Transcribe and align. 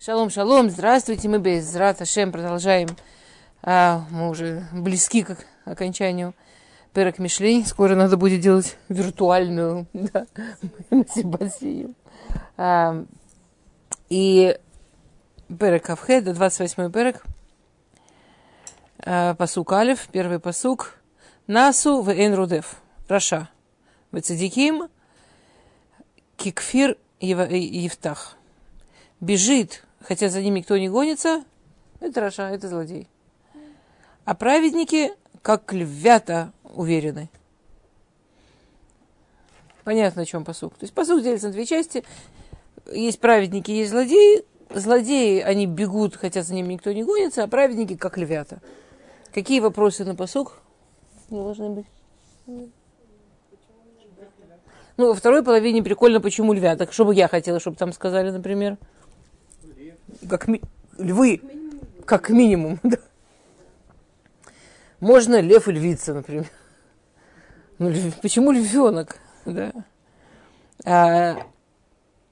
Шалом, 0.00 0.28
шалом, 0.28 0.68
здравствуйте, 0.68 1.28
мы 1.28 1.38
без 1.38 1.74
Рата 1.74 2.04
Шем 2.04 2.30
продолжаем. 2.30 2.88
А, 3.62 4.04
мы 4.10 4.28
уже 4.28 4.66
близки 4.72 5.22
к 5.22 5.38
окончанию 5.64 6.34
Перек 6.92 7.18
Мишлей. 7.18 7.64
Скоро 7.64 7.94
надо 7.94 8.18
будет 8.18 8.40
делать 8.40 8.76
виртуальную 8.90 9.86
да, 9.92 10.26
а, 12.58 13.04
И 14.10 14.58
Перек 15.48 15.88
Авхед, 15.88 16.24
28 16.24 16.92
Перек. 16.92 17.22
А, 18.98 19.34
посук 19.34 19.72
Алев, 19.72 20.08
первый 20.12 20.38
посук. 20.38 20.96
Насу 21.46 22.02
в 22.02 22.10
Эйн 22.10 22.34
Рудев. 22.34 22.76
Раша. 23.08 23.48
Вецедиким. 24.12 24.88
Кикфир 26.36 26.98
Евтах 27.20 28.36
бежит, 29.24 29.84
хотя 30.00 30.28
за 30.28 30.42
ним 30.42 30.54
никто 30.54 30.76
не 30.76 30.88
гонится, 30.88 31.44
это 32.00 32.20
Раша, 32.20 32.48
это 32.50 32.68
злодей. 32.68 33.08
А 34.24 34.34
праведники, 34.34 35.12
как 35.42 35.72
львята, 35.72 36.52
уверены. 36.62 37.30
Понятно, 39.84 40.22
о 40.22 40.24
чем 40.24 40.44
посук. 40.44 40.74
То 40.74 40.84
есть 40.84 40.94
посук 40.94 41.22
делится 41.22 41.48
на 41.48 41.52
две 41.52 41.66
части. 41.66 42.04
Есть 42.90 43.20
праведники, 43.20 43.70
есть 43.70 43.90
злодеи. 43.90 44.44
Злодеи, 44.70 45.40
они 45.40 45.66
бегут, 45.66 46.16
хотя 46.16 46.42
за 46.42 46.54
ним 46.54 46.68
никто 46.68 46.90
не 46.92 47.04
гонится, 47.04 47.44
а 47.44 47.48
праведники, 47.48 47.96
как 47.96 48.16
львята. 48.16 48.60
Какие 49.32 49.60
вопросы 49.60 50.04
на 50.04 50.14
посук 50.14 50.58
должны 51.28 51.70
быть? 51.70 51.86
Ну, 54.96 55.08
во 55.08 55.14
второй 55.14 55.42
половине 55.42 55.82
прикольно, 55.82 56.20
почему 56.20 56.52
львята. 56.52 56.90
Что 56.90 57.04
бы 57.04 57.14
я 57.14 57.28
хотела, 57.28 57.60
чтобы 57.60 57.76
там 57.76 57.92
сказали, 57.92 58.30
например? 58.30 58.78
Как 60.28 60.48
ми... 60.48 60.60
львы, 60.98 61.40
как 62.04 62.30
минимум. 62.30 62.78
Да. 62.82 62.98
Можно 65.00 65.40
лев 65.40 65.68
и 65.68 65.72
львица, 65.72 66.14
например. 66.14 66.46
Ну, 67.78 67.90
льв... 67.90 68.20
почему 68.22 68.52
львенок? 68.52 69.18
Да. 69.44 69.72
А, 70.84 71.36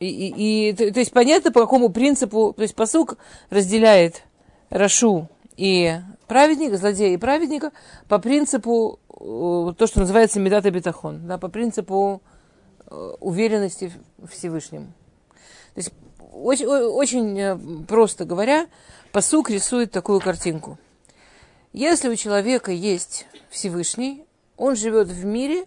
и, 0.01 0.69
и, 0.69 0.73
то, 0.73 0.93
то 0.93 1.01
есть 1.01 1.13
понятно, 1.13 1.53
по 1.53 1.61
какому 1.61 1.91
принципу, 1.91 2.53
то 2.57 2.63
есть 2.63 2.75
посук 2.75 3.19
разделяет 3.51 4.23
Рашу 4.71 5.29
и 5.57 6.01
праведника, 6.27 6.77
злодея 6.77 7.15
и 7.15 7.19
праведника 7.19 7.73
по 8.09 8.19
принципу 8.19 8.99
э, 9.11 9.75
то, 9.77 9.87
что 9.87 10.01
называется 10.01 10.41
медата 10.41 10.71
бетахон, 10.71 11.27
да, 11.27 11.39
по 11.39 11.49
принципу 11.49 12.23
э, 12.87 13.13
уверенности 13.21 13.93
в 14.19 14.29
Всевышнем. 14.29 14.95
То 15.75 15.79
есть 15.79 15.93
очень, 16.43 16.67
очень 16.67 17.39
э, 17.39 17.59
просто 17.87 18.25
говоря, 18.25 18.67
посук 19.13 19.51
рисует 19.51 19.91
такую 19.93 20.21
картинку. 20.21 20.79
Если 21.73 22.09
у 22.09 22.17
человека 22.17 22.73
есть 22.73 23.27
Всевышний, 23.51 24.25
он 24.57 24.77
живет 24.77 25.09
в 25.09 25.25
мире, 25.25 25.65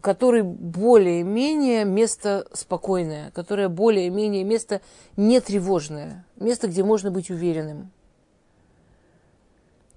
который 0.00 0.42
более-менее 0.42 1.84
место 1.84 2.46
спокойное, 2.52 3.30
которое 3.30 3.68
более-менее 3.68 4.44
место 4.44 4.80
нетревожное, 5.16 6.26
место, 6.36 6.68
где 6.68 6.84
можно 6.84 7.10
быть 7.10 7.30
уверенным. 7.30 7.90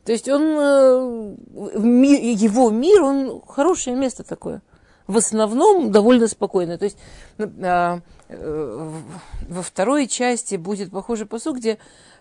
То 0.05 0.13
есть 0.13 0.29
он, 0.29 0.41
э, 0.41 1.35
его 1.75 2.69
мир, 2.69 3.01
он 3.01 3.41
хорошее 3.45 3.97
место 3.97 4.23
такое. 4.23 4.61
В 5.07 5.17
основном 5.17 5.91
довольно 5.91 6.27
спокойное. 6.27 6.77
То 6.77 6.85
есть 6.85 6.97
а, 7.37 7.99
во 8.29 9.61
второй 9.61 10.07
части 10.07 10.55
будет 10.55 10.91
похожий 10.91 11.25
посуд, 11.25 11.57
где 11.57 11.77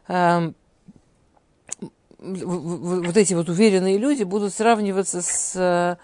э, 0.09 0.53
вот 2.19 3.17
эти 3.17 3.35
вот 3.35 3.49
уверенные 3.49 3.99
люди 3.99 4.23
будут 4.23 4.55
сравниваться 4.55 5.23
с 5.23 5.57
э, 5.57 5.97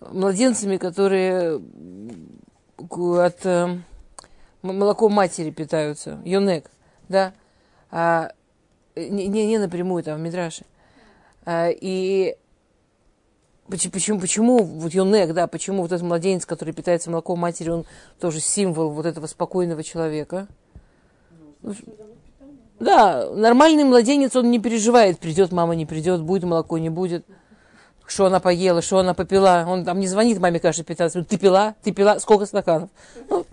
младенцами, 0.00 0.76
которые 0.76 1.60
от 2.76 3.46
э, 3.46 3.78
молоком 4.62 5.12
матери 5.12 5.50
питаются, 5.50 6.20
юнек, 6.24 6.70
да, 7.08 7.34
а, 7.90 8.32
не, 8.96 9.28
не 9.28 9.58
напрямую 9.58 10.02
там 10.02 10.18
в 10.18 10.20
Мидраше. 10.20 10.64
А, 11.44 11.68
и 11.70 12.36
Почему, 13.68 14.20
почему 14.20 14.58
вот 14.62 14.92
Йонек, 14.92 15.32
да, 15.32 15.46
почему 15.46 15.82
вот 15.82 15.92
этот 15.92 16.02
младенец, 16.06 16.44
который 16.44 16.74
питается 16.74 17.10
молоком 17.10 17.38
матери, 17.38 17.70
он 17.70 17.86
тоже 18.20 18.40
символ 18.40 18.90
вот 18.90 19.06
этого 19.06 19.26
спокойного 19.26 19.82
человека? 19.82 20.48
Да, 22.78 23.30
нормальный 23.30 23.84
младенец, 23.84 24.36
он 24.36 24.50
не 24.50 24.58
переживает, 24.58 25.18
придет 25.18 25.50
мама, 25.50 25.74
не 25.74 25.86
придет, 25.86 26.20
будет 26.20 26.44
молоко, 26.44 26.76
не 26.76 26.90
будет. 26.90 27.24
Что 28.06 28.26
она 28.26 28.38
поела, 28.38 28.82
что 28.82 28.98
она 28.98 29.14
попила. 29.14 29.64
Он 29.66 29.82
там 29.82 29.98
не 29.98 30.08
звонит 30.08 30.38
маме 30.38 30.60
каждые 30.60 30.84
15 30.84 31.14
минут. 31.14 31.28
Ты 31.28 31.38
пила? 31.38 31.74
Ты 31.82 31.92
пила? 31.92 32.20
Сколько 32.20 32.44
стаканов? 32.44 32.90
Ну, 33.30 33.46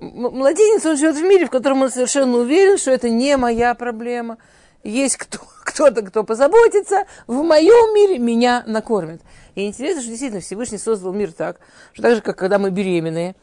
младенец, 0.00 0.86
он 0.86 0.96
живет 0.96 1.16
в 1.16 1.22
мире, 1.22 1.46
в 1.46 1.50
котором 1.50 1.82
он 1.82 1.90
совершенно 1.90 2.36
уверен, 2.36 2.78
что 2.78 2.92
это 2.92 3.10
не 3.10 3.36
моя 3.36 3.74
проблема 3.74 4.38
есть 4.82 5.16
кто, 5.16 5.38
кто-то, 5.64 6.02
кто 6.02 6.24
позаботится, 6.24 7.04
в 7.26 7.42
моем 7.42 7.94
мире 7.94 8.18
меня 8.18 8.62
накормят. 8.66 9.20
И 9.54 9.66
интересно, 9.66 10.00
что 10.02 10.10
действительно 10.10 10.40
Всевышний 10.40 10.78
создал 10.78 11.12
мир 11.12 11.32
так, 11.32 11.60
что 11.92 12.02
так 12.02 12.14
же, 12.16 12.22
как 12.22 12.38
когда 12.38 12.58
мы 12.58 12.70
беременные, 12.70 13.34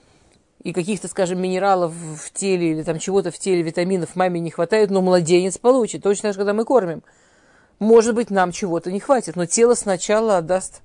и 0.63 0.73
каких-то, 0.73 1.07
скажем, 1.07 1.39
минералов 1.39 1.93
в 1.93 2.31
теле 2.33 2.71
или 2.71 2.83
там 2.83 2.99
чего-то 2.99 3.31
в 3.31 3.37
теле, 3.37 3.61
витаминов 3.61 4.15
маме 4.15 4.39
не 4.39 4.49
хватает, 4.49 4.89
но 4.89 5.01
младенец 5.01 5.57
получит. 5.57 6.03
Точно 6.03 6.23
так 6.23 6.33
же, 6.33 6.39
когда 6.39 6.53
мы 6.53 6.65
кормим. 6.65 7.03
Может 7.79 8.15
быть, 8.15 8.31
нам 8.31 8.51
чего-то 8.51 8.91
не 8.91 8.99
хватит, 8.99 9.35
но 9.35 9.45
тело 9.45 9.75
сначала 9.75 10.37
отдаст 10.37 10.81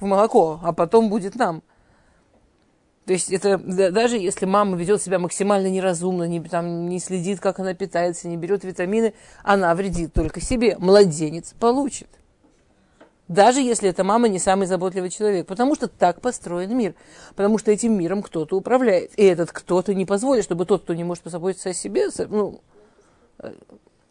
в 0.00 0.04
молоко, 0.04 0.60
а 0.62 0.72
потом 0.72 1.08
будет 1.08 1.36
нам– 1.36 1.62
то 3.06 3.12
есть 3.12 3.30
это 3.30 3.58
даже 3.58 4.16
если 4.16 4.46
мама 4.46 4.76
ведет 4.76 5.02
себя 5.02 5.18
максимально 5.18 5.68
неразумно, 5.68 6.24
не, 6.24 6.40
там, 6.40 6.88
не 6.88 6.98
следит, 6.98 7.38
как 7.38 7.58
она 7.58 7.74
питается, 7.74 8.28
не 8.28 8.36
берет 8.38 8.64
витамины, 8.64 9.12
она 9.42 9.74
вредит 9.74 10.14
только 10.14 10.40
себе. 10.40 10.76
Младенец 10.78 11.54
получит. 11.58 12.08
Даже 13.28 13.60
если 13.60 13.90
эта 13.90 14.04
мама 14.04 14.28
не 14.28 14.38
самый 14.38 14.66
заботливый 14.66 15.10
человек. 15.10 15.46
Потому 15.46 15.74
что 15.74 15.86
так 15.86 16.22
построен 16.22 16.76
мир. 16.76 16.94
Потому 17.36 17.58
что 17.58 17.70
этим 17.70 17.96
миром 17.98 18.22
кто-то 18.22 18.56
управляет. 18.56 19.18
И 19.18 19.22
этот 19.22 19.52
кто-то 19.52 19.92
не 19.92 20.06
позволит, 20.06 20.44
чтобы 20.44 20.64
тот, 20.64 20.84
кто 20.84 20.94
не 20.94 21.04
может 21.04 21.24
позаботиться 21.24 21.70
о 21.70 21.74
себе, 21.74 22.08
ну, 22.28 22.60
э, 23.38 23.52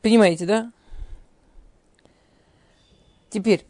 понимаете, 0.01 0.45
да? 0.45 0.71
Теперь, 3.29 3.65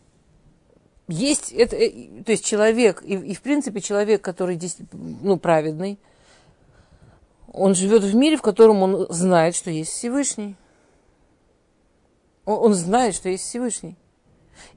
есть 1.07 1.51
это, 1.51 1.75
э, 1.75 2.23
то 2.23 2.31
есть 2.31 2.45
человек, 2.45 3.03
и, 3.03 3.15
и 3.15 3.33
в 3.33 3.41
принципе 3.41 3.81
человек, 3.81 4.21
который 4.21 4.59
ну, 4.91 5.37
праведный, 5.37 5.99
он 7.51 7.75
живет 7.75 8.03
в 8.03 8.15
мире, 8.15 8.37
в 8.37 8.41
котором 8.41 8.81
он 8.81 9.07
знает, 9.09 9.55
что 9.55 9.69
есть 9.69 9.91
Всевышний. 9.91 10.55
Он, 12.45 12.71
он 12.71 12.73
знает, 12.73 13.15
что 13.15 13.29
есть 13.29 13.43
Всевышний. 13.43 13.95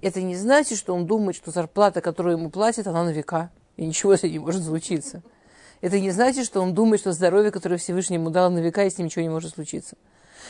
Это 0.00 0.20
не 0.20 0.36
значит, 0.36 0.78
что 0.78 0.94
он 0.94 1.06
думает, 1.06 1.36
что 1.36 1.50
зарплата, 1.50 2.00
которую 2.00 2.38
ему 2.38 2.50
платят, 2.50 2.86
она 2.86 3.04
на 3.04 3.10
века, 3.10 3.50
и 3.76 3.86
ничего 3.86 4.16
с 4.16 4.20
этим 4.20 4.32
не 4.32 4.38
может 4.40 4.64
случиться. 4.64 5.22
Это 5.80 6.00
не 6.00 6.10
значит, 6.10 6.46
что 6.46 6.60
он 6.60 6.74
думает, 6.74 7.00
что 7.00 7.12
здоровье, 7.12 7.50
которое 7.50 7.76
Всевышний 7.76 8.16
ему 8.16 8.30
дал 8.30 8.50
на 8.50 8.58
века, 8.58 8.84
и 8.84 8.90
с 8.90 8.98
ним 8.98 9.06
ничего 9.06 9.22
не 9.22 9.28
может 9.28 9.54
случиться. 9.54 9.96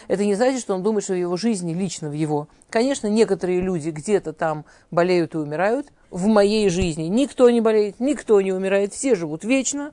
Это 0.08 0.24
не 0.24 0.34
значит, 0.34 0.60
что 0.60 0.74
он 0.74 0.82
думает, 0.82 1.04
что 1.04 1.14
в 1.14 1.18
его 1.18 1.36
жизни, 1.36 1.72
лично 1.74 2.08
в 2.08 2.12
его. 2.12 2.48
Конечно, 2.70 3.06
некоторые 3.06 3.60
люди 3.60 3.90
где-то 3.90 4.32
там 4.32 4.64
болеют 4.90 5.34
и 5.34 5.38
умирают. 5.38 5.88
В 6.10 6.26
моей 6.26 6.68
жизни 6.68 7.04
никто 7.04 7.50
не 7.50 7.60
болеет, 7.60 8.00
никто 8.00 8.40
не 8.40 8.52
умирает, 8.52 8.92
все 8.92 9.14
живут 9.14 9.44
вечно, 9.44 9.92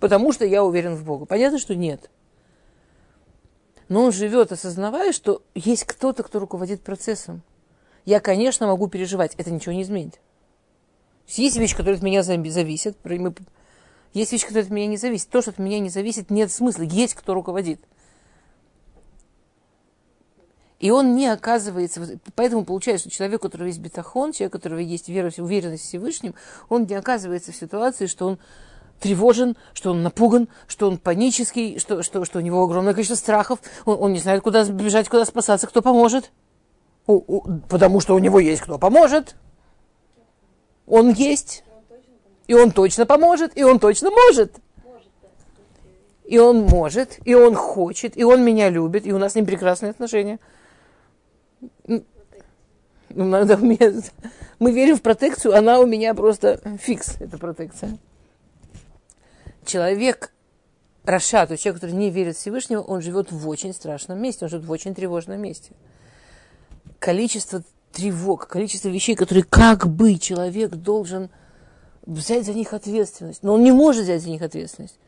потому 0.00 0.32
что 0.32 0.44
я 0.44 0.64
уверен 0.64 0.94
в 0.94 1.04
Бога. 1.04 1.24
Понятно, 1.26 1.58
что 1.58 1.74
нет. 1.74 2.10
Но 3.88 4.04
он 4.04 4.12
живет, 4.12 4.52
осознавая, 4.52 5.12
что 5.12 5.42
есть 5.54 5.84
кто-то, 5.84 6.22
кто 6.22 6.40
руководит 6.40 6.82
процессом. 6.82 7.42
Я, 8.04 8.20
конечно, 8.20 8.66
могу 8.66 8.88
переживать, 8.88 9.34
это 9.36 9.50
ничего 9.50 9.72
не 9.72 9.82
изменит. 9.82 10.20
Есть 11.28 11.56
вещи, 11.56 11.76
которые 11.76 11.96
от 11.96 12.02
меня 12.02 12.22
зависят, 12.22 12.96
есть 14.16 14.32
вещи, 14.32 14.46
которые 14.46 14.64
от 14.64 14.70
меня 14.70 14.86
не 14.86 14.96
зависят. 14.96 15.28
То, 15.28 15.42
что 15.42 15.50
от 15.50 15.58
меня 15.58 15.78
не 15.78 15.90
зависит, 15.90 16.30
нет 16.30 16.50
смысла. 16.50 16.84
Есть 16.84 17.14
кто 17.14 17.34
руководит. 17.34 17.80
И 20.78 20.90
он 20.90 21.14
не 21.14 21.26
оказывается, 21.26 22.18
поэтому 22.34 22.64
получается, 22.64 23.08
что 23.08 23.16
человек, 23.16 23.40
у 23.40 23.44
которого 23.44 23.66
есть 23.66 23.80
бетахон, 23.80 24.32
человек, 24.32 24.54
у 24.54 24.58
которого 24.58 24.78
есть 24.78 25.08
вера, 25.08 25.32
уверенность 25.38 25.84
в 25.84 25.88
Всевышнем, 25.88 26.34
он 26.68 26.84
не 26.84 26.94
оказывается 26.94 27.50
в 27.50 27.56
ситуации, 27.56 28.06
что 28.06 28.26
он 28.26 28.38
тревожен, 29.00 29.56
что 29.72 29.92
он 29.92 30.02
напуган, 30.02 30.48
что 30.66 30.88
он 30.88 30.98
панический, 30.98 31.78
что, 31.78 32.02
что, 32.02 32.24
что 32.26 32.38
у 32.38 32.42
него 32.42 32.62
огромное 32.62 32.92
количество 32.92 33.16
страхов, 33.16 33.60
он, 33.86 33.96
он 34.00 34.12
не 34.12 34.18
знает, 34.18 34.42
куда 34.42 34.64
бежать, 34.64 35.08
куда 35.08 35.24
спасаться, 35.24 35.66
кто 35.66 35.80
поможет. 35.80 36.30
У, 37.06 37.14
у, 37.14 37.60
потому 37.68 38.00
что 38.00 38.14
у 38.14 38.18
него 38.18 38.38
есть 38.38 38.60
кто 38.60 38.78
поможет. 38.78 39.36
Он 40.86 41.10
есть. 41.10 41.64
И 42.48 42.54
он 42.54 42.70
точно 42.70 43.06
поможет, 43.06 43.56
и 43.56 43.64
он 43.64 43.78
точно 43.78 44.10
может. 44.10 44.52
и 46.24 46.38
он 46.38 46.62
может, 46.62 47.18
и 47.24 47.34
он 47.34 47.54
хочет, 47.54 48.16
и 48.16 48.24
он 48.24 48.44
меня 48.44 48.68
любит, 48.68 49.06
и 49.06 49.12
у 49.12 49.18
нас 49.18 49.32
с 49.32 49.34
ним 49.36 49.46
прекрасные 49.46 49.90
отношения. 49.90 50.38
Ну, 51.86 52.04
меня, 53.10 54.02
мы 54.58 54.72
верим 54.72 54.96
в 54.96 55.02
протекцию, 55.02 55.56
она 55.56 55.80
у 55.80 55.86
меня 55.86 56.14
просто 56.14 56.60
фикс, 56.80 57.20
эта 57.20 57.38
протекция. 57.38 57.98
Человек, 59.64 60.32
Рашат, 61.04 61.48
человек, 61.58 61.80
который 61.80 61.96
не 61.96 62.10
верит 62.10 62.36
в 62.36 62.40
Всевышнего, 62.40 62.80
он 62.80 63.00
живет 63.00 63.32
в 63.32 63.48
очень 63.48 63.72
страшном 63.72 64.20
месте, 64.20 64.44
он 64.44 64.50
живет 64.50 64.64
в 64.64 64.70
очень 64.70 64.94
тревожном 64.94 65.40
месте. 65.40 65.72
Количество 66.98 67.62
тревог, 67.92 68.46
количество 68.46 68.88
вещей, 68.88 69.14
которые 69.14 69.44
как 69.44 69.86
бы 69.86 70.16
человек 70.18 70.70
должен 70.70 71.30
взять 72.04 72.44
за 72.44 72.54
них 72.54 72.72
ответственность, 72.72 73.42
но 73.42 73.54
он 73.54 73.62
не 73.62 73.72
может 73.72 74.04
взять 74.04 74.22
за 74.22 74.28
них 74.28 74.42
ответственность. 74.42 74.98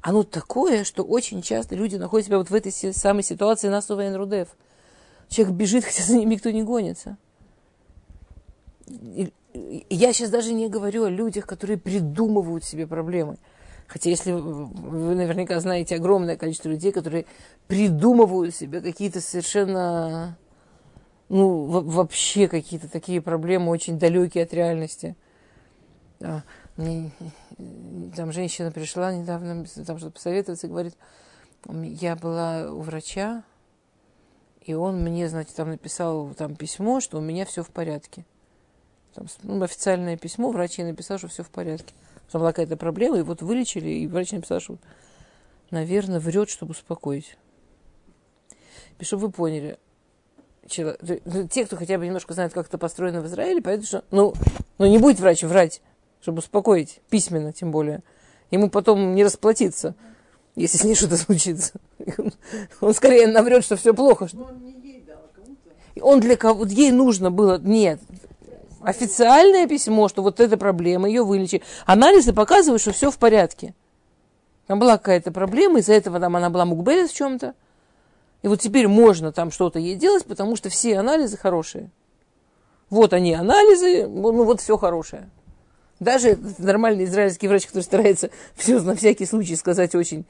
Оно 0.00 0.24
такое, 0.24 0.84
что 0.84 1.04
очень 1.04 1.42
часто 1.42 1.76
люди 1.76 1.96
находят 1.96 2.26
себя 2.26 2.38
вот 2.38 2.50
в 2.50 2.54
этой 2.54 2.72
самой 2.72 3.22
ситуации 3.22 3.68
на 3.68 3.80
Рудев. 4.16 4.48
Человек 5.32 5.54
бежит, 5.54 5.84
хотя 5.86 6.02
за 6.02 6.16
ним 6.16 6.28
никто 6.28 6.50
не 6.50 6.62
гонится. 6.62 7.16
И, 8.86 9.32
я 9.88 10.12
сейчас 10.12 10.30
даже 10.30 10.52
не 10.52 10.68
говорю 10.68 11.04
о 11.04 11.10
людях, 11.10 11.46
которые 11.46 11.78
придумывают 11.78 12.64
себе 12.64 12.86
проблемы. 12.86 13.38
Хотя 13.86 14.10
если 14.10 14.32
вы 14.32 15.14
наверняка 15.14 15.58
знаете 15.60 15.96
огромное 15.96 16.36
количество 16.36 16.68
людей, 16.68 16.92
которые 16.92 17.26
придумывают 17.66 18.54
себе 18.54 18.80
какие-то 18.80 19.20
совершенно, 19.20 20.38
ну, 21.28 21.64
вообще 21.64 22.48
какие-то 22.48 22.88
такие 22.88 23.20
проблемы 23.20 23.70
очень 23.70 23.98
далекие 23.98 24.44
от 24.44 24.54
реальности. 24.54 25.16
Да. 26.20 26.44
Мне, 26.76 27.10
там 28.16 28.32
женщина 28.32 28.70
пришла 28.70 29.14
недавно, 29.14 29.66
там 29.86 29.98
что-то 29.98 30.12
посоветоваться, 30.12 30.68
говорит, 30.68 30.94
я 31.68 32.16
была 32.16 32.72
у 32.72 32.80
врача, 32.80 33.44
и 34.64 34.74
он 34.74 35.02
мне, 35.02 35.28
значит, 35.28 35.54
там 35.54 35.70
написал 35.70 36.34
там 36.34 36.54
письмо, 36.54 37.00
что 37.00 37.18
у 37.18 37.20
меня 37.20 37.44
все 37.44 37.62
в 37.62 37.70
порядке. 37.70 38.24
Там, 39.14 39.26
ну, 39.42 39.62
официальное 39.62 40.16
письмо, 40.16 40.50
врач 40.50 40.78
ей 40.78 40.84
написал, 40.84 41.18
что 41.18 41.28
все 41.28 41.42
в 41.42 41.50
порядке. 41.50 41.94
Там 42.30 42.40
была 42.40 42.52
какая-то 42.52 42.76
проблема, 42.76 43.18
и 43.18 43.22
вот 43.22 43.42
вылечили, 43.42 43.88
и 43.88 44.06
врач 44.06 44.32
написал, 44.32 44.60
что, 44.60 44.78
наверное, 45.70 46.20
врет, 46.20 46.48
чтобы 46.48 46.70
успокоить. 46.70 47.36
И 48.98 49.04
чтобы 49.04 49.26
вы 49.26 49.32
поняли, 49.32 49.78
те, 50.66 51.66
кто 51.66 51.76
хотя 51.76 51.98
бы 51.98 52.06
немножко 52.06 52.34
знает, 52.34 52.52
как 52.52 52.68
это 52.68 52.78
построено 52.78 53.20
в 53.20 53.26
Израиле, 53.26 53.60
поэтому 53.60 53.86
что, 53.86 54.04
ну, 54.10 54.32
ну 54.78 54.86
не 54.86 54.98
будет 54.98 55.18
врач 55.18 55.42
врать, 55.42 55.82
чтобы 56.20 56.38
успокоить, 56.38 57.00
письменно 57.10 57.52
тем 57.52 57.72
более. 57.72 58.02
Ему 58.50 58.70
потом 58.70 59.14
не 59.14 59.24
расплатиться, 59.24 59.94
если 60.54 60.78
с 60.78 60.84
ней 60.84 60.94
что-то 60.94 61.16
случится. 61.16 61.72
Он 62.80 62.94
скорее 62.94 63.26
наврет, 63.26 63.64
что 63.64 63.76
все 63.76 63.94
плохо. 63.94 64.28
Он 64.34 64.66
ей 64.82 65.02
дал, 65.06 65.16
а. 65.16 66.00
Он 66.00 66.20
для 66.20 66.36
кого? 66.36 66.64
Ей 66.66 66.90
нужно 66.90 67.30
было, 67.30 67.58
нет, 67.58 68.00
официальное 68.82 69.66
письмо, 69.66 70.08
что 70.08 70.22
вот 70.22 70.40
эта 70.40 70.56
проблема, 70.56 71.08
ее 71.08 71.22
вылечи. 71.22 71.62
Анализы 71.86 72.32
показывают, 72.32 72.82
что 72.82 72.92
все 72.92 73.10
в 73.10 73.18
порядке. 73.18 73.74
Там 74.66 74.78
была 74.78 74.98
какая-то 74.98 75.32
проблема, 75.32 75.80
из-за 75.80 75.94
этого 75.94 76.20
там 76.20 76.36
она 76.36 76.50
была 76.50 76.64
мукбелес 76.64 77.10
в 77.10 77.16
чем-то. 77.16 77.54
И 78.42 78.48
вот 78.48 78.60
теперь 78.60 78.88
можно 78.88 79.32
там 79.32 79.50
что-то 79.50 79.78
ей 79.78 79.94
делать, 79.94 80.24
потому 80.24 80.56
что 80.56 80.68
все 80.68 80.98
анализы 80.98 81.36
хорошие. 81.36 81.90
Вот 82.90 83.12
они 83.12 83.32
анализы, 83.34 84.06
ну 84.06 84.44
вот 84.44 84.60
все 84.60 84.76
хорошее. 84.76 85.30
Даже 86.02 86.36
нормальный 86.58 87.04
израильский 87.04 87.46
врач, 87.46 87.66
который 87.66 87.84
старается 87.84 88.30
все 88.56 88.80
на 88.80 88.96
всякий 88.96 89.24
случай 89.24 89.54
сказать 89.54 89.94
очень 89.94 90.24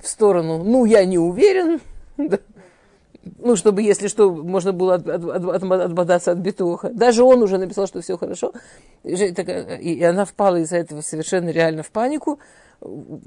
в 0.00 0.08
сторону, 0.08 0.62
ну, 0.64 0.84
я 0.84 1.04
не 1.04 1.18
уверен, 1.18 1.80
ну, 3.38 3.56
чтобы, 3.56 3.82
если 3.82 4.08
что, 4.08 4.30
можно 4.30 4.72
было 4.72 4.94
от, 4.94 5.06
от, 5.06 5.24
от, 5.24 5.62
отбодаться 5.62 6.32
от 6.32 6.38
битуха. 6.38 6.90
Даже 6.90 7.22
он 7.24 7.42
уже 7.42 7.58
написал, 7.58 7.86
что 7.86 8.00
все 8.00 8.16
хорошо. 8.16 8.52
И 9.04 10.02
она 10.02 10.24
впала 10.24 10.56
из-за 10.56 10.76
этого 10.76 11.02
совершенно 11.02 11.50
реально 11.50 11.82
в 11.82 11.90
панику, 11.90 12.38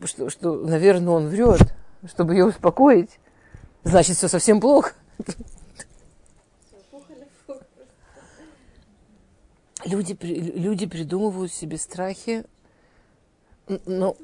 что, 0.06 0.30
что, 0.30 0.56
наверное, 0.56 1.14
он 1.14 1.28
врет, 1.28 1.62
чтобы 2.10 2.34
ее 2.34 2.46
успокоить. 2.46 3.20
Значит, 3.84 4.18
все 4.18 4.28
совсем 4.28 4.60
плохо. 4.60 4.94
Люди, 9.86 10.18
люди 10.22 10.86
придумывают 10.86 11.52
себе 11.52 11.78
страхи, 11.78 12.46
но 13.86 14.16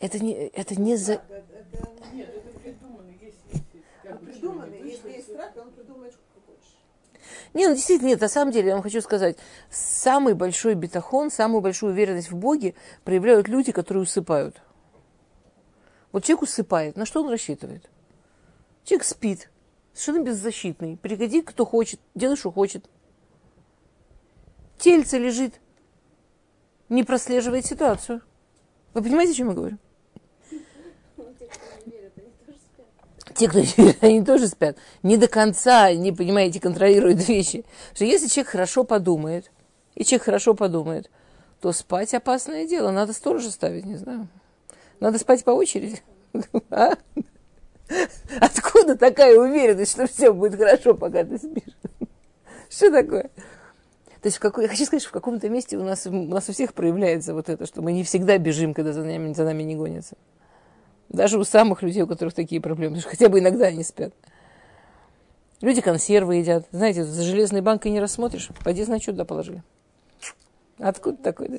это 0.00 0.18
не, 0.20 0.32
это 0.32 0.80
не 0.80 0.96
за... 0.96 1.20
Нет, 2.12 2.28
это 2.28 2.58
придумано, 2.58 3.10
есть, 4.74 4.84
если 4.84 5.10
есть 5.10 5.32
страх, 5.32 5.50
он 5.56 5.70
придумает, 5.72 6.12
что 6.12 6.22
хочешь. 6.46 6.76
Не, 7.54 7.66
ну 7.66 7.74
действительно, 7.74 8.08
нет, 8.08 8.20
на 8.20 8.28
самом 8.28 8.52
деле, 8.52 8.68
я 8.68 8.74
вам 8.74 8.82
хочу 8.82 9.00
сказать, 9.00 9.36
самый 9.70 10.34
большой 10.34 10.74
бетахон, 10.74 11.30
самую 11.30 11.60
большую 11.60 11.92
уверенность 11.92 12.30
в 12.30 12.36
Боге 12.36 12.74
проявляют 13.04 13.48
люди, 13.48 13.72
которые 13.72 14.04
усыпают. 14.04 14.60
Вот 16.12 16.24
человек 16.24 16.42
усыпает, 16.42 16.96
на 16.96 17.06
что 17.06 17.22
он 17.22 17.30
рассчитывает? 17.30 17.90
Человек 18.84 19.04
спит, 19.04 19.50
совершенно 19.92 20.24
беззащитный, 20.24 20.96
приходи, 20.96 21.42
кто 21.42 21.66
хочет, 21.66 22.00
делай, 22.14 22.36
что 22.36 22.52
хочет. 22.52 22.88
Тельце 24.78 25.18
лежит, 25.18 25.60
не 26.88 27.02
прослеживает 27.02 27.66
ситуацию. 27.66 28.22
Вы 28.94 29.02
понимаете, 29.02 29.32
о 29.32 29.34
чем 29.34 29.48
я 29.48 29.54
говорю? 29.54 29.78
Те, 33.34 33.48
кто 33.48 33.60
не 33.60 33.66
верит, 33.76 34.02
они 34.02 34.24
тоже 34.24 34.48
спят. 34.48 34.76
Не 35.02 35.16
до 35.16 35.28
конца, 35.28 35.92
не 35.92 36.12
понимаете, 36.12 36.60
контролируют 36.60 37.28
вещи. 37.28 37.64
Что 37.94 38.04
если 38.04 38.26
человек 38.26 38.50
хорошо 38.50 38.84
подумает, 38.84 39.50
и 39.94 40.04
человек 40.04 40.24
хорошо 40.24 40.54
подумает, 40.54 41.10
то 41.60 41.72
спать 41.72 42.14
опасное 42.14 42.66
дело. 42.66 42.90
Надо 42.90 43.12
сторожа 43.12 43.50
ставить, 43.50 43.84
не 43.84 43.96
знаю. 43.96 44.28
Надо 45.00 45.18
спать 45.18 45.44
по 45.44 45.50
очереди. 45.50 46.02
А? 46.70 46.96
Откуда 48.40 48.96
такая 48.96 49.38
уверенность, 49.38 49.92
что 49.92 50.06
все 50.06 50.32
будет 50.32 50.56
хорошо, 50.56 50.94
пока 50.94 51.24
ты 51.24 51.38
спишь? 51.38 51.74
Что 52.68 52.90
такое? 52.90 53.30
То 54.20 54.26
есть 54.26 54.38
в 54.38 54.40
какой, 54.40 54.64
я 54.64 54.68
хочу 54.68 54.84
сказать, 54.84 55.02
что 55.02 55.10
в 55.10 55.12
каком-то 55.12 55.48
месте 55.48 55.76
у 55.76 55.84
нас, 55.84 56.06
у 56.06 56.12
нас 56.12 56.48
у 56.48 56.52
всех 56.52 56.74
проявляется 56.74 57.34
вот 57.34 57.48
это, 57.48 57.66
что 57.66 57.82
мы 57.82 57.92
не 57.92 58.02
всегда 58.02 58.36
бежим, 58.38 58.74
когда 58.74 58.92
за 58.92 59.04
нами, 59.04 59.32
за 59.32 59.44
нами 59.44 59.62
не 59.62 59.76
гонятся. 59.76 60.16
Даже 61.08 61.38
у 61.38 61.44
самых 61.44 61.82
людей, 61.82 62.02
у 62.02 62.06
которых 62.06 62.34
такие 62.34 62.60
проблемы, 62.60 62.96
потому 62.96 63.02
что 63.02 63.10
хотя 63.10 63.28
бы 63.28 63.38
иногда 63.38 63.66
они 63.66 63.84
спят. 63.84 64.12
Люди 65.60 65.80
консервы 65.80 66.36
едят. 66.36 66.66
Знаете, 66.72 67.04
за 67.04 67.22
железной 67.22 67.60
банкой 67.60 67.92
не 67.92 68.00
рассмотришь. 68.00 68.50
Пойди, 68.64 68.84
значит, 68.84 69.06
туда 69.06 69.24
положили. 69.24 69.62
Откуда 70.78 71.16
такой? 71.22 71.48
Да? 71.48 71.58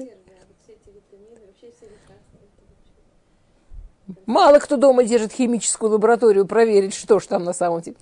Мало 4.26 4.60
кто 4.60 4.78
дома 4.78 5.04
держит 5.04 5.32
химическую 5.32 5.92
лабораторию 5.92 6.46
проверить, 6.46 6.94
что 6.94 7.20
ж 7.20 7.28
там 7.28 7.44
на 7.44 7.54
самом 7.54 7.82
деле. 7.82 7.98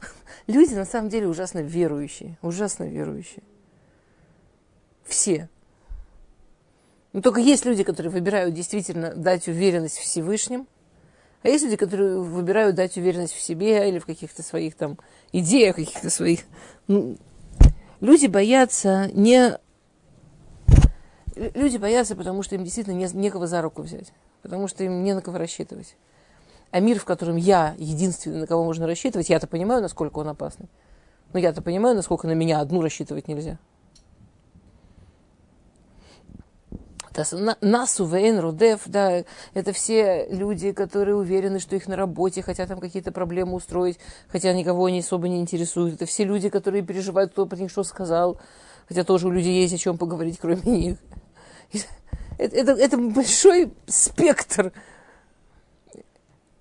Люди 0.46 0.74
на 0.74 0.84
самом 0.84 1.08
деле 1.08 1.28
ужасно 1.28 1.60
верующие, 1.60 2.38
ужасно 2.42 2.84
верующие. 2.84 3.42
Все. 5.08 5.48
Но 7.12 7.22
только 7.22 7.40
есть 7.40 7.64
люди, 7.64 7.82
которые 7.82 8.12
выбирают 8.12 8.54
действительно 8.54 9.14
дать 9.14 9.48
уверенность 9.48 9.96
Всевышним, 9.96 10.68
а 11.42 11.48
есть 11.48 11.64
люди, 11.64 11.76
которые 11.76 12.20
выбирают 12.20 12.76
дать 12.76 12.96
уверенность 12.96 13.32
в 13.32 13.40
себе 13.40 13.88
или 13.88 13.98
в 13.98 14.06
каких-то 14.06 14.42
своих 14.42 14.74
там 14.74 14.98
идеях, 15.32 15.76
каких-то 15.76 16.10
своих... 16.10 16.40
Ну, 16.86 17.16
люди 18.00 18.26
боятся 18.26 19.10
не... 19.14 19.58
Люди 21.36 21.76
боятся, 21.76 22.16
потому 22.16 22.42
что 22.42 22.56
им 22.56 22.64
действительно 22.64 22.94
не, 22.94 23.06
некого 23.14 23.46
за 23.46 23.62
руку 23.62 23.82
взять, 23.82 24.12
потому 24.42 24.66
что 24.68 24.82
им 24.82 25.04
не 25.04 25.14
на 25.14 25.22
кого 25.22 25.38
рассчитывать. 25.38 25.96
А 26.72 26.80
мир, 26.80 26.98
в 26.98 27.04
котором 27.04 27.36
я 27.36 27.74
единственный, 27.78 28.40
на 28.40 28.46
кого 28.46 28.64
можно 28.64 28.86
рассчитывать, 28.86 29.30
я-то 29.30 29.46
понимаю, 29.46 29.80
насколько 29.80 30.18
он 30.18 30.28
опасный. 30.28 30.68
Но 31.32 31.38
я-то 31.38 31.62
понимаю, 31.62 31.94
насколько 31.94 32.26
на 32.26 32.32
меня 32.32 32.60
одну 32.60 32.82
рассчитывать 32.82 33.28
нельзя. 33.28 33.58
Насу 37.60 38.04
Вейн, 38.06 38.38
Рудев, 38.38 38.82
да, 38.86 39.24
это 39.54 39.72
все 39.72 40.26
люди, 40.30 40.72
которые 40.72 41.16
уверены, 41.16 41.58
что 41.58 41.76
их 41.76 41.86
на 41.88 41.96
работе 41.96 42.42
хотят 42.42 42.68
там 42.68 42.80
какие-то 42.80 43.12
проблемы 43.12 43.54
устроить, 43.54 43.98
хотя 44.28 44.52
никого 44.52 44.86
они 44.86 45.00
особо 45.00 45.28
не 45.28 45.40
интересуют. 45.40 45.94
Это 45.94 46.06
все 46.06 46.24
люди, 46.24 46.48
которые 46.48 46.82
переживают, 46.82 47.32
кто 47.32 47.46
про 47.46 47.56
них 47.56 47.70
что 47.70 47.82
сказал, 47.84 48.40
хотя 48.88 49.04
тоже 49.04 49.28
у 49.28 49.30
людей 49.30 49.62
есть 49.62 49.74
о 49.74 49.78
чем 49.78 49.98
поговорить, 49.98 50.38
кроме 50.40 50.62
них. 50.64 50.98
Это, 52.38 52.56
это, 52.56 52.72
это 52.72 52.96
большой 52.96 53.72
спектр, 53.86 54.72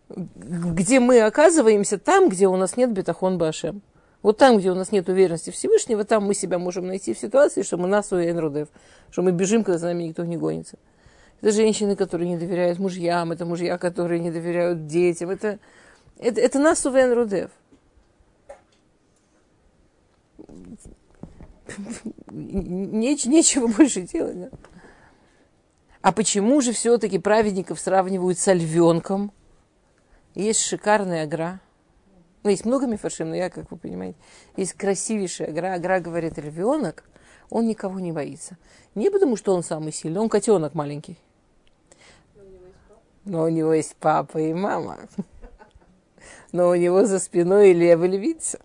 где 0.10 1.00
мы 1.00 1.22
оказываемся 1.22 1.98
там, 1.98 2.30
где 2.30 2.48
у 2.48 2.56
нас 2.56 2.78
нет 2.78 2.92
бетахон 2.92 3.38
башем. 3.38 3.82
Вот 4.24 4.38
там, 4.38 4.58
где 4.58 4.72
у 4.72 4.76
нас 4.76 4.92
нет 4.92 5.08
уверенности 5.10 5.52
Всевышнего, 5.52 6.04
там 6.04 6.26
мы 6.26 6.34
себя 6.34 6.58
можем 6.60 6.88
найти 6.88 7.14
в 7.14 7.20
ситуации, 7.20 7.62
что 7.62 7.78
мы 7.78 7.88
нас 7.88 8.12
у 8.12 8.18
Энрудев, 8.18 8.68
что 9.12 9.22
мы 9.22 9.32
бежим, 9.32 9.64
когда 9.64 9.78
за 9.78 9.88
нами 9.88 10.04
никто 10.04 10.26
не 10.26 10.38
гонится. 10.38 10.78
Это 11.42 11.52
женщины, 11.52 11.96
которые 11.96 12.30
не 12.30 12.38
доверяют 12.38 12.80
мужьям, 12.80 13.32
это 13.32 13.46
мужья, 13.46 13.78
которые 13.78 14.20
не 14.20 14.32
доверяют 14.32 14.88
детям. 14.88 15.30
Это, 15.30 15.60
это, 16.18 16.42
это 16.42 16.60
нас 16.60 16.84
Увен 16.86 17.14
Рудев. 17.14 17.52
Неч, 22.32 23.26
нечего 23.26 23.68
больше 23.68 24.02
делать. 24.02 24.40
Да? 24.40 24.50
А 26.02 26.12
почему 26.12 26.62
же 26.62 26.72
все-таки 26.72 27.20
праведников 27.20 27.80
сравнивают 27.80 28.40
с 28.40 28.52
львенком? 28.52 29.32
Есть 30.34 30.62
шикарная 30.62 31.24
агра. 31.24 31.60
Ну, 32.44 32.50
есть 32.50 32.66
много 32.66 32.88
мифашим, 32.88 33.30
но 33.30 33.36
я, 33.36 33.50
как 33.50 33.72
вы 33.72 33.78
понимаете, 33.78 34.18
есть 34.56 34.74
красивейшая 34.74 35.50
агра. 35.50 35.74
Агра 35.74 36.00
говорит, 36.00 36.38
львенок, 36.38 37.04
он 37.50 37.68
никого 37.68 38.00
не 38.00 38.12
боится. 38.12 38.58
Не 38.96 39.10
потому, 39.10 39.36
что 39.36 39.54
он 39.54 39.64
самый 39.64 39.92
сильный, 39.92 40.22
он 40.22 40.30
котенок 40.30 40.74
маленький. 40.74 41.18
Но 43.26 43.44
у 43.44 43.50
него 43.50 43.74
есть 43.74 43.96
папа 43.98 44.38
и 44.38 44.54
мама. 44.54 44.98
Но 46.52 46.70
у 46.70 46.76
него 46.76 47.06
за 47.06 47.20
спиной 47.20 47.74
левая 47.74 48.10
львица. 48.10 48.60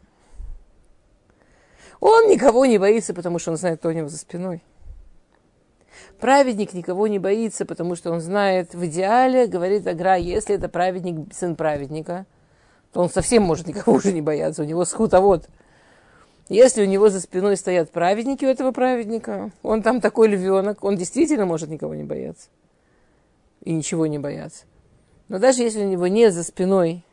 Он 1.98 2.28
никого 2.28 2.66
не 2.66 2.78
боится, 2.78 3.14
потому 3.14 3.38
что 3.38 3.52
он 3.52 3.56
знает, 3.56 3.78
кто 3.78 3.88
у 3.88 3.92
него 3.92 4.08
за 4.08 4.18
спиной. 4.18 4.62
Праведник 6.18 6.72
никого 6.72 7.06
не 7.08 7.18
боится, 7.18 7.64
потому 7.64 7.96
что 7.96 8.12
он 8.12 8.20
знает, 8.20 8.74
в 8.74 8.86
идеале, 8.86 9.46
говорит 9.46 9.86
Агра, 9.86 10.16
если 10.16 10.54
это 10.54 10.68
праведник, 10.68 11.32
сын 11.34 11.56
праведника, 11.56 12.26
то 12.92 13.00
он 13.00 13.10
совсем 13.10 13.42
может 13.42 13.66
никого 13.66 13.96
уже 13.96 14.12
не 14.12 14.20
бояться, 14.20 14.62
у 14.62 14.66
него 14.66 14.84
схутовод. 14.84 15.48
Если 16.48 16.82
у 16.82 16.86
него 16.86 17.08
за 17.08 17.20
спиной 17.20 17.56
стоят 17.56 17.90
праведники 17.90 18.44
у 18.44 18.48
этого 18.48 18.72
праведника, 18.72 19.50
он 19.62 19.82
там 19.82 20.00
такой 20.00 20.28
львенок, 20.28 20.84
он 20.84 20.96
действительно 20.96 21.46
может 21.46 21.70
никого 21.70 21.94
не 21.94 22.04
бояться 22.04 22.48
и 23.62 23.72
ничего 23.72 24.06
не 24.06 24.18
бояться. 24.18 24.64
Но 25.28 25.38
даже 25.38 25.62
если 25.62 25.84
у 25.84 25.88
него 25.88 26.08
не 26.08 26.30
за 26.30 26.44
спиной, 26.44 27.04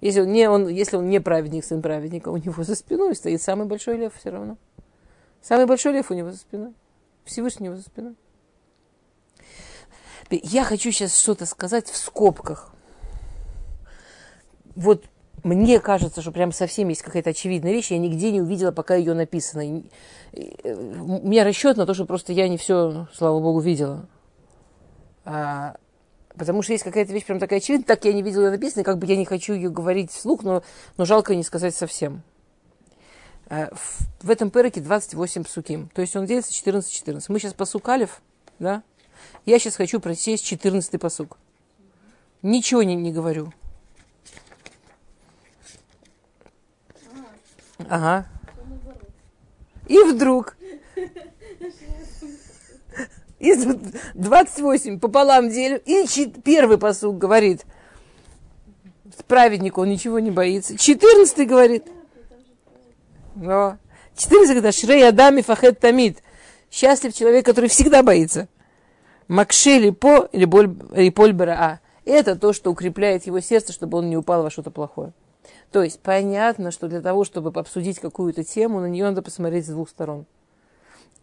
если 0.00 0.20
он 0.20 0.30
не, 0.30 0.48
он, 0.48 0.68
если 0.68 0.96
он 0.96 1.08
не 1.08 1.20
праведник, 1.20 1.64
сын 1.64 1.82
праведника, 1.82 2.28
у 2.28 2.36
него 2.36 2.62
за 2.62 2.76
спиной 2.76 3.16
стоит 3.16 3.42
самый 3.42 3.66
большой 3.66 3.96
лев 3.96 4.12
все 4.16 4.30
равно. 4.30 4.58
Самый 5.42 5.66
большой 5.66 5.94
лев 5.94 6.10
у 6.10 6.14
него 6.14 6.30
за 6.30 6.38
спиной. 6.38 6.74
Всевышний 7.24 7.66
его 7.66 7.76
за 7.76 7.82
спиной. 7.82 8.14
Я 10.30 10.64
хочу 10.64 10.90
сейчас 10.92 11.18
что-то 11.18 11.46
сказать 11.46 11.88
в 11.88 11.96
скобках. 11.96 12.75
Вот 14.76 15.04
мне 15.42 15.80
кажется, 15.80 16.22
что 16.22 16.32
прям 16.32 16.52
совсем 16.52 16.88
есть 16.88 17.02
какая-то 17.02 17.30
очевидная 17.30 17.72
вещь, 17.72 17.90
я 17.90 17.98
нигде 17.98 18.30
не 18.30 18.40
увидела, 18.40 18.72
пока 18.72 18.94
ее 18.94 19.14
написано. 19.14 19.62
У 20.32 21.28
меня 21.28 21.44
расчет 21.44 21.76
на 21.76 21.86
то, 21.86 21.94
что 21.94 22.04
просто 22.04 22.32
я 22.32 22.48
не 22.48 22.58
все, 22.58 23.08
слава 23.14 23.40
богу, 23.40 23.60
видела. 23.60 24.06
А, 25.24 25.76
потому 26.36 26.62
что 26.62 26.72
есть 26.72 26.84
какая-то 26.84 27.12
вещь 27.12 27.24
прям 27.24 27.38
такая 27.38 27.58
очевидная, 27.58 27.86
так 27.86 28.04
я 28.04 28.12
не 28.12 28.22
видела 28.22 28.44
ее 28.44 28.50
написано, 28.50 28.84
как 28.84 28.98
бы 28.98 29.06
я 29.06 29.16
не 29.16 29.24
хочу 29.24 29.54
ее 29.54 29.70
говорить 29.70 30.12
вслух, 30.12 30.42
но, 30.42 30.62
но 30.96 31.04
жалко 31.04 31.34
не 31.34 31.42
сказать 31.42 31.74
совсем. 31.74 32.22
А, 33.48 33.70
в, 33.72 34.26
в 34.26 34.30
этом 34.30 34.50
переке 34.50 34.80
28 34.80 35.44
псуким, 35.44 35.88
то 35.94 36.02
есть 36.02 36.14
он 36.16 36.26
делится 36.26 36.52
14-14. 36.52 37.24
Мы 37.28 37.38
сейчас 37.38 37.54
посук 37.54 37.88
алиф, 37.88 38.20
да? 38.58 38.82
Я 39.44 39.58
сейчас 39.58 39.76
хочу 39.76 40.00
прочесть 40.00 40.44
14 40.44 41.00
посук. 41.00 41.38
Ничего 42.42 42.82
не, 42.82 42.94
не 42.94 43.12
говорю. 43.12 43.52
Ага. 47.88 48.26
И 49.86 49.98
вдруг 50.02 50.56
из 53.38 53.64
28 54.14 54.98
пополам 54.98 55.50
делю. 55.50 55.80
И 55.84 56.06
первый 56.44 56.78
посуг 56.78 57.18
говорит, 57.18 57.64
праведник, 59.26 59.78
он 59.78 59.88
ничего 59.88 60.18
не 60.18 60.30
боится. 60.30 60.76
14 60.76 61.46
говорит, 61.46 61.84
но 63.34 63.78
14 64.16 64.56
говорит, 64.56 64.74
Шрей 64.74 65.06
Адами 65.06 65.42
Фахет 65.42 65.78
Тамид. 65.78 66.22
Счастлив 66.70 67.14
человек, 67.14 67.44
который 67.44 67.68
всегда 67.68 68.02
боится. 68.02 68.48
Макшели 69.28 69.90
по 69.90 70.28
или 70.32 70.44
поль 71.10 71.42
А. 71.48 71.80
Это 72.04 72.36
то, 72.36 72.52
что 72.52 72.70
укрепляет 72.70 73.26
его 73.26 73.40
сердце, 73.40 73.72
чтобы 73.72 73.98
он 73.98 74.08
не 74.08 74.16
упал 74.16 74.42
во 74.42 74.50
что-то 74.50 74.70
плохое. 74.70 75.12
То 75.72 75.82
есть 75.82 76.00
понятно, 76.00 76.70
что 76.70 76.88
для 76.88 77.00
того, 77.00 77.24
чтобы 77.24 77.50
обсудить 77.58 77.98
какую-то 77.98 78.44
тему, 78.44 78.80
на 78.80 78.86
нее 78.86 79.04
надо 79.04 79.22
посмотреть 79.22 79.66
с 79.66 79.70
двух 79.70 79.88
сторон. 79.88 80.26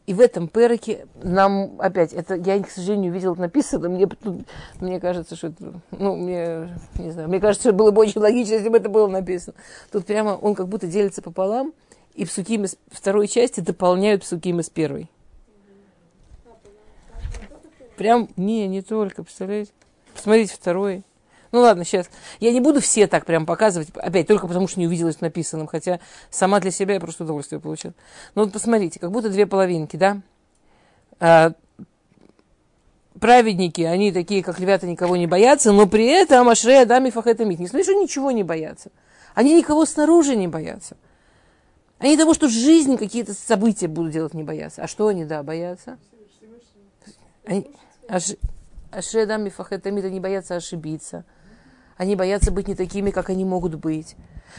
И 0.05 0.13
в 0.13 0.19
этом 0.19 0.49
переке 0.49 1.07
нам 1.21 1.75
опять, 1.79 2.11
это 2.11 2.35
я, 2.35 2.61
к 2.61 2.69
сожалению, 2.69 3.13
видела 3.13 3.35
написано, 3.35 3.87
мне, 3.87 4.09
мне 4.81 4.99
кажется, 4.99 5.37
что 5.37 5.47
это, 5.47 5.79
ну, 5.91 6.17
мне, 6.17 6.77
не 6.95 7.11
знаю, 7.11 7.29
мне 7.29 7.39
кажется, 7.39 7.69
что 7.69 7.77
было 7.77 7.91
бы 7.91 8.01
очень 8.01 8.19
логично, 8.19 8.55
если 8.55 8.67
бы 8.67 8.77
это 8.77 8.89
было 8.89 9.07
написано. 9.07 9.55
Тут 9.91 10.05
прямо 10.05 10.31
он 10.31 10.55
как 10.55 10.67
будто 10.67 10.87
делится 10.87 11.21
пополам, 11.21 11.73
и 12.15 12.25
псуким 12.25 12.65
из 12.65 12.75
второй 12.91 13.29
части 13.29 13.61
дополняют 13.61 14.23
псуким 14.23 14.59
из 14.59 14.69
первой. 14.69 15.09
Прям, 17.95 18.27
не, 18.35 18.67
не 18.67 18.81
только, 18.81 19.23
представляете? 19.23 19.71
Посмотрите 20.13 20.53
второй. 20.53 21.03
Ну 21.53 21.59
ладно, 21.59 21.85
сейчас. 21.85 22.09
Я 22.39 22.51
не 22.51 22.59
буду 22.59 22.81
все 22.81 23.05
так 23.05 23.25
прям 23.25 23.45
показывать, 23.45 23.89
опять, 23.95 24.25
только 24.27 24.47
потому 24.47 24.67
что 24.67 24.79
не 24.79 24.87
увидела 24.87 25.09
это 25.09 25.21
написанным, 25.21 25.67
хотя 25.67 25.99
сама 26.31 26.59
для 26.59 26.71
себя 26.71 26.95
я 26.95 26.99
просто 26.99 27.23
удовольствие 27.23 27.61
получила. 27.61 27.93
Ну 28.33 28.43
вот 28.43 28.51
посмотрите, 28.51 28.99
как 28.99 29.11
будто 29.11 29.29
две 29.29 29.45
половинки, 29.45 29.95
да? 29.95 30.21
А, 31.19 31.53
праведники, 33.19 33.81
они 33.81 34.11
такие, 34.11 34.41
как 34.41 34.59
ребята, 34.59 34.87
никого 34.87 35.15
не 35.15 35.27
боятся, 35.27 35.71
но 35.71 35.85
при 35.85 36.07
этом 36.07 36.49
Ашрея 36.49 36.81
Адам 36.81 37.05
и 37.05 37.11
Фахетамит. 37.11 37.59
Не 37.59 37.67
слышу, 37.67 37.91
ничего 38.01 38.31
не 38.31 38.43
боятся. 38.43 38.89
Они 39.35 39.55
никого 39.55 39.85
снаружи 39.85 40.35
не 40.35 40.47
боятся. 40.47 40.97
Они 41.99 42.17
того, 42.17 42.33
что 42.33 42.49
жизнь 42.49 42.97
какие-то 42.97 43.35
события 43.35 43.87
будут 43.87 44.11
делать, 44.11 44.33
не 44.33 44.43
боятся. 44.43 44.81
А 44.81 44.87
что 44.87 45.07
они, 45.07 45.23
да, 45.23 45.43
боятся? 45.43 45.99
Они, 47.45 47.69
аш, 48.09 48.31
Ашрея 48.89 49.25
Адам 49.25 49.45
и 49.45 49.49
Фахетамит, 49.51 50.05
они 50.05 50.19
боятся 50.19 50.55
ошибиться. 50.55 51.25
Они 51.97 52.15
боятся 52.15 52.51
быть 52.51 52.67
не 52.67 52.75
такими, 52.75 53.11
как 53.11 53.29
они 53.29 53.45
могут 53.45 53.75
быть. 53.75 54.15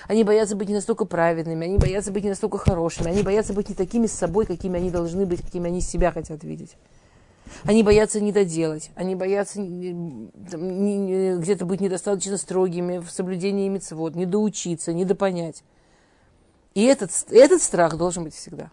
Они 0.09 0.25
боятся 0.25 0.57
быть 0.57 0.69
не 0.69 0.75
настолько 0.75 1.05
праведными, 1.05 1.67
они 1.67 1.79
боятся 1.79 2.13
быть 2.13 2.25
не 2.25 2.31
настолько 2.31 2.59
хорошими, 2.59 3.11
они 3.11 3.23
боятся 3.23 3.53
быть 3.53 3.69
не 3.69 3.75
такими 3.75 4.07
с 4.07 4.13
собой, 4.13 4.47
какими 4.47 4.79
они 4.79 4.91
должны 4.91 5.27
быть, 5.27 5.43
какими 5.43 5.69
они 5.69 5.81
себя 5.81 6.11
хотят 6.11 6.45
видеть. 6.45 6.77
Они 7.65 7.83
боятся 7.83 8.21
не 8.21 8.33
доделать, 8.33 8.91
они 8.95 9.15
боятся 9.15 9.61
где-то 9.61 11.67
быть 11.67 11.81
недостаточно 11.81 12.39
строгими 12.39 12.99
в 12.99 13.11
соблюдении 13.11 13.69
мецвод, 13.69 14.17
не 14.17 14.27
доучиться, 14.27 14.93
не 14.93 15.05
допонять. 15.05 15.63
И 16.75 16.85
этот, 16.85 17.11
этот 17.31 17.63
страх 17.63 17.97
должен 17.97 18.25
быть 18.25 18.35
всегда. 18.35 18.71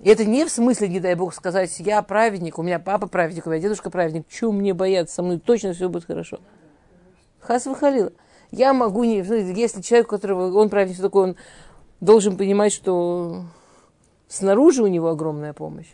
И 0.00 0.08
это 0.08 0.24
не 0.24 0.44
в 0.44 0.50
смысле, 0.50 0.88
не 0.88 1.00
дай 1.00 1.14
бог, 1.14 1.34
сказать, 1.34 1.74
я 1.78 2.02
праведник, 2.02 2.58
у 2.58 2.62
меня 2.62 2.78
папа 2.78 3.06
праведник, 3.06 3.46
у 3.46 3.50
меня 3.50 3.60
дедушка 3.60 3.90
праведник, 3.90 4.26
чего 4.28 4.52
мне 4.52 4.74
бояться, 4.74 5.16
со 5.16 5.22
мной 5.22 5.38
точно 5.38 5.72
все 5.72 5.88
будет 5.88 6.04
хорошо. 6.04 6.40
Хас 7.46 7.66
выхалила. 7.66 8.12
Я 8.50 8.72
могу 8.72 9.04
не... 9.04 9.18
Если 9.18 9.80
человек, 9.80 10.08
которого 10.08 10.56
он 10.58 10.68
правильно 10.68 11.00
такой, 11.00 11.22
он 11.30 11.36
должен 12.00 12.36
понимать, 12.36 12.72
что 12.72 13.44
снаружи 14.28 14.82
у 14.82 14.88
него 14.88 15.08
огромная 15.08 15.52
помощь. 15.52 15.92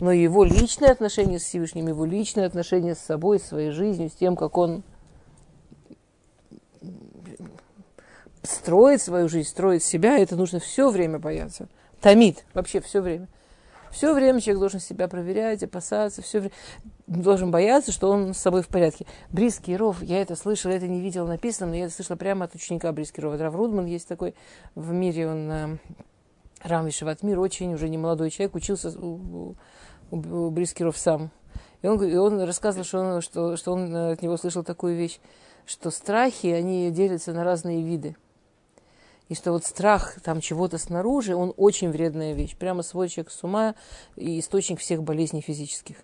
Но 0.00 0.12
его 0.12 0.44
личное 0.44 0.90
отношение 0.90 1.38
с 1.38 1.44
Всевышним, 1.44 1.88
его 1.88 2.04
личное 2.04 2.46
отношение 2.46 2.94
с 2.94 2.98
собой, 2.98 3.38
с 3.38 3.44
своей 3.44 3.70
жизнью, 3.70 4.10
с 4.10 4.14
тем, 4.14 4.36
как 4.36 4.58
он 4.58 4.82
строит 8.42 9.00
свою 9.00 9.28
жизнь, 9.28 9.48
строит 9.48 9.82
себя, 9.82 10.18
это 10.18 10.36
нужно 10.36 10.58
все 10.58 10.90
время 10.90 11.18
бояться. 11.18 11.68
Томит, 12.00 12.44
вообще 12.52 12.80
все 12.80 13.00
время. 13.00 13.28
Все 13.90 14.14
время 14.14 14.40
человек 14.40 14.60
должен 14.60 14.80
себя 14.80 15.08
проверять, 15.08 15.62
опасаться, 15.62 16.22
все 16.22 16.40
время 16.40 16.54
должен 17.06 17.50
бояться, 17.50 17.92
что 17.92 18.10
он 18.10 18.34
с 18.34 18.38
собой 18.38 18.62
в 18.62 18.68
порядке. 18.68 19.06
Бриский 19.30 19.76
ров, 19.76 20.02
я 20.02 20.20
это 20.20 20.36
слышала, 20.36 20.72
это 20.72 20.86
не 20.86 21.00
видела 21.00 21.26
написано, 21.26 21.70
но 21.70 21.76
я 21.76 21.86
это 21.86 21.94
слышала 21.94 22.16
прямо 22.16 22.44
от 22.44 22.54
ученика 22.54 22.92
Бриский 22.92 23.22
рова. 23.22 23.36
Драв 23.36 23.54
Рудман 23.54 23.86
есть 23.86 24.08
такой 24.08 24.34
в 24.74 24.92
мире, 24.92 25.28
он 25.28 25.50
э, 25.50 25.78
Рам 26.62 26.86
Вишеватмир, 26.86 27.38
очень 27.38 27.72
уже 27.74 27.88
не 27.88 27.98
молодой 27.98 28.30
человек, 28.30 28.54
учился 28.54 28.90
у, 28.98 29.56
у, 30.10 30.16
у 30.16 30.50
Бриский 30.50 30.84
ров 30.84 30.96
сам. 30.96 31.30
И 31.82 31.86
он, 31.86 32.02
и 32.02 32.16
он 32.16 32.40
рассказывал, 32.42 32.84
что 32.84 32.98
он, 32.98 33.20
что, 33.22 33.56
что 33.56 33.72
он 33.72 33.94
от 33.94 34.22
него 34.22 34.36
слышал 34.36 34.64
такую 34.64 34.96
вещь, 34.96 35.20
что 35.64 35.90
страхи, 35.90 36.48
они 36.48 36.90
делятся 36.90 37.32
на 37.32 37.44
разные 37.44 37.82
виды. 37.82 38.16
И 39.28 39.34
что 39.34 39.52
вот 39.52 39.64
страх 39.64 40.16
там 40.22 40.40
чего-то 40.40 40.78
снаружи, 40.78 41.34
он 41.34 41.52
очень 41.56 41.90
вредная 41.90 42.32
вещь. 42.32 42.56
Прямо 42.56 42.82
свой 42.82 43.08
человек 43.08 43.30
с 43.30 43.44
ума 43.44 43.74
и 44.16 44.40
источник 44.40 44.80
всех 44.80 45.02
болезней 45.02 45.42
физических. 45.42 45.96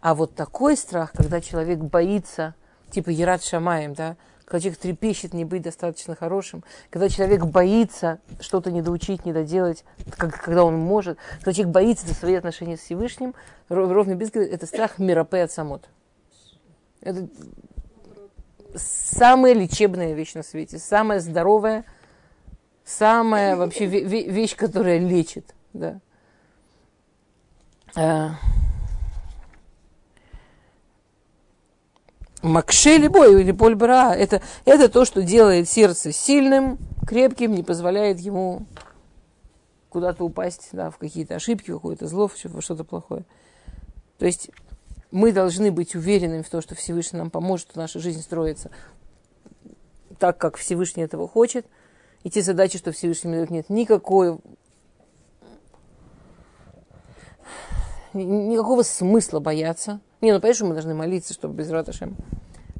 А 0.00 0.14
вот 0.14 0.34
такой 0.34 0.76
страх, 0.76 1.12
когда 1.12 1.40
человек 1.40 1.78
боится, 1.78 2.54
типа 2.90 3.10
Ярат 3.10 3.44
Шамаем, 3.44 3.94
да, 3.94 4.16
когда 4.44 4.60
человек 4.60 4.78
трепещет 4.80 5.32
не 5.32 5.44
быть 5.44 5.62
достаточно 5.62 6.14
хорошим, 6.14 6.64
когда 6.90 7.08
человек 7.08 7.44
боится 7.44 8.20
что-то 8.40 8.70
недоучить, 8.70 9.24
недоделать, 9.24 9.84
как, 10.16 10.40
когда 10.40 10.64
он 10.64 10.76
может, 10.76 11.18
когда 11.38 11.52
человек 11.52 11.72
боится 11.72 12.06
за 12.06 12.14
свои 12.14 12.34
отношения 12.34 12.76
с 12.76 12.80
Всевышним, 12.80 13.34
ровно 13.68 14.14
без 14.14 14.30
это 14.30 14.66
страх 14.66 14.98
миропе 14.98 15.42
от 15.42 15.52
самот. 15.52 15.88
Это 17.00 17.28
самая 18.74 19.54
лечебная 19.54 20.12
вещь 20.12 20.34
на 20.34 20.42
свете, 20.42 20.78
самая 20.78 21.20
здоровая, 21.20 21.84
самая 22.84 23.56
вообще 23.56 23.86
вещь, 23.86 24.56
которая 24.56 24.98
лечит. 24.98 25.54
Да. 25.72 26.00
А, 27.96 28.36
Макше 32.44 33.08
бой 33.08 33.40
или 33.40 33.52
польбра, 33.52 34.12
это, 34.12 34.42
это 34.66 34.90
то, 34.90 35.06
что 35.06 35.22
делает 35.22 35.66
сердце 35.66 36.12
сильным, 36.12 36.78
крепким, 37.06 37.54
не 37.54 37.62
позволяет 37.62 38.20
ему 38.20 38.66
куда-то 39.88 40.24
упасть, 40.24 40.68
да, 40.72 40.90
в 40.90 40.98
какие-то 40.98 41.36
ошибки, 41.36 41.72
какое-то 41.72 42.06
зло, 42.06 42.28
в 42.28 42.36
что-то 42.36 42.84
плохое. 42.84 43.24
То 44.18 44.26
есть 44.26 44.50
мы 45.10 45.32
должны 45.32 45.72
быть 45.72 45.94
уверенными 45.94 46.42
в 46.42 46.50
том, 46.50 46.60
что 46.60 46.74
Всевышний 46.74 47.18
нам 47.18 47.30
поможет, 47.30 47.70
что 47.70 47.80
наша 47.80 47.98
жизнь 47.98 48.20
строится 48.20 48.70
так, 50.18 50.36
как 50.36 50.56
Всевышний 50.56 51.02
этого 51.02 51.26
хочет. 51.26 51.64
И 52.24 52.30
те 52.30 52.42
задачи, 52.42 52.78
что 52.78 52.90
Всевышний 52.90 53.30
дает, 53.30 53.50
нет 53.50 53.70
никакой 53.70 54.38
никакого 58.12 58.82
смысла 58.82 59.40
бояться. 59.40 60.00
Не, 60.20 60.32
ну, 60.32 60.40
понятно, 60.40 60.54
что 60.56 60.66
мы 60.66 60.72
должны 60.74 60.94
молиться, 60.94 61.34
чтобы 61.34 61.54
без 61.54 61.70
Раташем 61.70 62.16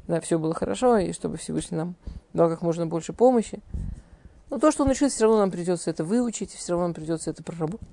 да, 0.07 0.19
все 0.21 0.37
было 0.37 0.53
хорошо, 0.53 0.97
и 0.97 1.13
чтобы 1.13 1.37
Всевышний 1.37 1.77
нам 1.77 1.95
дал 2.33 2.49
как 2.49 2.61
можно 2.61 2.85
больше 2.85 3.13
помощи. 3.13 3.59
Но 4.49 4.59
то, 4.59 4.71
что 4.71 4.83
он 4.83 4.91
учит, 4.91 5.11
все 5.11 5.23
равно 5.23 5.39
нам 5.39 5.51
придется 5.51 5.89
это 5.89 6.03
выучить, 6.03 6.51
все 6.51 6.73
равно 6.73 6.87
нам 6.87 6.93
придется 6.93 7.31
это 7.31 7.43
проработать. 7.43 7.87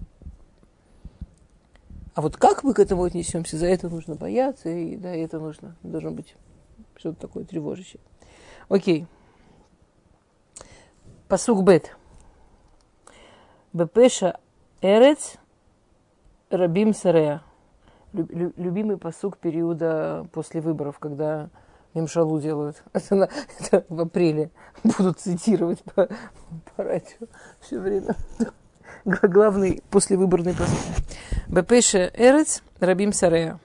А 2.15 2.21
вот 2.21 2.37
как 2.37 2.63
мы 2.63 2.75
к 2.75 2.79
этому 2.79 3.05
отнесемся, 3.05 3.57
за 3.57 3.67
это 3.67 3.89
нужно 3.89 4.15
бояться, 4.15 4.69
и 4.69 4.97
да, 4.97 5.15
это 5.15 5.39
нужно, 5.39 5.77
должно 5.83 6.11
быть 6.11 6.35
что-то 6.97 7.19
такое 7.19 7.45
тревожащее. 7.45 8.01
Окей. 8.69 9.07
Посук 11.33 11.65
бет. 11.65 11.97
Бепеша 13.73 14.37
эрец 14.83 15.37
Рабим 16.51 16.93
Сарея. 16.93 17.41
Любимый 18.13 18.99
посук 18.99 19.39
периода 19.39 20.27
после 20.35 20.61
выборов, 20.61 20.99
когда 20.99 21.49
Мимшалу 21.95 22.39
делают. 22.39 22.83
Это, 22.93 23.15
на, 23.15 23.29
это 23.59 23.87
в 23.89 23.99
апреле 24.03 24.51
будут 24.85 25.21
цитировать 25.21 25.83
по, 25.85 26.07
по 26.77 26.85
радио 26.85 27.27
все 27.63 27.79
время. 27.79 28.15
Главный 29.07 29.83
послевыборный 29.89 30.53
посук. 30.53 30.77
Бепеше 31.49 32.11
Эрец 32.13 32.63
Рабим 32.79 33.15
Сарея. 33.15 33.59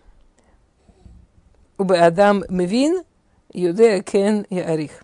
Убе 1.77 1.99
Адам 1.99 2.45
Мевин 2.47 3.03
Юдея 3.51 4.01
Кен 4.03 4.43
и 4.43 4.57
Арих. 4.57 5.03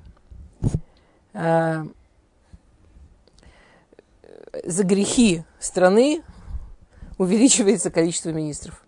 За 4.64 4.84
грехи 4.84 5.44
страны 5.60 6.24
увеличивается 7.18 7.90
количество 7.90 8.30
министров. 8.30 8.86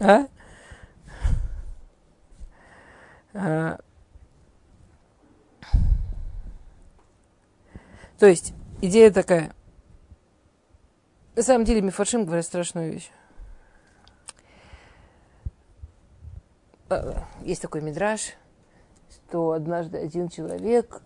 А? 0.00 0.26
а? 3.34 3.78
То 8.18 8.26
есть, 8.26 8.52
идея 8.80 9.10
такая. 9.10 9.52
На 11.34 11.42
самом 11.42 11.64
деле, 11.64 11.80
Мифаршим 11.80 12.24
говорит 12.24 12.44
страшную 12.44 12.92
вещь. 12.92 13.10
А, 16.90 17.26
есть 17.42 17.62
такой 17.62 17.80
мидраж, 17.80 18.34
что 19.10 19.52
однажды 19.52 19.98
один 19.98 20.28
человек 20.28 21.02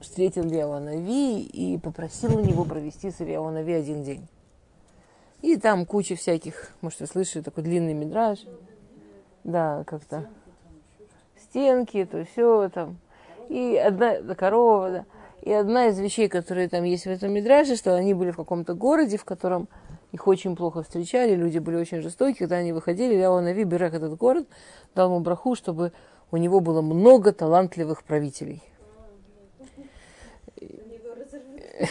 встретил 0.00 0.44
Леонави 0.44 1.42
и 1.42 1.78
попросил 1.78 2.36
у 2.36 2.40
него 2.40 2.64
провести 2.64 3.10
с 3.10 3.20
Леонави 3.20 3.72
один 3.72 4.02
день. 4.02 4.26
И 5.42 5.56
там 5.56 5.86
куча 5.86 6.16
всяких, 6.16 6.72
может, 6.80 7.00
вы 7.00 7.06
слышали, 7.06 7.42
такой 7.42 7.64
длинный 7.64 7.94
мидраж. 7.94 8.40
Да, 9.44 9.84
как-то. 9.86 10.28
Стенки, 11.40 12.04
то 12.04 12.24
все 12.24 12.68
там. 12.68 12.98
И 13.48 13.76
одна 13.76 14.20
да, 14.20 14.34
корова, 14.34 14.90
да. 14.90 15.04
И 15.42 15.50
одна 15.50 15.86
из 15.86 15.98
вещей, 15.98 16.28
которые 16.28 16.68
там 16.68 16.84
есть 16.84 17.04
в 17.04 17.08
этом 17.08 17.32
мидраже, 17.32 17.76
что 17.76 17.94
они 17.94 18.12
были 18.12 18.30
в 18.30 18.36
каком-то 18.36 18.74
городе, 18.74 19.16
в 19.16 19.24
котором 19.24 19.68
их 20.12 20.26
очень 20.26 20.54
плохо 20.54 20.82
встречали, 20.82 21.34
люди 21.34 21.58
были 21.58 21.76
очень 21.76 22.02
жестокие. 22.02 22.40
Когда 22.40 22.56
они 22.56 22.72
выходили, 22.72 23.14
Ляонави, 23.14 23.64
Берег 23.64 23.94
этот 23.94 24.16
город, 24.18 24.46
дал 24.94 25.08
ему 25.08 25.20
браху, 25.20 25.54
чтобы 25.54 25.92
у 26.30 26.36
него 26.36 26.60
было 26.60 26.80
много 26.82 27.32
талантливых 27.32 28.04
правителей. 28.04 28.62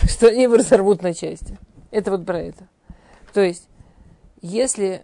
Что 0.08 0.28
они 0.28 0.44
его 0.44 0.56
разорвут 0.56 1.02
на 1.02 1.14
части. 1.14 1.58
Это 1.92 2.12
вот 2.12 2.26
про 2.26 2.40
это. 2.40 2.68
То 3.34 3.42
есть, 3.42 3.68
если 4.42 5.04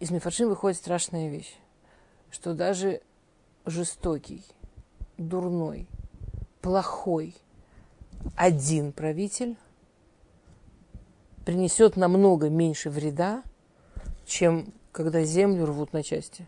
из 0.00 0.10
Мифаршим 0.10 0.48
выходит 0.48 0.78
страшная 0.78 1.28
вещь, 1.28 1.54
что 2.30 2.54
даже 2.54 3.00
жестокий, 3.66 4.44
дурной, 5.16 5.86
плохой 6.62 7.34
один 8.36 8.92
правитель 8.92 9.56
принесет 11.44 11.96
намного 11.96 12.48
меньше 12.48 12.90
вреда, 12.90 13.42
чем 14.26 14.72
когда 14.92 15.22
землю 15.22 15.66
рвут 15.66 15.92
на 15.92 16.02
части, 16.02 16.46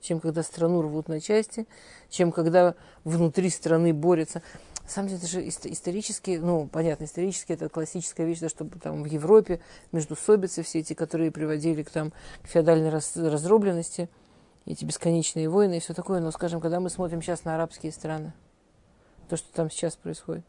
чем 0.00 0.20
когда 0.20 0.42
страну 0.42 0.82
рвут 0.82 1.08
на 1.08 1.20
части, 1.20 1.66
чем 2.08 2.32
когда 2.32 2.74
внутри 3.04 3.50
страны 3.50 3.92
борются. 3.92 4.42
На 4.84 4.90
самом 4.90 5.08
деле, 5.08 5.20
это 5.20 5.28
же 5.28 5.46
исторически, 5.46 6.38
ну, 6.42 6.66
понятно, 6.66 7.04
исторически 7.04 7.52
это 7.52 7.68
классическая 7.68 8.26
вещь, 8.26 8.40
да, 8.40 8.48
чтобы 8.48 8.78
там 8.80 9.02
в 9.04 9.06
Европе 9.06 9.60
между 9.92 10.16
собицы 10.16 10.62
все 10.62 10.80
эти, 10.80 10.94
которые 10.94 11.30
приводили 11.30 11.82
к, 11.84 11.90
там, 11.90 12.12
к 12.42 12.48
феодальной 12.48 12.90
раз, 12.90 13.16
раздробленности, 13.16 14.08
эти 14.66 14.84
бесконечные 14.84 15.48
войны 15.48 15.76
и 15.76 15.80
все 15.80 15.94
такое. 15.94 16.20
Но, 16.20 16.32
скажем, 16.32 16.60
когда 16.60 16.80
мы 16.80 16.90
смотрим 16.90 17.22
сейчас 17.22 17.44
на 17.44 17.54
арабские 17.54 17.92
страны, 17.92 18.32
то, 19.28 19.36
что 19.36 19.46
там 19.52 19.70
сейчас 19.70 19.94
происходит, 19.94 20.44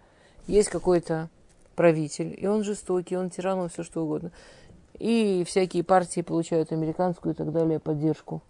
есть 0.48 0.70
какой-то 0.70 1.30
правитель, 1.76 2.36
и 2.38 2.48
он 2.48 2.64
жестокий, 2.64 3.18
он 3.18 3.30
тиран, 3.30 3.60
он 3.60 3.70
все 3.70 3.84
что 3.84 4.04
угодно. 4.04 4.32
И 4.98 5.44
всякие 5.48 5.84
партии 5.84 6.22
получают 6.22 6.72
американскую 6.72 7.34
и 7.34 7.38
так 7.38 7.52
далее 7.52 7.80
поддержку. 7.80 8.42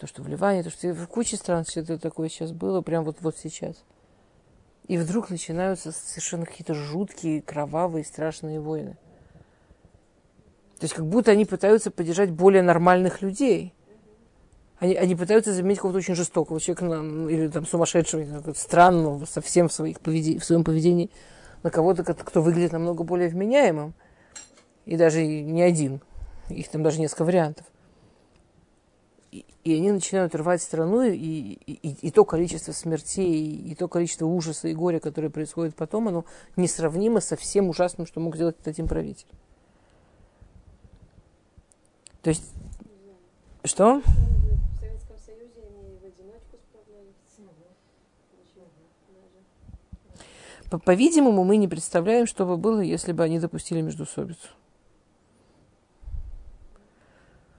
То, 0.00 0.06
что 0.06 0.22
в 0.22 0.28
Ливане, 0.28 0.64
то, 0.64 0.70
что 0.70 0.92
в 0.92 1.06
куче 1.06 1.36
стран 1.36 1.64
все 1.64 1.80
это 1.80 1.96
такое 1.98 2.28
сейчас 2.28 2.50
было, 2.50 2.80
прям 2.80 3.04
вот, 3.04 3.18
вот 3.20 3.36
сейчас. 3.36 3.84
И 4.88 4.98
вдруг 4.98 5.30
начинаются 5.30 5.92
совершенно 5.92 6.44
какие-то 6.44 6.74
жуткие, 6.74 7.40
кровавые, 7.40 8.04
страшные 8.04 8.60
войны. 8.60 8.96
То 10.78 10.84
есть 10.84 10.94
как 10.94 11.06
будто 11.06 11.30
они 11.30 11.44
пытаются 11.44 11.90
поддержать 11.90 12.30
более 12.32 12.62
нормальных 12.62 13.22
людей. 13.22 13.74
Они, 14.78 14.94
они 14.94 15.14
пытаются 15.14 15.52
заменить 15.54 15.78
какого-то 15.78 15.98
очень 15.98 16.16
жестокого 16.16 16.60
человека 16.60 16.84
на, 16.84 17.28
или 17.28 17.48
там 17.48 17.64
сумасшедшего, 17.64 18.52
странного 18.54 19.24
совсем 19.24 19.68
в, 19.68 19.72
своих 19.72 20.00
поведении, 20.00 20.38
в 20.38 20.44
своем 20.44 20.64
поведении 20.64 21.10
на 21.62 21.70
кого-то, 21.70 22.02
кто 22.02 22.42
выглядит 22.42 22.72
намного 22.72 23.04
более 23.04 23.28
вменяемым. 23.28 23.94
И 24.84 24.96
даже 24.96 25.24
не 25.26 25.62
один. 25.62 26.00
Их 26.48 26.68
там 26.68 26.82
даже 26.82 27.00
несколько 27.00 27.24
вариантов 27.24 27.66
и 29.64 29.74
они 29.74 29.90
начинают 29.90 30.34
рвать 30.34 30.62
страну, 30.62 31.02
и, 31.02 31.16
и, 31.16 32.06
и, 32.06 32.10
то 32.10 32.24
количество 32.24 32.72
смертей, 32.72 33.56
и 33.56 33.74
то 33.74 33.88
количество 33.88 34.26
ужаса 34.26 34.68
и 34.68 34.74
горя, 34.74 35.00
которое 35.00 35.28
происходит 35.28 35.74
потом, 35.74 36.08
оно 36.08 36.24
несравнимо 36.56 37.20
со 37.20 37.36
всем 37.36 37.68
ужасным, 37.68 38.06
что 38.06 38.20
мог 38.20 38.36
сделать 38.36 38.56
этот 38.56 38.68
один 38.68 38.86
правитель. 38.86 39.26
То 42.22 42.30
есть, 42.30 42.44
что? 43.64 44.02
По-видимому, 50.84 51.44
мы 51.44 51.56
не 51.56 51.68
представляем, 51.68 52.26
что 52.26 52.44
бы 52.44 52.56
было, 52.56 52.80
если 52.80 53.12
бы 53.12 53.22
они 53.22 53.38
допустили 53.38 53.80
междусобицу. 53.80 54.48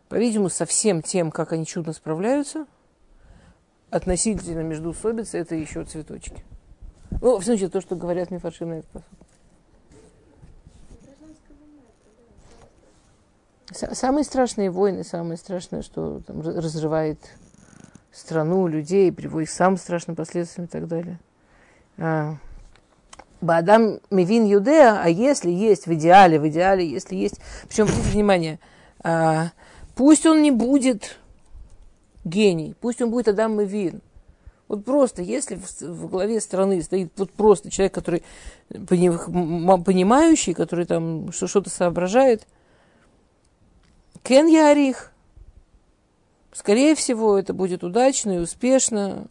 По-видимому, 0.10 0.50
со 0.50 0.66
всем 0.66 1.02
тем, 1.02 1.32
как 1.32 1.52
они 1.52 1.66
чудно 1.66 1.94
справляются, 1.94 2.66
относительно 3.90 4.62
междуусобицы, 4.62 5.38
это 5.38 5.56
еще 5.56 5.84
цветочки. 5.84 6.44
Ну, 7.22 7.38
в 7.38 7.44
случае 7.44 7.70
то, 7.70 7.82
что 7.82 7.96
говорят 7.96 8.32
Мифарши 8.32 8.66
на 8.66 8.74
этот. 8.76 9.04
Самые 13.72 14.24
страшные 14.24 14.72
войны, 14.72 15.04
самое 15.04 15.38
страшное, 15.38 15.82
что 15.82 16.22
там, 16.26 16.42
разрывает 16.42 17.20
страну, 18.14 18.68
людей, 18.68 19.12
приводит 19.12 19.50
к 19.50 19.52
самым 19.52 19.78
страшным 19.78 20.16
последствиям 20.16 20.66
и 20.68 20.70
так 20.70 20.88
далее. 20.88 21.20
А, 21.98 22.38
Бадам 23.42 24.00
Мивин 24.10 24.46
Юдея, 24.46 25.02
а 25.02 25.10
если 25.10 25.52
есть 25.52 25.86
в 25.86 25.94
идеале, 25.94 26.40
в 26.40 26.48
идеале, 26.48 26.88
если 26.88 27.16
есть... 27.16 27.40
Причем, 27.68 27.84
обратите 27.86 28.10
внимание, 28.10 28.60
а, 29.04 29.52
пусть 29.98 30.26
он 30.26 30.42
не 30.42 30.52
будет 30.52 31.18
гений, 32.24 32.76
пусть 32.80 33.02
он 33.02 33.10
будет 33.10 33.28
Адам 33.28 33.58
Мивин. 33.58 34.02
Вот 34.68 34.86
просто, 34.86 35.22
если 35.22 35.56
в, 35.56 35.82
в 35.82 36.10
главе 36.10 36.40
страны 36.40 36.82
стоит 36.82 37.12
вот 37.18 37.32
просто 37.32 37.72
человек, 37.72 37.94
который 37.94 38.24
понимающий, 38.70 40.54
который 40.54 40.86
там 40.86 41.32
что-то 41.32 41.70
соображает, 41.70 42.46
Кен 44.24 44.48
Ярих, 44.48 45.12
скорее 46.52 46.96
всего, 46.96 47.38
это 47.38 47.54
будет 47.54 47.84
удачно 47.84 48.32
и 48.32 48.40
успешно, 48.40 49.28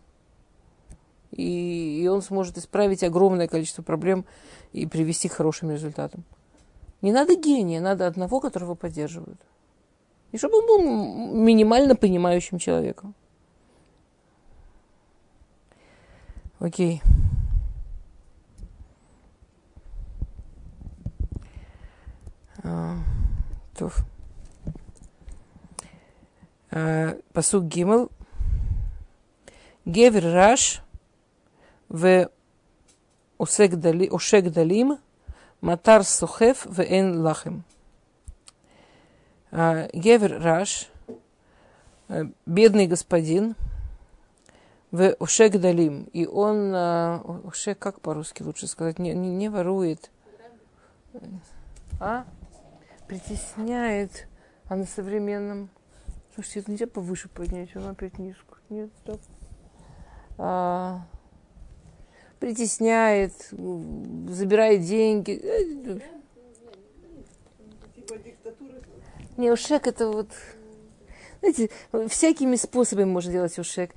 и, 1.30 2.00
и 2.02 2.08
он 2.08 2.22
сможет 2.22 2.56
исправить 2.56 3.04
огромное 3.04 3.46
количество 3.46 3.82
проблем 3.82 4.24
и 4.72 4.86
привести 4.86 5.28
к 5.28 5.34
хорошим 5.34 5.70
результатам. 5.70 6.24
Не 7.02 7.12
надо 7.12 7.36
гения, 7.36 7.80
надо 7.80 8.06
одного, 8.06 8.40
которого 8.40 8.74
поддерживают. 8.74 9.38
И 10.32 10.38
чтобы 10.38 10.58
он 10.58 10.66
был 10.66 10.82
минимально 11.34 11.96
понимающим 11.96 12.58
человеком. 12.58 13.14
Окей. 16.58 17.02
А, 22.62 22.96
туф. 23.76 24.04
А, 26.70 27.16
посук 27.32 27.64
Гимл. 27.64 28.10
Гевер 29.84 30.24
Раш 30.32 30.82
в 31.88 32.28
Усек 33.38 33.76
Далим 33.76 34.98
Матар 35.60 36.02
Сухев 36.04 36.66
в 36.66 36.80
Эн 36.80 37.20
Лахем. 37.20 37.64
Гевер 39.56 40.42
Раш, 40.42 40.90
бедный 42.44 42.86
господин, 42.86 43.56
в 44.90 45.16
Ушек 45.18 45.58
Далим. 45.58 46.10
И 46.12 46.26
он, 46.26 46.74
Ушек, 47.46 47.78
как 47.78 48.02
по-русски 48.02 48.42
лучше 48.42 48.66
сказать, 48.66 48.98
не, 48.98 49.14
не, 49.14 49.30
не 49.30 49.48
ворует, 49.48 50.10
а 51.98 52.26
притесняет, 53.08 54.28
а 54.68 54.76
на 54.76 54.84
современном... 54.84 55.70
Слушайте, 56.34 56.60
это 56.60 56.70
нельзя 56.72 56.86
повыше 56.86 57.30
поднять, 57.30 57.74
он 57.76 57.86
опять 57.88 58.18
низко. 58.18 58.58
Нет, 58.68 58.90
стоп. 59.00 59.22
А, 60.36 61.06
притесняет, 62.40 63.32
забирает 64.28 64.82
деньги. 64.82 66.02
Не, 69.36 69.50
ушек 69.50 69.86
это 69.86 70.08
вот... 70.08 70.28
Знаете, 71.40 71.70
всякими 72.08 72.56
способами 72.56 73.04
можно 73.04 73.30
делать 73.30 73.58
ушек. 73.58 73.92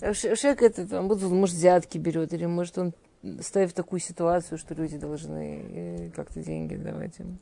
Ушек 0.00 0.62
это, 0.62 0.86
там, 0.86 1.08
вот 1.08 1.22
может, 1.22 1.56
взятки 1.56 1.98
берет, 1.98 2.32
или 2.32 2.46
может 2.46 2.78
он 2.78 2.92
ставит 3.40 3.70
в 3.70 3.74
такую 3.74 4.00
ситуацию, 4.00 4.58
что 4.58 4.74
люди 4.74 4.98
должны 4.98 5.64
э, 5.70 6.10
как-то 6.10 6.42
деньги 6.42 6.74
давать 6.74 7.18
им. 7.20 7.38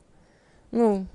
Ну, 0.71 1.05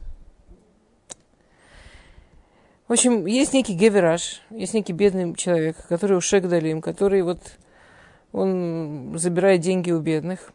в 2.88 2.92
общем, 2.92 3.26
есть 3.26 3.52
некий 3.52 3.74
гевераж, 3.74 4.42
есть 4.50 4.74
некий 4.74 4.92
бедный 4.92 5.34
человек, 5.34 5.76
который 5.88 6.16
ушек 6.16 6.46
далим, 6.46 6.80
который 6.80 7.22
вот 7.22 7.40
он 8.32 9.18
забирает 9.18 9.60
деньги 9.60 9.90
у 9.90 10.00
бедных. 10.00 10.52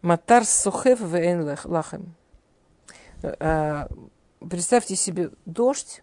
Матар 0.00 0.44
сухев 0.44 1.00
вен 1.00 1.56
лахем. 1.64 2.14
Представьте 4.48 4.96
себе 4.96 5.30
дождь, 5.46 6.02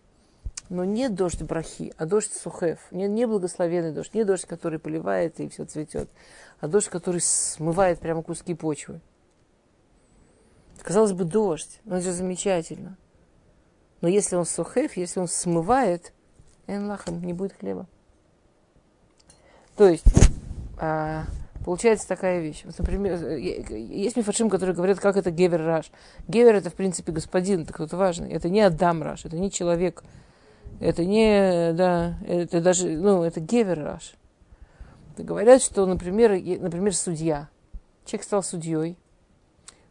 но 0.69 0.86
не 0.86 1.10
дождь 1.10 1.41
брахи, 1.41 1.93
а 1.97 2.06
дождь 2.06 2.32
сухев. 2.32 2.80
Не, 2.91 3.08
не 3.08 3.25
благословенный 3.25 3.91
дождь, 3.91 4.13
не 4.13 4.23
дождь, 4.23 4.45
который 4.45 4.80
поливает 4.80 5.39
и 5.39 5.49
все 5.49 5.65
цветет, 5.65 6.10
а 6.60 6.67
дождь, 6.67 6.89
который 6.89 7.21
смывает 7.21 7.99
прямо 7.99 8.21
куски 8.21 8.54
почвы. 8.54 9.02
Казалось 10.82 11.13
бы, 11.13 11.25
дождь, 11.25 11.82
но 11.86 11.97
это 11.97 12.06
же 12.06 12.13
замечательно. 12.13 12.97
Но 14.02 14.08
если 14.08 14.36
он 14.36 14.45
сухев, 14.45 14.95
если 14.95 15.19
он 15.19 15.28
смывает, 15.28 16.13
эн 16.67 16.88
лахем, 16.88 17.21
не 17.21 17.34
будет 17.34 17.54
хлеба. 17.54 17.88
То 19.75 19.89
есть, 19.89 20.06
а, 20.78 21.25
получается 21.65 22.08
такая 22.08 22.39
вещь. 22.39 22.62
Вот, 22.65 22.78
например, 22.80 23.19
есть 23.36 24.15
мифашим, 24.15 24.50
которые 24.50 24.76
говорят, 24.76 25.00
как 25.00 25.17
это 25.17 25.32
гевер 25.32 25.63
раш. 25.63 25.91
Гевер 26.28 26.56
это, 26.56 26.69
в 26.69 26.74
принципе, 26.74 27.12
господин, 27.12 27.62
это 27.62 27.74
кто-то 27.74 27.98
важный. 27.98 28.32
Это 28.32 28.50
не 28.50 28.62
Адам 28.62 29.04
раш, 29.04 29.26
это 29.26 29.38
не 29.38 29.52
человек. 29.52 30.04
Это 30.80 31.04
не, 31.04 31.74
да, 31.74 32.17
это 32.26 32.62
даже, 32.62 32.88
ну, 32.89 33.24
это 33.24 33.39
гевер 33.39 33.84
раш. 33.84 34.13
Говорят, 35.17 35.62
что, 35.62 35.86
например, 35.86 36.32
например, 36.32 36.95
судья. 36.95 37.50
Человек 38.06 38.24
стал 38.24 38.43
судьей, 38.43 38.98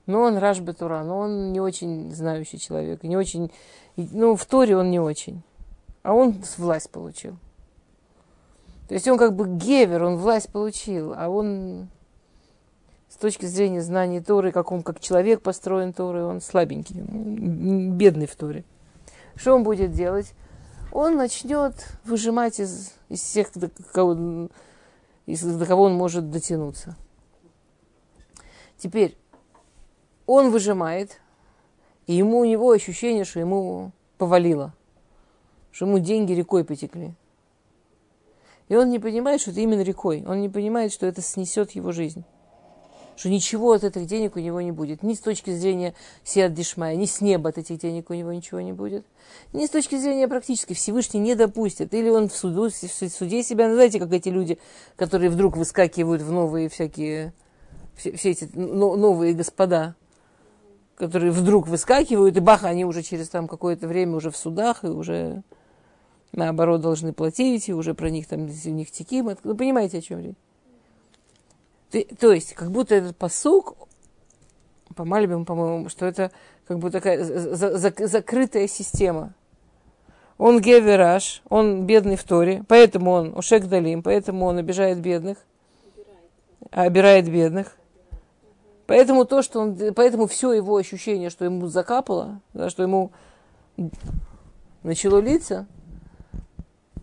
но 0.06 0.22
он 0.22 0.38
раш 0.38 0.60
бетура, 0.60 1.04
но 1.04 1.18
он 1.18 1.52
не 1.52 1.60
очень 1.60 2.10
знающий 2.12 2.58
человек, 2.58 3.02
не 3.02 3.16
очень, 3.16 3.52
ну, 3.96 4.34
в 4.34 4.44
Торе 4.46 4.76
он 4.76 4.90
не 4.90 4.98
очень. 4.98 5.42
А 6.02 6.14
он 6.14 6.42
власть 6.56 6.90
получил. 6.90 7.36
То 8.88 8.94
есть 8.94 9.06
он 9.06 9.18
как 9.18 9.36
бы 9.36 9.46
гевер, 9.46 10.02
он 10.02 10.16
власть 10.16 10.50
получил, 10.50 11.12
а 11.14 11.28
он 11.28 11.88
с 13.08 13.16
точки 13.16 13.44
зрения 13.44 13.82
знаний 13.82 14.20
Торы, 14.20 14.50
как 14.50 14.72
он 14.72 14.82
как 14.82 14.98
человек 15.00 15.42
построен 15.42 15.92
Торы, 15.92 16.24
он 16.24 16.40
слабенький, 16.40 17.00
бедный 17.00 18.26
в 18.26 18.34
Торе. 18.34 18.64
Что 19.36 19.54
он 19.54 19.62
будет 19.62 19.92
делать? 19.92 20.32
Он 20.90 21.16
начнет 21.16 21.74
выжимать 22.04 22.60
из, 22.60 22.94
из 23.10 23.20
всех, 23.20 23.50
до 23.54 23.70
кого, 23.92 24.48
из, 25.26 25.42
до 25.42 25.66
кого 25.66 25.84
он 25.84 25.94
может 25.94 26.30
дотянуться. 26.30 26.96
Теперь 28.78 29.18
он 30.26 30.50
выжимает, 30.50 31.20
и 32.06 32.14
ему 32.14 32.38
у 32.38 32.44
него 32.46 32.70
ощущение, 32.70 33.24
что 33.24 33.38
ему 33.38 33.92
повалило, 34.16 34.72
что 35.72 35.84
ему 35.84 35.98
деньги 35.98 36.32
рекой 36.32 36.64
потекли. 36.64 37.14
И 38.68 38.76
он 38.76 38.90
не 38.90 38.98
понимает, 38.98 39.40
что 39.40 39.50
это 39.50 39.60
именно 39.60 39.82
рекой. 39.82 40.24
Он 40.26 40.40
не 40.40 40.48
понимает, 40.48 40.92
что 40.92 41.06
это 41.06 41.22
снесет 41.22 41.72
его 41.72 41.92
жизнь. 41.92 42.24
Что 43.16 43.30
ничего 43.30 43.72
от 43.72 43.82
этих 43.82 44.06
денег 44.06 44.36
у 44.36 44.38
него 44.38 44.60
не 44.60 44.70
будет. 44.70 45.02
Ни 45.02 45.14
с 45.14 45.20
точки 45.20 45.50
зрения 45.50 45.94
Сиат 46.22 46.54
Дишмая, 46.54 46.94
ни 46.94 47.06
с 47.06 47.20
неба 47.20 47.50
от 47.50 47.58
этих 47.58 47.78
денег 47.78 48.10
у 48.10 48.14
него 48.14 48.32
ничего 48.32 48.60
не 48.60 48.72
будет. 48.72 49.04
Ни 49.52 49.66
с 49.66 49.70
точки 49.70 49.96
зрения 49.96 50.28
практически 50.28 50.74
Всевышний 50.74 51.18
не 51.18 51.34
допустит. 51.34 51.92
Или 51.94 52.10
он 52.10 52.28
в, 52.28 52.36
суду, 52.36 52.68
в 52.68 52.72
суде 52.72 53.42
себя, 53.42 53.68
ну, 53.68 53.74
знаете, 53.74 53.98
как 53.98 54.12
эти 54.12 54.28
люди, 54.28 54.58
которые 54.96 55.30
вдруг 55.30 55.56
выскакивают 55.56 56.22
в 56.22 56.30
новые 56.30 56.68
всякие, 56.68 57.32
все, 57.96 58.12
все 58.12 58.30
эти 58.30 58.48
новые 58.54 59.32
господа, 59.32 59.96
которые 60.94 61.32
вдруг 61.32 61.66
выскакивают, 61.66 62.36
и 62.36 62.40
бах, 62.40 62.64
они 62.64 62.84
уже 62.84 63.02
через 63.02 63.28
там 63.28 63.48
какое-то 63.48 63.88
время 63.88 64.16
уже 64.16 64.30
в 64.30 64.36
судах, 64.36 64.84
и 64.84 64.88
уже 64.88 65.42
наоборот, 66.32 66.80
должны 66.80 67.12
платить, 67.12 67.68
и 67.68 67.74
уже 67.74 67.94
про 67.94 68.10
них 68.10 68.26
там, 68.26 68.44
у 68.44 68.68
них 68.70 68.90
теким. 68.90 69.30
Вы 69.42 69.54
понимаете, 69.54 69.98
о 69.98 70.02
чем 70.02 70.20
речь? 70.20 70.36
Ты, 71.90 72.04
то 72.04 72.32
есть, 72.32 72.54
как 72.54 72.70
будто 72.70 72.94
этот 72.94 73.16
посук, 73.16 73.76
по 74.94 75.04
Мальбиму, 75.04 75.44
по-моему, 75.44 75.88
что 75.88 76.06
это 76.06 76.30
как 76.66 76.78
бы 76.78 76.90
такая 76.90 77.22
за, 77.22 77.78
за, 77.78 77.92
закрытая 78.06 78.66
система. 78.66 79.32
Он 80.36 80.60
гевераш, 80.60 81.42
он 81.48 81.86
бедный 81.86 82.16
в 82.16 82.24
Торе, 82.24 82.64
поэтому 82.68 83.10
он 83.12 83.36
ушек 83.36 83.66
далим, 83.66 84.02
поэтому 84.02 84.46
он 84.46 84.58
обижает 84.58 85.00
бедных, 85.00 85.38
а 86.70 86.82
обирает 86.82 87.30
бедных. 87.30 87.76
Поэтому 88.86 89.24
то, 89.24 89.42
что 89.42 89.60
он, 89.60 89.76
поэтому 89.94 90.26
все 90.26 90.52
его 90.52 90.76
ощущение, 90.76 91.30
что 91.30 91.44
ему 91.44 91.66
закапало, 91.66 92.40
да, 92.54 92.70
что 92.70 92.82
ему 92.82 93.12
начало 94.82 95.18
литься, 95.18 95.66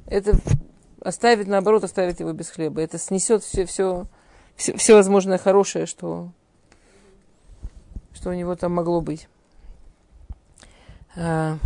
это 0.07 0.37
оставит, 1.01 1.47
наоборот, 1.47 1.83
оставит 1.83 2.19
его 2.19 2.33
без 2.33 2.49
хлеба. 2.49 2.81
Это 2.81 2.97
снесет 2.97 3.43
все, 3.43 3.65
все, 3.65 4.07
все, 4.55 4.75
все 4.75 4.95
возможное 4.95 5.37
хорошее, 5.37 5.85
что, 5.85 6.31
что 8.13 8.29
у 8.29 8.33
него 8.33 8.55
там 8.55 8.73
могло 8.73 9.01
быть. 9.01 9.27
А... 11.15 11.57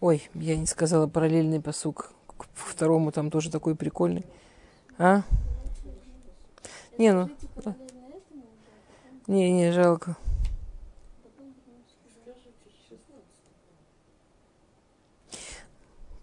Ой, 0.00 0.28
я 0.34 0.56
не 0.56 0.66
сказала 0.66 1.06
параллельный 1.06 1.60
посук 1.60 2.12
к 2.36 2.46
второму, 2.52 3.12
там 3.12 3.30
тоже 3.30 3.50
такой 3.50 3.74
прикольный. 3.74 4.26
А? 4.98 5.22
Не, 6.98 7.12
ну. 7.12 7.30
Не, 9.26 9.50
не, 9.50 9.72
жалко. 9.72 10.16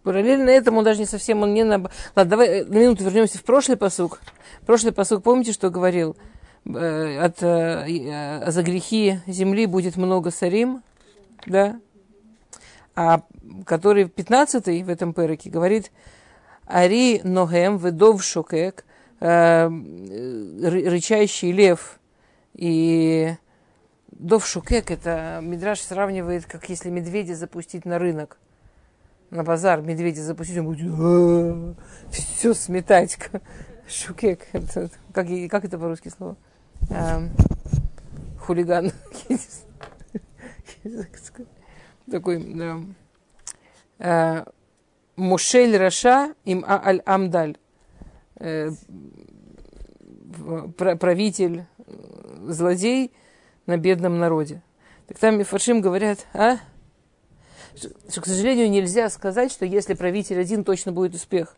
Параллельно 0.04 0.50
этому 0.50 0.84
даже 0.84 1.00
не 1.00 1.06
совсем 1.06 1.44
он 1.44 1.54
не 1.54 1.63
на... 1.63 1.89
Ладно, 2.16 2.30
давай 2.30 2.48
э, 2.48 2.66
на 2.66 2.78
минуту 2.78 3.06
вернемся 3.06 3.38
в 3.38 3.44
прошлый 3.44 3.78
посук. 3.78 4.20
Прошлый 4.66 4.92
посук, 4.92 5.24
помните, 5.24 5.54
что 5.54 5.70
говорил? 5.70 6.18
Э, 6.66 7.20
от, 7.20 7.42
э, 7.42 8.52
за 8.52 8.63
грехи 8.63 9.22
земли 9.28 9.66
будет 9.66 9.96
много 9.96 10.30
сарим, 10.30 10.84
да? 11.46 11.80
А 12.96 13.22
который 13.66 14.10
15 14.10 14.84
в 14.84 14.89
этом 14.89 15.13
переке 15.13 15.50
говорит 15.50 15.89
Ари 16.68 17.22
Ногем 17.24 17.78
Ведов 17.78 18.22
Шокек, 18.24 18.86
рычащий 19.20 21.52
лев 21.52 22.00
и 22.54 23.36
Дов 24.12 24.46
Шукек, 24.46 24.92
это 24.92 25.39
Мидраш 25.42 25.82
сравнивает, 25.82 26.46
как 26.46 26.70
если 26.70 26.89
медведя 26.89 27.36
запустить 27.36 27.86
на 27.86 28.00
рынок 28.00 28.38
на 29.34 29.44
базар 29.44 29.82
медведя 29.82 30.22
запустить, 30.22 30.58
он 30.58 30.66
будет 30.66 31.76
все 32.12 32.54
сметать. 32.54 33.18
Шукек. 33.88 34.48
Это, 34.54 34.89
как, 35.12 35.28
как 35.50 35.66
это 35.66 35.78
по-русски 35.78 36.10
слово? 36.10 36.38
А, 36.89 37.24
хулиган. 38.39 38.92
Такой, 42.12 42.44
да. 42.54 42.80
А, 44.00 44.48
Мушель 45.16 45.78
Раша 45.78 46.34
им 46.46 46.63
Аль 46.68 47.02
Амдаль. 47.06 47.58
Э, 48.36 48.72
правитель, 50.78 51.66
злодей 52.48 53.12
на 53.65 53.78
бедном 53.78 54.19
народе. 54.19 54.62
Так 55.08 55.19
там 55.19 55.38
Мифаршим 55.38 55.82
говорят, 55.82 56.26
а? 56.34 56.58
что, 57.76 58.22
к 58.22 58.26
сожалению, 58.26 58.69
нельзя 58.69 59.10
сказать, 59.10 59.52
что 59.52 59.65
если 59.65 59.93
правитель 59.93 60.39
один, 60.39 60.63
точно 60.63 60.91
будет 60.91 61.15
успех. 61.15 61.56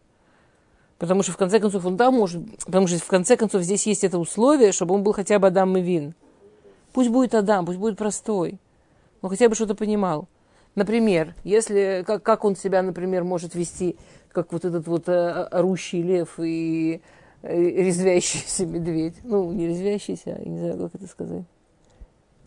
Потому 0.98 1.24
что, 1.24 1.34
в 1.34 1.38
конце 1.38 1.60
концов, 1.60 1.86
он 1.86 1.98
да 1.98 2.10
может... 2.10 2.42
Потому 2.66 2.88
что, 2.88 2.98
в 3.00 3.08
конце 3.08 3.36
концов, 3.36 3.64
здесь 3.64 3.86
есть 3.86 4.04
это 4.04 4.18
условие, 4.18 4.72
чтобы 4.72 4.96
он 4.96 5.04
был 5.04 5.12
хотя 5.12 5.40
бы 5.40 5.48
Адам 5.48 5.76
и 5.78 5.82
Вин. 5.82 6.16
Пусть 6.94 7.10
будет 7.10 7.36
Адам, 7.36 7.66
пусть 7.66 7.80
будет 7.80 7.98
простой. 7.98 8.60
Но 9.22 9.28
хотя 9.28 9.50
бы 9.50 9.56
что-то 9.56 9.76
понимал. 9.76 10.30
Например, 10.76 11.36
если... 11.44 12.04
Как, 12.08 12.24
как 12.24 12.46
он 12.46 12.56
себя, 12.56 12.82
например, 12.82 13.26
может 13.26 13.56
вести, 13.56 13.98
как 14.32 14.54
вот 14.54 14.64
этот 14.64 14.88
вот 14.88 15.10
а, 15.10 15.48
орущий 15.52 16.02
лев 16.02 16.40
и 16.40 16.96
э, 16.96 17.00
резвящийся 17.46 18.66
медведь. 18.66 19.16
Ну, 19.24 19.52
не 19.52 19.68
резвящийся, 19.68 20.42
я 20.44 20.50
не 20.50 20.60
знаю, 20.60 20.78
как 20.80 20.96
это 20.96 21.08
сказать 21.08 21.46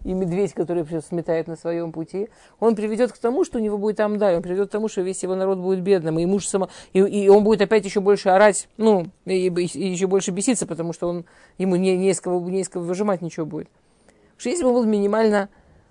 и 0.04 0.12
медведь, 0.12 0.52
который 0.54 0.84
все 0.84 1.00
сметает 1.00 1.48
на 1.48 1.56
своем 1.56 1.92
пути, 1.92 2.28
он 2.60 2.76
приведет 2.76 3.12
к 3.12 3.18
тому, 3.18 3.44
что 3.44 3.58
у 3.58 3.60
него 3.60 3.78
будет 3.78 4.00
амдай, 4.00 4.36
он 4.36 4.42
приведет 4.42 4.68
к 4.68 4.72
тому, 4.72 4.88
что 4.88 5.02
весь 5.02 5.22
его 5.22 5.34
народ 5.34 5.58
будет 5.58 5.82
бедным, 5.82 6.18
и 6.18 6.26
муж 6.26 6.46
само, 6.46 6.68
и, 6.92 7.00
и 7.00 7.28
он 7.28 7.44
будет 7.44 7.60
опять 7.62 7.84
еще 7.84 8.00
больше 8.00 8.28
орать, 8.28 8.68
ну, 8.76 9.06
и, 9.24 9.48
и 9.48 9.88
еще 9.88 10.06
больше 10.06 10.30
беситься, 10.30 10.66
потому 10.66 10.92
что 10.92 11.08
он, 11.08 11.24
ему 11.58 11.76
не, 11.76 11.96
не, 11.96 12.10
из 12.10 12.20
кого, 12.20 12.40
не 12.48 12.60
из 12.60 12.68
кого 12.68 12.84
выжимать 12.84 13.22
ничего 13.22 13.46
будет. 13.46 13.68
Потому 13.68 14.40
что 14.40 14.48
если 14.50 14.62
бы 14.62 14.68
он 14.70 14.74
был 14.76 14.84
минимально 14.84 15.48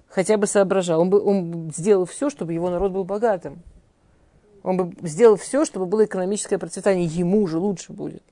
хотя 0.08 0.38
бы 0.38 0.48
соображал, 0.48 1.02
он 1.02 1.10
бы 1.10 1.22
он 1.22 1.72
сделал 1.76 2.06
все, 2.06 2.30
чтобы 2.30 2.54
его 2.54 2.70
народ 2.70 2.94
был 2.94 3.04
богатым. 3.04 3.62
Он 4.64 4.78
бы 4.78 5.08
сделал 5.08 5.36
все, 5.36 5.66
чтобы 5.66 5.86
было 5.86 6.06
экономическое 6.06 6.58
процветание, 6.58 7.06
ему 7.06 7.46
же 7.48 7.60
лучше 7.60 7.94
будет 7.94 8.24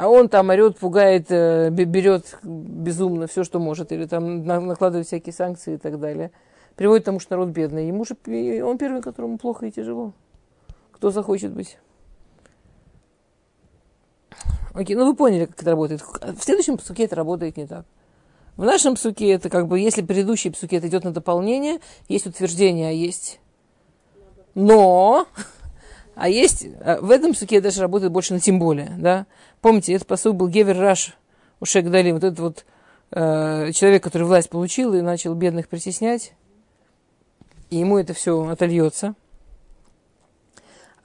а 0.00 0.08
он 0.08 0.28
там 0.28 0.48
орет, 0.48 0.78
пугает, 0.78 1.26
э, 1.30 1.70
берет 1.70 2.38
безумно 2.42 3.26
все, 3.26 3.44
что 3.44 3.58
может, 3.58 3.92
или 3.92 4.06
там 4.06 4.44
накладывает 4.44 5.06
всякие 5.06 5.32
санкции 5.32 5.74
и 5.74 5.76
так 5.76 6.00
далее, 6.00 6.30
приводит 6.74 7.02
к 7.02 7.06
тому, 7.06 7.20
что 7.20 7.34
народ 7.34 7.50
бедный. 7.50 7.86
Ему 7.86 8.04
же 8.04 8.16
он 8.64 8.78
первый, 8.78 9.02
которому 9.02 9.36
плохо 9.36 9.66
и 9.66 9.70
тяжело. 9.70 10.12
Кто 10.92 11.10
захочет 11.10 11.52
быть? 11.52 11.78
Окей, 14.72 14.96
ну 14.96 15.04
вы 15.04 15.14
поняли, 15.14 15.44
как 15.46 15.60
это 15.60 15.70
работает. 15.70 16.00
В 16.02 16.42
следующем 16.42 16.78
псуке 16.78 17.04
это 17.04 17.16
работает 17.16 17.56
не 17.56 17.66
так. 17.66 17.84
В 18.56 18.64
нашем 18.64 18.94
псуке 18.94 19.30
это 19.30 19.50
как 19.50 19.68
бы, 19.68 19.78
если 19.78 20.02
предыдущий 20.02 20.50
псуке 20.50 20.78
идет 20.78 21.04
на 21.04 21.12
дополнение, 21.12 21.80
есть 22.08 22.26
утверждение, 22.26 22.88
а 22.88 22.92
есть 22.92 23.40
но, 24.54 25.26
а 26.14 26.28
есть, 26.28 26.66
а 26.80 27.00
в 27.00 27.10
этом 27.10 27.32
псуке 27.32 27.60
даже 27.60 27.80
работает 27.80 28.12
больше 28.12 28.34
на 28.34 28.40
тем 28.40 28.58
более, 28.58 28.92
да. 28.98 29.26
Помните, 29.60 29.92
этот 29.92 30.08
посыл 30.08 30.32
был 30.32 30.48
Гевер 30.48 30.78
Раш 30.78 31.16
у 31.60 31.64
Шекдали, 31.66 32.12
вот 32.12 32.24
этот 32.24 32.38
вот 32.38 32.64
э, 33.10 33.72
человек, 33.72 34.02
который 34.02 34.22
власть 34.22 34.48
получил 34.48 34.94
и 34.94 35.02
начал 35.02 35.34
бедных 35.34 35.68
притеснять, 35.68 36.32
и 37.68 37.76
ему 37.76 37.98
это 37.98 38.14
все 38.14 38.48
отольется. 38.48 39.14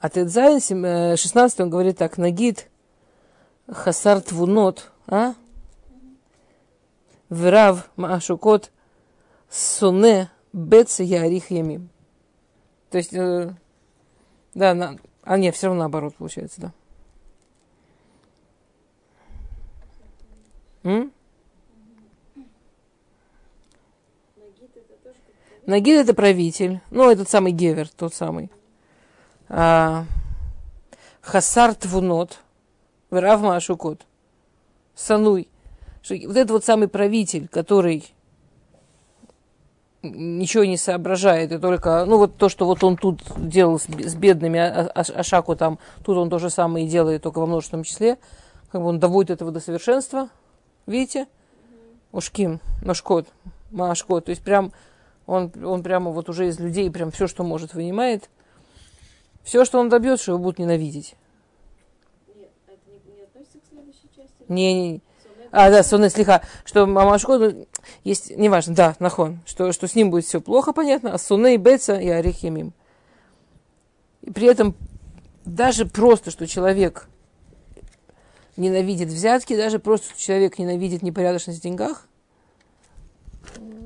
А 0.00 0.08
Тедзайн, 0.08 0.60
16 0.60 1.60
он 1.60 1.70
говорит 1.70 1.98
так, 1.98 2.18
Нагид 2.18 2.68
Хасар 3.68 4.20
Твунот, 4.20 4.90
а? 5.06 5.34
Врав 7.28 7.90
Маашукот 7.96 8.70
Соне 9.50 10.30
Бец 10.52 11.00
Ярих 11.00 11.50
Ямим. 11.50 11.88
То 12.90 12.98
есть, 12.98 13.12
э, 13.12 13.52
да, 14.54 14.74
на, 14.74 14.96
а 15.22 15.36
нет, 15.36 15.54
все 15.54 15.66
равно 15.66 15.80
наоборот 15.80 16.14
получается, 16.16 16.60
да. 16.60 16.72
М? 20.86 21.12
Нагид 25.66 25.98
это 25.98 26.14
правитель. 26.14 26.80
Ну, 26.92 27.10
этот 27.10 27.28
самый 27.28 27.50
Гевер, 27.50 27.88
тот 27.88 28.14
самый. 28.14 28.52
А, 29.48 30.04
Хасар 31.22 31.74
Твунот. 31.74 32.38
Вравма 33.10 33.56
Ашукот. 33.56 34.06
Сануй. 34.94 35.48
Вот 36.08 36.36
этот 36.36 36.50
вот 36.50 36.64
самый 36.64 36.86
правитель, 36.86 37.48
который 37.48 38.04
ничего 40.02 40.64
не 40.64 40.76
соображает, 40.76 41.50
и 41.50 41.58
только, 41.58 42.04
ну 42.04 42.18
вот 42.18 42.36
то, 42.36 42.48
что 42.48 42.64
вот 42.64 42.84
он 42.84 42.96
тут 42.96 43.22
делал 43.36 43.80
с, 43.80 43.86
с 43.86 44.14
бедными, 44.14 44.60
а, 44.60 44.88
а, 44.94 45.00
Ашаку 45.00 45.56
там, 45.56 45.80
тут 46.04 46.16
он 46.16 46.30
то 46.30 46.38
же 46.38 46.48
самое 46.48 46.86
и 46.86 46.88
делает, 46.88 47.22
только 47.22 47.40
во 47.40 47.46
множественном 47.46 47.82
числе, 47.82 48.18
как 48.70 48.82
бы 48.82 48.86
он 48.86 49.00
доводит 49.00 49.32
этого 49.32 49.50
до 49.50 49.58
совершенства, 49.58 50.28
Видите? 50.86 51.26
Ушким, 52.12 52.60
Машкот, 52.82 53.26
Машкот. 53.70 54.26
То 54.26 54.30
есть 54.30 54.42
прям 54.42 54.72
он, 55.26 55.52
он 55.64 55.82
прямо 55.82 56.10
вот 56.10 56.28
уже 56.28 56.48
из 56.48 56.58
людей 56.58 56.90
прям 56.90 57.10
все, 57.10 57.26
что 57.26 57.42
может, 57.42 57.74
вынимает. 57.74 58.30
Все, 59.42 59.64
что 59.64 59.78
он 59.78 59.88
добьется, 59.88 60.30
его 60.30 60.38
будут 60.38 60.58
ненавидеть. 60.58 61.14
Нет, 62.34 62.50
это 62.66 62.78
не, 62.86 63.16
не 63.16 63.22
относится 63.22 63.58
к 63.58 63.68
следующей 63.68 64.08
части? 64.14 64.44
Не, 64.48 64.90
не. 64.92 65.00
А, 65.52 65.70
да, 65.70 65.82
сонный 65.82 66.10
слиха, 66.10 66.42
что 66.64 66.86
Мамашко, 66.86 67.38
ну, 67.38 67.66
есть, 68.04 68.36
неважно, 68.36 68.74
да, 68.74 68.96
нахон, 68.98 69.40
что, 69.46 69.72
что 69.72 69.86
с 69.86 69.94
ним 69.94 70.10
будет 70.10 70.24
все 70.24 70.40
плохо, 70.40 70.72
понятно, 70.72 71.14
а 71.14 71.18
Суне 71.18 71.54
и 71.54 71.58
Беца 71.58 71.94
и 71.94 72.08
Арихимим. 72.08 72.72
И 74.22 74.32
при 74.32 74.48
этом 74.48 74.74
даже 75.44 75.86
просто, 75.86 76.30
что 76.30 76.46
человек 76.46 77.08
ненавидит 78.56 79.08
взятки, 79.08 79.56
даже 79.56 79.78
просто 79.78 80.18
человек 80.18 80.58
ненавидит 80.58 81.02
непорядочность 81.02 81.60
в 81.60 81.62
деньгах, 81.62 82.06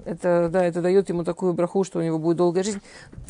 это, 0.05 0.49
да, 0.51 0.65
это 0.65 0.81
дает 0.81 1.09
ему 1.09 1.25
такую 1.25 1.53
браху, 1.53 1.85
что 1.85 1.99
у 1.99 2.03
него 2.03 2.19
будет 2.19 2.39
долгая 2.39 2.65
жизнь. 2.65 2.81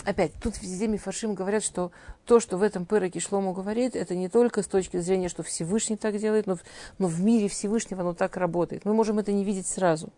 Опять, 0.04 0.32
тут 0.42 0.60
везде 0.62 0.86
Мифашим 0.86 1.34
говорят, 1.34 1.62
что 1.62 1.90
то, 2.24 2.40
что 2.40 2.56
в 2.56 2.62
этом 2.62 2.86
Пыроке 2.86 3.20
Шлому 3.20 3.52
говорит, 3.52 3.96
это 3.96 4.14
не 4.14 4.28
только 4.28 4.62
с 4.62 4.66
точки 4.66 4.98
зрения, 4.98 5.28
что 5.28 5.42
Всевышний 5.42 5.96
так 5.96 6.16
делает, 6.18 6.46
но, 6.46 6.58
но 6.98 7.08
в 7.08 7.20
мире 7.20 7.48
Всевышнего 7.48 8.02
оно 8.02 8.14
так 8.14 8.36
работает. 8.36 8.84
Мы 8.84 8.94
можем 8.94 9.18
это 9.18 9.32
не 9.32 9.44
видеть 9.44 9.66
сразу. 9.66 10.10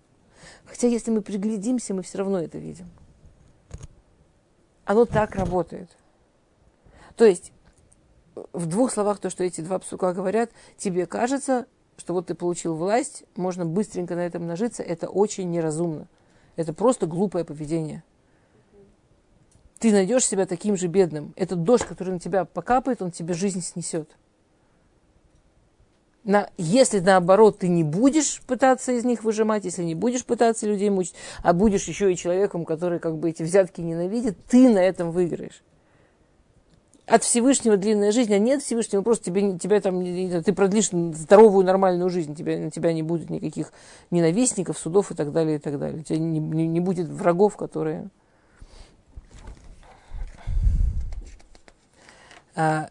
Хотя, 0.64 0.88
если 0.88 1.10
мы 1.10 1.22
приглядимся, 1.22 1.94
мы 1.94 2.02
все 2.02 2.18
равно 2.18 2.40
это 2.40 2.58
видим. 2.58 2.90
Оно 4.84 5.04
так 5.04 5.34
работает. 5.34 5.90
То 7.16 7.24
есть, 7.24 7.52
в 8.34 8.66
двух 8.66 8.92
словах 8.92 9.18
то, 9.18 9.30
что 9.30 9.44
эти 9.44 9.60
два 9.60 9.78
псука 9.78 10.12
говорят, 10.12 10.50
тебе 10.76 11.06
кажется, 11.06 11.66
что 11.96 12.14
вот 12.14 12.26
ты 12.26 12.34
получил 12.34 12.74
власть, 12.74 13.24
можно 13.36 13.64
быстренько 13.64 14.14
на 14.14 14.26
этом 14.26 14.46
нажиться, 14.46 14.82
это 14.82 15.08
очень 15.08 15.50
неразумно. 15.50 16.08
Это 16.56 16.72
просто 16.72 17.06
глупое 17.06 17.44
поведение. 17.44 18.02
Ты 19.78 19.90
найдешь 19.90 20.26
себя 20.26 20.46
таким 20.46 20.76
же 20.76 20.86
бедным. 20.86 21.32
Этот 21.36 21.64
дождь, 21.64 21.84
который 21.84 22.10
на 22.10 22.20
тебя 22.20 22.44
покапает, 22.44 23.02
он 23.02 23.10
тебе 23.10 23.34
жизнь 23.34 23.62
снесет. 23.62 24.08
На, 26.24 26.48
если 26.56 27.00
наоборот 27.00 27.58
ты 27.58 27.68
не 27.68 27.82
будешь 27.82 28.40
пытаться 28.42 28.92
из 28.92 29.04
них 29.04 29.24
выжимать, 29.24 29.64
если 29.64 29.82
не 29.82 29.96
будешь 29.96 30.24
пытаться 30.24 30.68
людей 30.68 30.88
мучить, 30.88 31.14
а 31.42 31.52
будешь 31.52 31.88
еще 31.88 32.12
и 32.12 32.16
человеком, 32.16 32.64
который 32.64 33.00
как 33.00 33.16
бы 33.18 33.30
эти 33.30 33.42
взятки 33.42 33.80
ненавидит, 33.80 34.38
ты 34.46 34.68
на 34.68 34.78
этом 34.78 35.10
выиграешь. 35.10 35.64
От 37.12 37.24
Всевышнего 37.24 37.76
длинная 37.76 38.10
жизнь, 38.10 38.32
а 38.32 38.38
нет 38.38 38.62
Всевышнего, 38.62 39.02
просто 39.02 39.26
тебе, 39.26 39.58
тебя 39.58 39.82
там, 39.82 40.02
ты 40.02 40.54
продлишь 40.54 40.88
здоровую, 40.88 41.66
нормальную 41.66 42.08
жизнь, 42.08 42.34
тебя, 42.34 42.58
на 42.58 42.70
тебя 42.70 42.94
не 42.94 43.02
будет 43.02 43.28
никаких 43.28 43.70
ненавистников, 44.10 44.78
судов 44.78 45.10
и 45.10 45.14
так 45.14 45.30
далее, 45.30 45.56
и 45.56 45.58
так 45.58 45.78
далее. 45.78 46.00
У 46.00 46.02
тебя 46.02 46.18
не, 46.18 46.38
не, 46.38 46.66
не 46.66 46.80
будет 46.80 47.08
врагов, 47.08 47.58
которые... 47.58 48.08
А, 52.54 52.88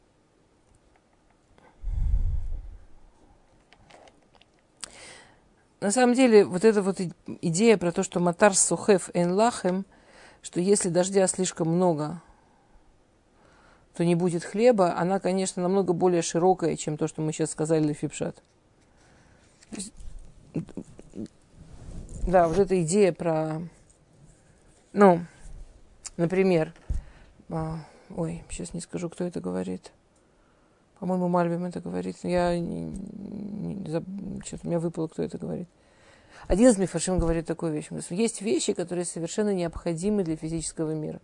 на 5.80 5.90
самом 5.90 6.14
деле, 6.14 6.46
вот 6.46 6.64
эта 6.64 6.84
вот 6.84 7.00
идея 7.42 7.76
про 7.78 7.92
то, 7.92 8.04
что 8.04 8.20
матар 8.20 8.56
сухев 8.56 9.10
эн 9.16 9.34
лахем, 9.34 9.84
что 10.44 10.60
если 10.60 10.90
дождя 10.90 11.26
слишком 11.26 11.70
много, 11.70 12.22
то 14.02 14.06
не 14.06 14.16
будет 14.16 14.44
хлеба, 14.44 14.98
она, 14.98 15.20
конечно, 15.20 15.62
намного 15.62 15.94
более 15.94 16.24
широкая, 16.24 16.76
чем 16.76 16.98
то, 16.98 17.08
что 17.08 17.22
мы 17.22 17.32
сейчас 17.32 17.52
сказали 17.52 17.84
Лефипшат. 17.84 18.42
Да, 22.26 22.48
вот 22.48 22.58
эта 22.58 22.82
идея 22.82 23.14
про, 23.14 23.62
ну, 24.92 25.20
например, 26.18 26.74
а, 27.50 27.86
ой, 28.10 28.44
сейчас 28.50 28.74
не 28.74 28.82
скажу, 28.82 29.08
кто 29.08 29.24
это 29.24 29.40
говорит. 29.40 29.92
По-моему, 30.98 31.28
Мальбим 31.28 31.66
это 31.66 31.80
говорит. 31.80 32.18
Я 32.24 32.58
не, 32.58 32.86
не, 32.86 33.86
что-то 34.44 34.66
у 34.66 34.68
меня 34.68 34.80
выпало, 34.80 35.10
кто 35.10 35.22
это 35.22 35.38
говорит. 35.38 35.68
Один 36.48 36.70
из 36.70 36.78
мифашим 36.80 37.20
говорит 37.20 37.46
такую 37.46 37.72
вещь. 37.72 37.90
Есть 38.10 38.42
вещи, 38.42 38.74
которые 38.74 39.06
совершенно 39.06 39.54
необходимы 39.54 40.24
для 40.24 40.38
физического 40.38 40.96
мира. 40.96 41.22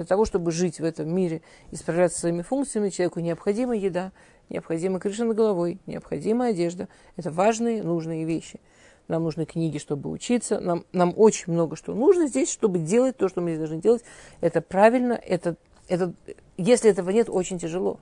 Для 0.00 0.06
того, 0.06 0.24
чтобы 0.24 0.50
жить 0.50 0.80
в 0.80 0.84
этом 0.84 1.14
мире 1.14 1.42
и 1.70 1.76
справляться 1.76 2.14
со 2.14 2.20
своими 2.22 2.40
функциями, 2.40 2.88
человеку 2.88 3.20
необходима 3.20 3.76
еда, 3.76 4.12
необходима 4.48 4.98
крыша 4.98 5.26
над 5.26 5.36
головой, 5.36 5.78
необходима 5.86 6.46
одежда. 6.46 6.88
Это 7.16 7.30
важные, 7.30 7.82
нужные 7.82 8.24
вещи. 8.24 8.60
Нам 9.08 9.24
нужны 9.24 9.44
книги, 9.44 9.76
чтобы 9.76 10.08
учиться. 10.08 10.58
Нам, 10.58 10.86
нам 10.94 11.12
очень 11.14 11.52
много 11.52 11.76
что 11.76 11.92
нужно 11.92 12.28
здесь, 12.28 12.50
чтобы 12.50 12.78
делать 12.78 13.18
то, 13.18 13.28
что 13.28 13.42
мы 13.42 13.50
здесь 13.50 13.58
должны 13.58 13.82
делать. 13.82 14.02
Это 14.40 14.62
правильно. 14.62 15.12
Это, 15.12 15.56
это, 15.86 16.14
если 16.56 16.88
этого 16.88 17.10
нет, 17.10 17.28
очень 17.28 17.58
тяжело. 17.58 18.00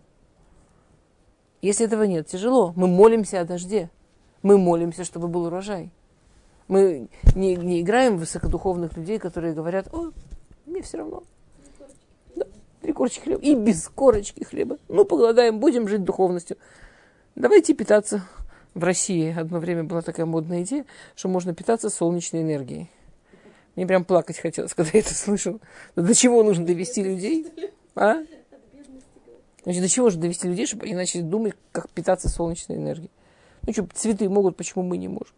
Если 1.63 1.85
этого 1.85 2.05
нет, 2.05 2.29
тяжело. 2.29 2.73
Мы 2.77 2.87
молимся 2.87 3.41
о 3.41 3.45
дожде. 3.45 3.91
Мы 4.43 4.57
молимся, 4.57 5.03
чтобы 5.03 5.27
был 5.27 5.47
урожай. 5.47 5.91
Мы 6.69 7.09
не, 7.35 7.57
не 7.57 7.81
играем 7.81 8.19
в 8.19 8.21
высокодуховных 8.21 8.97
людей, 8.97 9.19
которые 9.19 9.53
говорят, 9.53 9.93
о, 9.93 10.13
мне 10.65 10.81
все 10.83 10.99
равно, 10.99 11.25
Три 12.83 12.93
корочки 12.93 13.21
хлеба. 13.21 13.43
И 13.43 13.55
без 13.55 13.89
корочки 13.89 14.45
хлеба. 14.45 14.79
Ну, 14.89 15.05
поголодаем, 15.05 15.59
будем 15.59 15.89
жить 15.89 16.05
духовностью. 16.05 16.57
Давайте 17.35 17.75
питаться. 17.75 18.25
В 18.75 18.85
России 18.85 19.35
одно 19.37 19.59
время 19.59 19.83
была 19.85 20.03
такая 20.03 20.27
модная 20.27 20.63
идея, 20.63 20.85
что 21.17 21.29
можно 21.29 21.55
питаться 21.55 21.91
солнечной 21.91 22.43
энергией. 22.43 22.91
Мне 23.75 23.87
прям 23.87 24.05
плакать 24.05 24.39
хотелось, 24.39 24.75
когда 24.75 24.91
я 24.93 25.01
это 25.01 25.15
слышал. 25.15 25.61
До 25.97 26.15
чего 26.15 26.43
нужно 26.43 26.67
довести 26.67 27.03
людей? 27.03 27.47
А? 27.95 28.17
Значит, 29.65 29.83
до 29.83 29.89
чего 29.89 30.11
же 30.11 30.19
довести 30.19 30.49
людей, 30.49 30.67
чтобы 30.67 30.85
они 30.85 30.95
начали 30.95 31.23
думать, 31.23 31.55
как 31.73 31.91
питаться 31.91 32.29
солнечной 32.29 32.79
энергией? 32.79 33.11
Ну 33.63 33.73
что, 33.73 33.87
цветы 33.95 34.29
могут, 34.29 34.57
почему 34.57 34.85
мы 34.85 34.97
не 34.97 35.09
можем? 35.09 35.35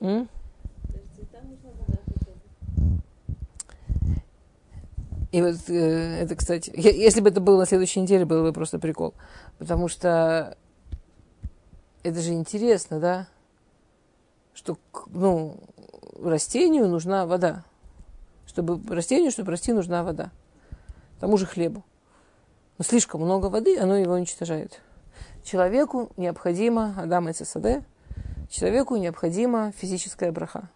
М? 0.00 0.28
И 5.30 5.42
вот 5.42 5.56
э, 5.68 6.22
это, 6.22 6.36
кстати, 6.36 6.72
если 6.74 7.20
бы 7.20 7.28
это 7.28 7.40
было 7.40 7.58
на 7.58 7.66
следующей 7.66 8.00
неделе, 8.00 8.24
было 8.24 8.42
бы 8.42 8.52
просто 8.52 8.78
прикол. 8.78 9.14
Потому 9.58 9.88
что 9.88 10.56
это 12.02 12.20
же 12.20 12.32
интересно, 12.32 12.98
да? 12.98 13.28
Что, 14.54 14.78
ну, 15.08 15.58
растению 16.20 16.88
нужна 16.88 17.26
вода. 17.26 17.64
Чтобы 18.46 18.80
растению, 18.94 19.30
чтобы 19.30 19.50
расти, 19.50 19.72
нужна 19.72 20.02
вода. 20.02 20.30
Тому 21.20 21.36
же 21.36 21.44
хлебу. 21.44 21.84
Но 22.78 22.84
слишком 22.84 23.20
много 23.20 23.46
воды, 23.46 23.78
оно 23.78 23.96
его 23.96 24.14
уничтожает. 24.14 24.80
Человеку 25.44 26.10
необходимо, 26.16 26.94
Адам 26.96 27.28
и 27.28 27.34
Сасаде, 27.34 27.84
человеку 28.48 28.96
необходима 28.96 29.72
физическая 29.72 30.32
браха. 30.32 30.70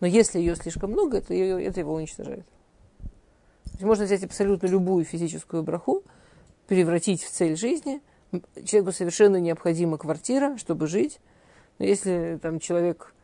Но 0.00 0.06
если 0.06 0.38
ее 0.38 0.56
слишком 0.56 0.90
много, 0.90 1.18
это, 1.18 1.34
это 1.34 1.80
его 1.80 1.94
уничтожает 1.94 2.46
есть 3.80 3.86
можно 3.86 4.04
взять 4.04 4.22
абсолютно 4.22 4.66
любую 4.66 5.04
физическую 5.04 5.62
браху, 5.62 6.02
превратить 6.66 7.22
в 7.22 7.30
цель 7.30 7.56
жизни. 7.56 8.02
Человеку 8.64 8.92
совершенно 8.92 9.36
необходима 9.38 9.96
квартира, 9.96 10.56
чтобы 10.58 10.86
жить. 10.86 11.18
Но 11.78 11.86
если 11.86 12.38
там 12.42 12.60
человек 12.60 13.14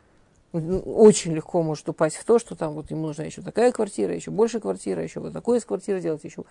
ну, 0.53 0.79
очень 0.81 1.35
легко 1.35 1.62
может 1.62 1.88
упасть 1.88 2.16
в 2.16 2.25
то, 2.25 2.38
что 2.38 2.57
там 2.57 2.73
вот 2.73 2.90
ему 2.90 3.09
нужна 3.09 3.25
еще 3.25 3.42
такая 3.42 3.71
квартира, 3.71 4.14
еще 4.14 4.31
больше 4.31 4.59
квартира, 4.59 5.03
еще 5.03 5.21
вот 5.21 5.35
такое 5.35 5.59
из 5.59 5.64
квартиры 5.64 6.01
делать, 6.01 6.25
еще... 6.25 6.45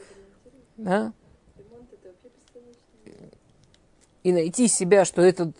Да? 0.77 1.11
И 4.21 4.31
найти 4.31 4.67
себя, 4.67 5.05
что 5.05 5.21
этот 5.21 5.55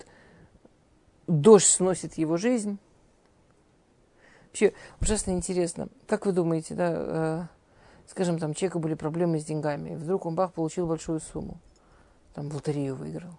дождь 1.28 1.66
сносит 1.66 2.14
его 2.14 2.38
жизнь. 2.38 2.78
Вообще 4.48 4.74
ужасно 5.02 5.32
интересно. 5.32 5.90
Как 6.08 6.26
вы 6.26 6.32
думаете, 6.32 6.76
да, 6.76 6.94
э, 6.96 7.55
скажем, 8.08 8.40
там, 8.40 8.54
человека 8.54 8.80
были 8.80 8.94
проблемы 8.94 9.40
с 9.40 9.46
деньгами, 9.46 9.92
и 9.92 9.96
вдруг 9.96 10.26
он, 10.26 10.36
бах, 10.36 10.54
получил 10.54 10.88
большую 10.88 11.20
сумму, 11.20 11.60
там, 12.34 12.50
в 12.50 12.56
лотерею 12.56 12.96
выиграл. 12.96 13.32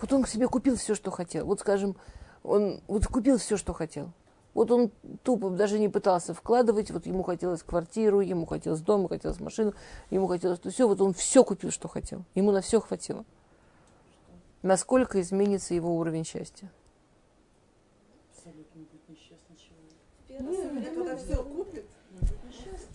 Вот 0.00 0.12
он 0.12 0.24
к 0.24 0.28
себе 0.28 0.48
купил 0.48 0.74
все, 0.76 0.96
что 0.96 1.12
хотел. 1.12 1.46
Вот, 1.46 1.60
скажем, 1.60 1.96
он 2.42 2.80
вот 2.88 3.06
купил 3.06 3.38
все, 3.38 3.56
что 3.56 3.72
хотел. 3.72 4.12
Вот 4.52 4.70
он 4.70 4.90
тупо 5.22 5.48
даже 5.48 5.78
не 5.78 5.88
пытался 5.88 6.34
вкладывать, 6.34 6.90
вот 6.90 7.06
ему 7.06 7.22
хотелось 7.22 7.62
квартиру, 7.62 8.20
ему 8.20 8.44
хотелось 8.44 8.80
дом, 8.80 9.00
ему 9.00 9.08
хотелось 9.08 9.40
машину, 9.40 9.72
ему 10.10 10.26
хотелось 10.26 10.58
то 10.58 10.70
все, 10.70 10.86
вот 10.86 11.00
он 11.00 11.14
все 11.14 11.42
купил, 11.44 11.70
что 11.70 11.88
хотел. 11.88 12.24
Ему 12.34 12.50
на 12.50 12.60
все 12.60 12.80
хватило. 12.80 13.24
Насколько 14.60 15.20
изменится 15.20 15.72
его 15.74 15.96
уровень 15.96 16.24
счастья? 16.24 16.70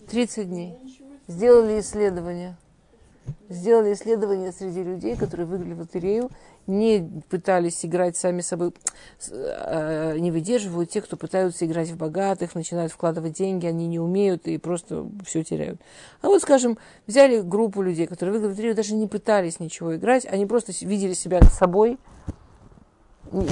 30 0.08 0.48
дней. 0.48 0.74
Сделали 1.26 1.80
исследование. 1.80 2.56
Сделали 3.50 3.92
исследование 3.92 4.52
среди 4.52 4.82
людей, 4.82 5.16
которые 5.16 5.46
выиграли 5.46 5.74
в 5.74 5.80
лотерею, 5.80 6.30
не 6.66 7.22
пытались 7.28 7.84
играть 7.84 8.16
сами 8.16 8.40
собой, 8.40 8.72
э, 9.30 10.18
не 10.18 10.30
выдерживают 10.30 10.90
те, 10.90 11.02
кто 11.02 11.16
пытаются 11.16 11.66
играть 11.66 11.90
в 11.90 11.96
богатых, 11.96 12.54
начинают 12.54 12.92
вкладывать 12.92 13.34
деньги, 13.34 13.66
они 13.66 13.86
не 13.86 13.98
умеют 13.98 14.46
и 14.46 14.56
просто 14.58 15.06
все 15.26 15.44
теряют. 15.44 15.80
А 16.22 16.28
вот, 16.28 16.42
скажем, 16.42 16.78
взяли 17.06 17.40
группу 17.40 17.82
людей, 17.82 18.06
которые 18.06 18.32
выиграли 18.32 18.52
в 18.52 18.54
лотерею, 18.54 18.74
даже 18.74 18.94
не 18.94 19.06
пытались 19.06 19.60
ничего 19.60 19.96
играть, 19.96 20.26
они 20.26 20.46
просто 20.46 20.72
видели 20.80 21.12
себя 21.12 21.40
собой, 21.42 21.98
не, 23.32 23.42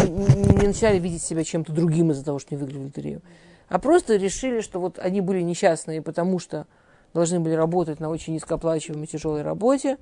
не 0.60 0.66
начали 0.66 0.98
видеть 0.98 1.22
себя 1.22 1.44
чем-то 1.44 1.72
другим 1.72 2.10
из-за 2.12 2.24
того, 2.24 2.38
что 2.38 2.54
не 2.54 2.58
выиграли 2.58 2.78
в 2.78 2.84
лотерею 2.84 3.22
а 3.68 3.78
просто 3.78 4.16
решили, 4.16 4.60
что 4.60 4.80
вот 4.80 4.98
они 4.98 5.20
были 5.20 5.42
несчастные, 5.42 6.02
потому 6.02 6.38
что 6.38 6.66
должны 7.14 7.40
были 7.40 7.54
работать 7.54 8.00
на 8.00 8.10
очень 8.10 8.34
низкооплачиваемой 8.34 9.06
тяжелой 9.06 9.42
работе, 9.42 9.98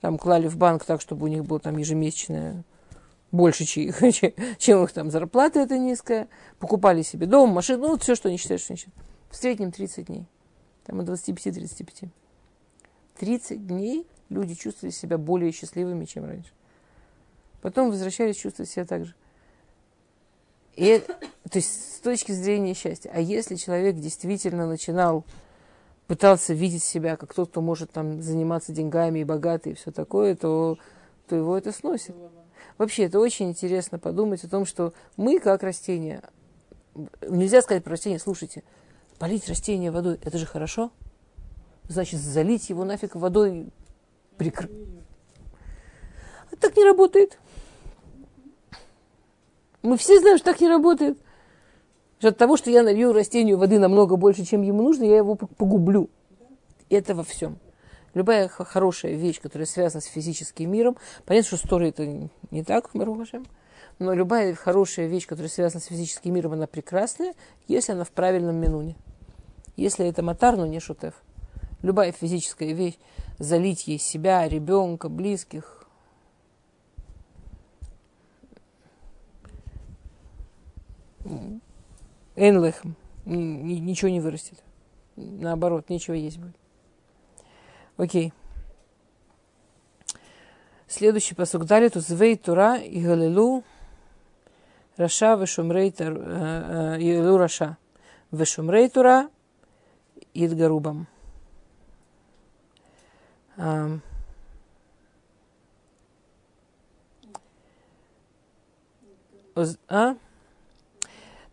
там 0.00 0.18
клали 0.18 0.48
в 0.48 0.56
банк 0.56 0.84
так, 0.84 1.00
чтобы 1.00 1.26
у 1.26 1.28
них 1.28 1.44
было 1.44 1.60
там 1.60 1.76
ежемесячное 1.76 2.64
больше, 3.30 3.64
чем, 4.58 4.84
их 4.84 4.92
там 4.92 5.10
зарплата 5.10 5.60
это 5.60 5.78
низкая, 5.78 6.28
покупали 6.58 7.02
себе 7.02 7.26
дом, 7.26 7.50
машину, 7.50 7.82
ну, 7.82 7.88
вот 7.90 8.02
все, 8.02 8.14
что 8.14 8.28
они 8.28 8.38
считают, 8.38 8.62
что 8.62 8.72
они 8.72 8.78
считают. 8.78 8.98
В 9.30 9.36
среднем 9.36 9.70
30 9.70 10.06
дней, 10.06 10.26
там 10.84 11.00
от 11.00 11.08
25-35. 11.08 12.08
30 13.18 13.66
дней 13.66 14.06
люди 14.30 14.54
чувствовали 14.54 14.92
себя 14.92 15.18
более 15.18 15.52
счастливыми, 15.52 16.06
чем 16.06 16.24
раньше. 16.24 16.50
Потом 17.60 17.90
возвращались 17.90 18.36
чувствовать 18.36 18.70
себя 18.70 18.86
так 18.86 19.04
же. 19.04 19.14
И, 20.76 21.02
то 21.50 21.56
есть 21.58 21.96
с 21.96 22.00
точки 22.00 22.32
зрения 22.32 22.74
счастья. 22.74 23.10
А 23.12 23.20
если 23.20 23.56
человек 23.56 23.96
действительно 23.96 24.66
начинал, 24.66 25.24
пытался 26.06 26.54
видеть 26.54 26.82
себя 26.82 27.16
как 27.16 27.34
тот, 27.34 27.50
кто 27.50 27.60
может 27.60 27.92
там 27.92 28.20
заниматься 28.22 28.72
деньгами 28.72 29.20
и 29.20 29.24
богатый 29.24 29.72
и 29.72 29.74
все 29.74 29.90
такое, 29.90 30.34
то, 30.34 30.78
то 31.28 31.36
его 31.36 31.56
это 31.56 31.72
сносит. 31.72 32.14
Вообще, 32.78 33.04
это 33.04 33.20
очень 33.20 33.50
интересно 33.50 33.98
подумать 33.98 34.42
о 34.42 34.48
том, 34.48 34.64
что 34.64 34.92
мы, 35.16 35.38
как 35.38 35.62
растения, 35.62 36.22
нельзя 37.28 37.62
сказать 37.62 37.84
про 37.84 37.92
растение, 37.92 38.18
слушайте, 38.18 38.64
полить 39.18 39.48
растение 39.48 39.90
водой, 39.90 40.18
это 40.24 40.38
же 40.38 40.46
хорошо. 40.46 40.90
Значит, 41.88 42.20
залить 42.20 42.70
его 42.70 42.84
нафиг 42.84 43.14
водой 43.14 43.68
прикрыть. 44.36 44.70
Так 46.58 46.76
не 46.76 46.84
работает. 46.84 47.38
Мы 49.82 49.96
все 49.96 50.20
знаем, 50.20 50.36
что 50.36 50.52
так 50.52 50.60
не 50.60 50.68
работает. 50.68 51.18
Что 52.18 52.28
от 52.28 52.36
того, 52.36 52.56
что 52.56 52.70
я 52.70 52.82
налью 52.82 53.12
растению 53.12 53.56
воды 53.56 53.78
намного 53.78 54.16
больше, 54.16 54.44
чем 54.44 54.62
ему 54.62 54.82
нужно, 54.82 55.04
я 55.04 55.16
его 55.18 55.36
погублю. 55.36 56.10
Это 56.90 57.14
во 57.14 57.24
всем. 57.24 57.58
Любая 58.12 58.48
хорошая 58.48 59.14
вещь, 59.14 59.40
которая 59.40 59.66
связана 59.66 60.00
с 60.00 60.06
физическим 60.06 60.70
миром, 60.70 60.96
понятно, 61.24 61.46
что 61.46 61.56
история 61.56 61.90
это 61.90 62.28
не 62.50 62.64
так, 62.64 62.90
Барухашем, 62.92 63.46
но 64.00 64.12
любая 64.14 64.54
хорошая 64.54 65.06
вещь, 65.06 65.26
которая 65.26 65.48
связана 65.48 65.80
с 65.80 65.84
физическим 65.84 66.34
миром, 66.34 66.52
она 66.52 66.66
прекрасная, 66.66 67.34
если 67.68 67.92
она 67.92 68.04
в 68.04 68.10
правильном 68.10 68.56
минуне. 68.56 68.96
Если 69.76 70.06
это 70.06 70.22
матар, 70.22 70.56
но 70.56 70.66
не 70.66 70.80
шутев. 70.80 71.14
Любая 71.82 72.12
физическая 72.12 72.72
вещь, 72.72 72.98
залить 73.38 73.86
ей 73.86 73.98
себя, 73.98 74.46
ребенка, 74.48 75.08
близких. 75.08 75.79
Энлехм. 82.36 82.94
Ничего 83.24 84.10
не 84.10 84.20
вырастет. 84.20 84.62
Наоборот, 85.16 85.88
нечего 85.90 86.14
есть 86.14 86.38
будет. 86.38 86.56
Окей. 87.96 88.32
Следующий 90.88 91.34
посук 91.34 91.66
далее. 91.66 91.90
Тузвей 91.90 92.36
Тура 92.36 92.76
и 92.76 93.00
Галилу 93.00 93.62
Раша 94.96 95.34
вешумрей 95.34 95.94
э, 95.96 96.04
э, 96.04 96.92
Галилу 96.98 97.36
Раша. 97.36 97.76
Вешумрей 98.32 98.88
Тура 98.88 99.28
Идгарубам. 100.34 101.06
А, 103.56 103.98
а? 109.88 110.16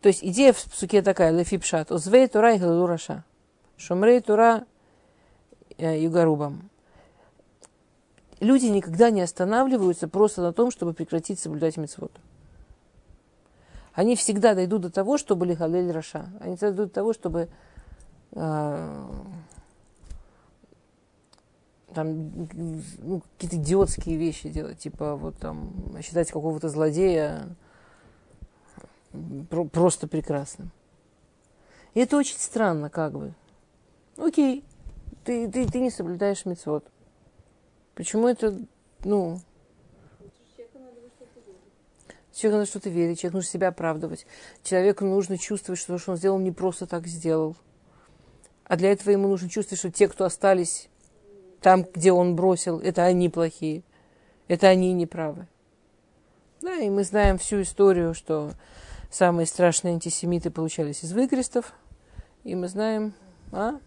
То 0.02 0.10
есть 0.10 0.24
идея 0.24 0.54
в 0.54 0.60
суке 0.60 1.02
такая, 1.02 1.32
лефипшат. 1.32 1.92
Узвей 1.92 2.28
тура 2.28 2.56
и 2.56 2.60
галураша. 2.60 3.24
Шумрей 3.78 4.22
тура 4.22 4.66
э, 5.78 6.02
югарубам. 6.02 6.70
Люди 8.40 8.66
никогда 8.68 9.10
не 9.10 9.22
останавливаются 9.22 10.08
просто 10.08 10.42
на 10.42 10.54
том, 10.54 10.70
чтобы 10.70 10.94
прекратить 10.94 11.40
соблюдать 11.40 11.78
мецвод. 11.78 12.12
Они 13.94 14.16
всегда 14.16 14.54
дойдут 14.54 14.84
до 14.84 14.92
того, 14.92 15.18
чтобы 15.18 15.48
лихалель 15.48 15.92
раша. 15.92 16.30
Они 16.40 16.56
дойдут 16.56 16.90
до 16.90 16.94
того, 16.94 17.14
чтобы 17.14 17.50
э, 18.34 19.06
там 21.96 22.48
ну, 23.02 23.24
какие-то 23.34 23.58
идиотские 23.58 24.18
вещи 24.18 24.50
делать, 24.50 24.78
типа 24.78 25.16
вот 25.16 25.38
там 25.38 25.74
считать 26.04 26.30
какого-то 26.30 26.70
злодея 26.70 27.56
просто 29.72 30.08
прекрасным. 30.08 30.72
И 31.94 32.00
это 32.00 32.18
очень 32.18 32.38
странно, 32.38 32.90
как 32.90 33.14
бы. 33.14 33.34
Окей, 34.18 34.64
ты, 35.24 35.50
ты, 35.50 35.68
ты 35.68 35.80
не 35.80 35.90
соблюдаешь 35.90 36.46
мецвод. 36.46 36.86
Почему 37.96 38.28
это, 38.28 38.58
ну... 39.04 39.40
Человеку 42.34 42.60
надо 42.60 42.70
что-то 42.70 42.90
верить, 42.92 43.20
человеку 43.20 43.38
нужно 43.38 43.50
себя 43.50 43.68
оправдывать. 43.70 44.28
Человеку 44.62 45.06
нужно 45.06 45.40
чувствовать, 45.40 45.80
что 45.80 45.94
то, 45.94 46.00
что 46.00 46.12
он 46.12 46.18
сделал, 46.18 46.38
не 46.38 46.52
просто 46.52 46.86
так 46.86 47.08
сделал. 47.08 47.56
А 48.66 48.76
для 48.76 48.92
этого 48.92 49.10
ему 49.10 49.28
нужно 49.28 49.50
чувствовать, 49.50 49.80
что 49.80 49.92
те, 49.92 50.08
кто 50.08 50.26
остались 50.26 50.90
там, 51.62 51.84
где 51.84 52.12
он 52.12 52.36
бросил, 52.36 52.80
это 52.80 53.04
они 53.04 53.30
плохие. 53.30 53.82
Это 54.48 54.68
они 54.68 54.94
неправы. 54.94 55.48
Да, 56.62 56.76
и 56.76 56.90
мы 56.90 57.04
знаем 57.04 57.38
всю 57.38 57.62
историю, 57.62 58.14
что 58.14 58.52
самые 59.10 59.46
страшные 59.46 59.94
антисемиты 59.94 60.50
получались 60.50 61.04
из 61.04 61.14
выкрестов. 61.14 61.74
И 62.44 62.56
мы 62.56 62.68
знаем, 62.68 63.14
а? 63.52 63.80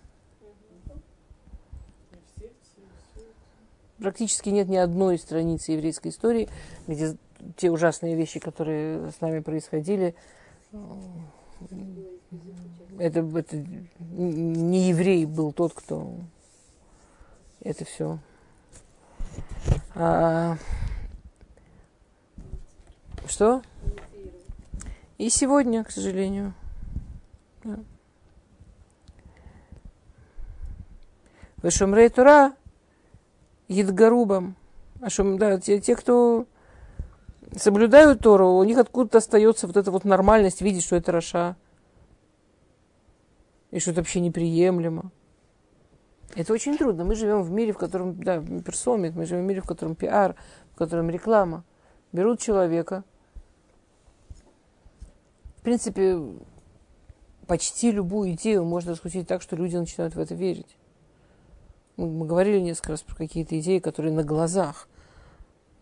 Практически 3.99 4.49
нет 4.49 4.69
ни 4.69 4.77
одной 4.77 5.19
страницы 5.19 5.73
еврейской 5.73 6.09
истории, 6.09 6.49
где 6.87 7.17
те 7.57 7.71
ужасные 7.71 8.17
вещи, 8.17 8.41
которые 8.41 9.11
с 9.11 9.21
нами 9.21 9.41
происходили, 9.41 10.15
это, 12.99 13.21
это 13.21 13.57
не 14.09 14.89
еврей 14.89 15.27
был 15.27 15.53
тот, 15.53 15.75
кто 15.75 16.15
это 17.61 17.85
все. 17.85 18.19
А, 19.95 20.57
что? 23.27 23.63
И 25.21 25.29
сегодня, 25.29 25.85
к 25.85 25.91
сожалению. 25.91 26.55
Да. 27.63 27.79
Вышумрей 31.59 32.09
Тура 32.09 32.55
Едгарубам. 33.69 34.57
А 35.03 35.11
шум, 35.11 35.37
да, 35.37 35.61
те, 35.61 35.79
те, 35.79 35.95
кто 35.95 36.47
соблюдают 37.55 38.21
Тору, 38.21 38.53
у 38.53 38.65
них 38.65 38.79
откуда-то 38.79 39.19
остается 39.19 39.67
вот 39.67 39.77
эта 39.77 39.91
вот 39.91 40.07
нормальность 40.07 40.63
видеть, 40.63 40.85
что 40.85 40.97
это 40.97 41.13
Раша. 41.13 41.55
И 43.73 43.79
что 43.79 43.91
это 43.91 44.01
вообще 44.01 44.21
неприемлемо. 44.21 45.13
Это 46.35 46.55
очень 46.55 46.79
трудно. 46.79 47.05
Мы 47.05 47.15
живем 47.15 47.43
в 47.43 47.51
мире, 47.51 47.75
в 47.75 47.77
котором, 47.77 48.15
да, 48.23 48.41
персомит, 48.41 49.15
мы 49.15 49.27
живем 49.27 49.43
в 49.43 49.49
мире, 49.49 49.61
в 49.61 49.67
котором 49.67 49.97
пиар, 49.97 50.35
в 50.73 50.79
котором 50.79 51.11
реклама. 51.11 51.63
Берут 52.11 52.41
человека. 52.41 53.05
В 55.61 55.63
принципе, 55.63 56.19
почти 57.47 57.91
любую 57.91 58.33
идею 58.33 58.65
можно 58.65 58.93
раскрутить 58.93 59.29
так, 59.29 59.43
что 59.43 59.57
люди 59.57 59.77
начинают 59.77 60.15
в 60.15 60.19
это 60.19 60.35
верить. 60.35 60.79
Мы, 61.99 62.09
мы 62.09 62.27
говорили 62.27 62.61
несколько 62.61 62.93
раз 62.93 63.03
про 63.03 63.15
какие-то 63.15 63.61
идеи, 63.61 63.79
которые 63.79 64.15
на 64.15 64.25
глазах, 64.25 64.89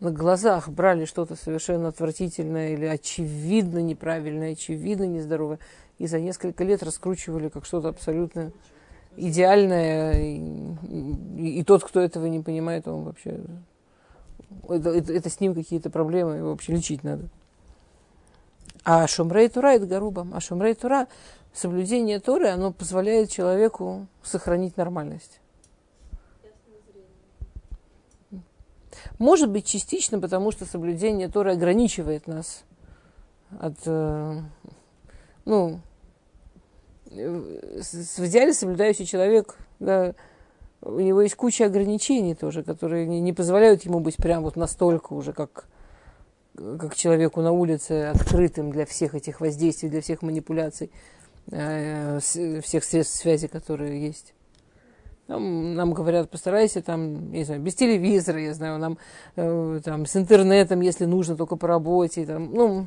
на 0.00 0.10
глазах 0.10 0.68
брали 0.68 1.04
что-то 1.04 1.36
совершенно 1.36 1.88
отвратительное 1.88 2.70
или 2.70 2.86
очевидно 2.86 3.78
неправильное, 3.78 4.54
очевидно 4.54 5.04
нездоровое, 5.04 5.60
и 5.98 6.08
за 6.08 6.18
несколько 6.18 6.64
лет 6.64 6.82
раскручивали 6.82 7.48
как 7.48 7.64
что-то 7.64 7.90
абсолютно 7.90 8.50
идеальное, 9.16 10.12
и, 10.20 11.60
и, 11.60 11.62
тот, 11.62 11.84
кто 11.84 12.00
этого 12.00 12.26
не 12.26 12.40
понимает, 12.40 12.88
он 12.88 13.04
вообще... 13.04 13.44
Это, 14.68 14.90
это, 14.90 15.12
это 15.12 15.30
с 15.30 15.38
ним 15.38 15.54
какие-то 15.54 15.88
проблемы, 15.88 16.38
его 16.38 16.50
вообще 16.50 16.72
лечить 16.72 17.04
надо. 17.04 17.28
А 18.84 19.06
Шумрей 19.06 19.48
Тура 19.48 19.68
это 19.74 19.86
Гарубам. 19.86 20.32
А 20.34 20.40
Шумрей 20.40 20.74
Тура, 20.74 21.08
соблюдение 21.52 22.20
Торы, 22.20 22.48
оно 22.48 22.72
позволяет 22.72 23.30
человеку 23.30 24.06
сохранить 24.22 24.76
нормальность. 24.76 25.40
Может 29.18 29.50
быть, 29.50 29.66
частично, 29.66 30.20
потому 30.20 30.52
что 30.52 30.64
соблюдение 30.64 31.28
Торы 31.28 31.52
ограничивает 31.52 32.26
нас 32.26 32.64
от, 33.58 33.76
э, 33.86 34.40
ну, 35.44 35.80
в 37.10 38.26
идеале 38.26 38.52
соблюдающий 38.52 39.06
человек, 39.06 39.56
да, 39.80 40.14
у 40.82 41.00
него 41.00 41.22
есть 41.22 41.34
куча 41.34 41.66
ограничений 41.66 42.34
тоже, 42.34 42.62
которые 42.62 43.06
не, 43.06 43.20
не 43.20 43.32
позволяют 43.32 43.84
ему 43.84 44.00
быть 44.00 44.16
прям 44.16 44.42
вот 44.42 44.56
настолько 44.56 45.12
уже, 45.12 45.32
как, 45.32 45.66
как 46.78 46.96
человеку 46.96 47.40
на 47.40 47.52
улице, 47.52 48.10
открытым 48.14 48.70
для 48.70 48.84
всех 48.84 49.14
этих 49.14 49.40
воздействий, 49.40 49.88
для 49.88 50.00
всех 50.00 50.22
манипуляций, 50.22 50.90
э, 51.50 52.18
всех 52.20 52.84
средств 52.84 53.16
связи, 53.16 53.46
которые 53.46 54.04
есть. 54.04 54.34
Нам, 55.28 55.74
нам 55.74 55.92
говорят, 55.92 56.30
постарайся 56.30 56.82
там, 56.82 57.30
не 57.32 57.44
знаю, 57.44 57.60
без 57.60 57.74
телевизора, 57.74 58.40
я 58.40 58.54
знаю, 58.54 58.78
нам 58.78 58.98
э, 59.36 59.80
там 59.84 60.06
с 60.06 60.16
интернетом, 60.16 60.80
если 60.80 61.04
нужно, 61.04 61.36
только 61.36 61.56
по 61.56 61.68
работе, 61.68 62.24
там, 62.24 62.52
ну, 62.52 62.86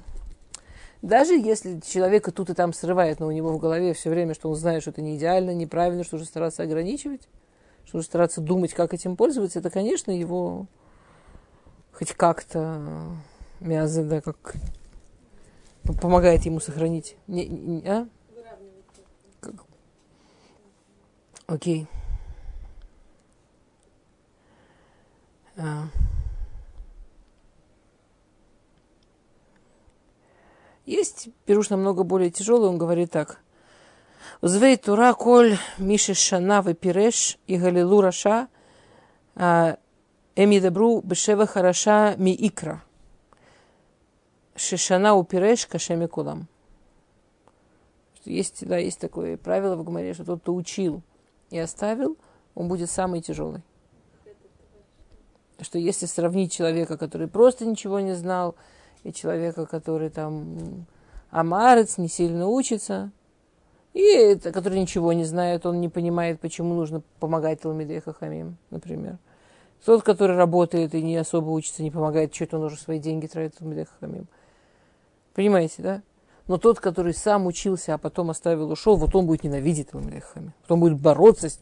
даже 1.01 1.33
если 1.33 1.79
человека 1.79 2.31
тут 2.31 2.49
и 2.49 2.53
там 2.53 2.73
срывает, 2.73 3.19
но 3.19 3.27
у 3.27 3.31
него 3.31 3.51
в 3.51 3.59
голове 3.59 3.93
все 3.93 4.09
время, 4.09 4.33
что 4.33 4.49
он 4.49 4.55
знает, 4.55 4.81
что 4.81 4.91
это 4.91 5.01
не 5.01 5.17
идеально, 5.17 5.53
неправильно, 5.53 6.03
что 6.03 6.15
нужно 6.15 6.27
стараться 6.27 6.63
ограничивать, 6.63 7.21
что 7.85 7.97
нужно 7.97 8.07
стараться 8.07 8.41
думать, 8.41 8.73
как 8.73 8.93
этим 8.93 9.15
пользоваться, 9.15 9.59
это, 9.59 9.69
конечно, 9.69 10.11
его 10.11 10.67
хоть 11.93 12.13
как-то 12.13 13.11
мязы, 13.61 14.03
да, 14.03 14.21
как 14.21 14.55
помогает 16.01 16.45
ему 16.45 16.59
сохранить. 16.59 17.15
Не, 17.27 17.47
не, 17.47 17.87
а? 17.87 18.07
Как? 19.39 19.55
Окей. 21.47 21.87
А. 25.57 25.87
Есть 30.85 31.29
пируш 31.45 31.69
намного 31.69 32.03
более 32.03 32.31
тяжелый, 32.31 32.69
он 32.69 32.77
говорит 32.77 33.11
так. 33.11 33.39
Узвей 34.41 34.75
тура 34.77 35.13
коль 35.13 35.57
миши 35.77 36.15
шана 36.15 36.63
пиреш 36.73 37.37
и 37.45 37.57
галилу 37.57 38.01
раша 38.01 38.47
эми 39.35 40.59
добру 40.59 41.01
бешева 41.01 41.45
хараша 41.45 42.15
ми 42.17 42.35
икра. 42.37 42.83
Шишана 44.61 45.15
упиреш 45.15 45.65
кашеми 45.65 46.05
кулам. 46.05 46.47
Есть, 48.25 48.65
да, 48.67 48.77
есть 48.77 48.99
такое 48.99 49.37
правило 49.37 49.75
в 49.75 49.83
Гумаре, 49.83 50.13
что 50.13 50.23
тот, 50.23 50.41
кто 50.41 50.53
учил 50.53 51.01
и 51.49 51.57
оставил, 51.57 52.17
он 52.53 52.67
будет 52.67 52.89
самый 52.89 53.21
тяжелый. 53.21 53.63
Что 55.59 55.79
если 55.79 56.05
сравнить 56.05 56.51
человека, 56.51 56.97
который 56.97 57.27
просто 57.27 57.65
ничего 57.65 57.99
не 57.99 58.13
знал, 58.13 58.55
и 59.03 59.11
человека, 59.11 59.65
который 59.65 60.09
там 60.09 60.85
амарец, 61.31 61.97
не 61.97 62.07
сильно 62.07 62.47
учится, 62.47 63.11
и 63.93 64.01
это, 64.01 64.51
который 64.51 64.79
ничего 64.79 65.11
не 65.13 65.25
знает, 65.25 65.65
он 65.65 65.81
не 65.81 65.89
понимает, 65.89 66.39
почему 66.39 66.75
нужно 66.75 67.01
помогать 67.19 67.61
Талмидей 67.61 67.99
Хахамим, 67.99 68.57
например. 68.69 69.17
Тот, 69.83 70.03
который 70.03 70.35
работает 70.35 70.93
и 70.93 71.01
не 71.01 71.17
особо 71.17 71.49
учится, 71.49 71.81
не 71.81 71.89
помогает, 71.89 72.33
что-то 72.33 72.57
он 72.57 72.65
уже 72.65 72.77
свои 72.77 72.99
деньги 72.99 73.25
тратит 73.25 73.57
Талмидей 73.57 73.85
Хахамим. 73.85 74.27
Понимаете, 75.33 75.81
да? 75.81 76.01
Но 76.47 76.57
тот, 76.57 76.79
который 76.79 77.13
сам 77.13 77.47
учился, 77.47 77.93
а 77.93 77.97
потом 77.97 78.29
оставил, 78.29 78.71
ушел, 78.71 78.97
вот 78.97 79.15
он 79.15 79.25
будет 79.25 79.43
ненавидеть 79.43 79.93
Мамлехами. 79.93 80.53
Вот 80.61 80.71
он 80.71 80.79
будет 80.79 80.99
бороться 80.99 81.49
с... 81.49 81.59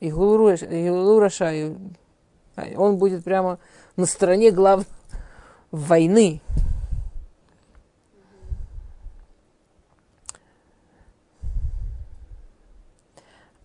И 0.00 0.10
Гулураша, 0.10 1.52
и... 1.52 1.76
он 2.76 2.96
будет 2.98 3.24
прямо 3.24 3.58
на 3.96 4.06
стороне 4.06 4.50
главной 4.50 4.86
войны. 5.70 6.40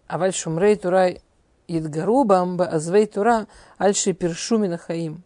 А 0.08 0.18
вальшумрей 0.18 0.76
турай 0.76 1.22
идгарубам 1.68 2.60
азвей 2.60 3.06
тура 3.06 3.48
альши 3.78 4.14
першумина 4.14 4.78
хаим. 4.78 5.24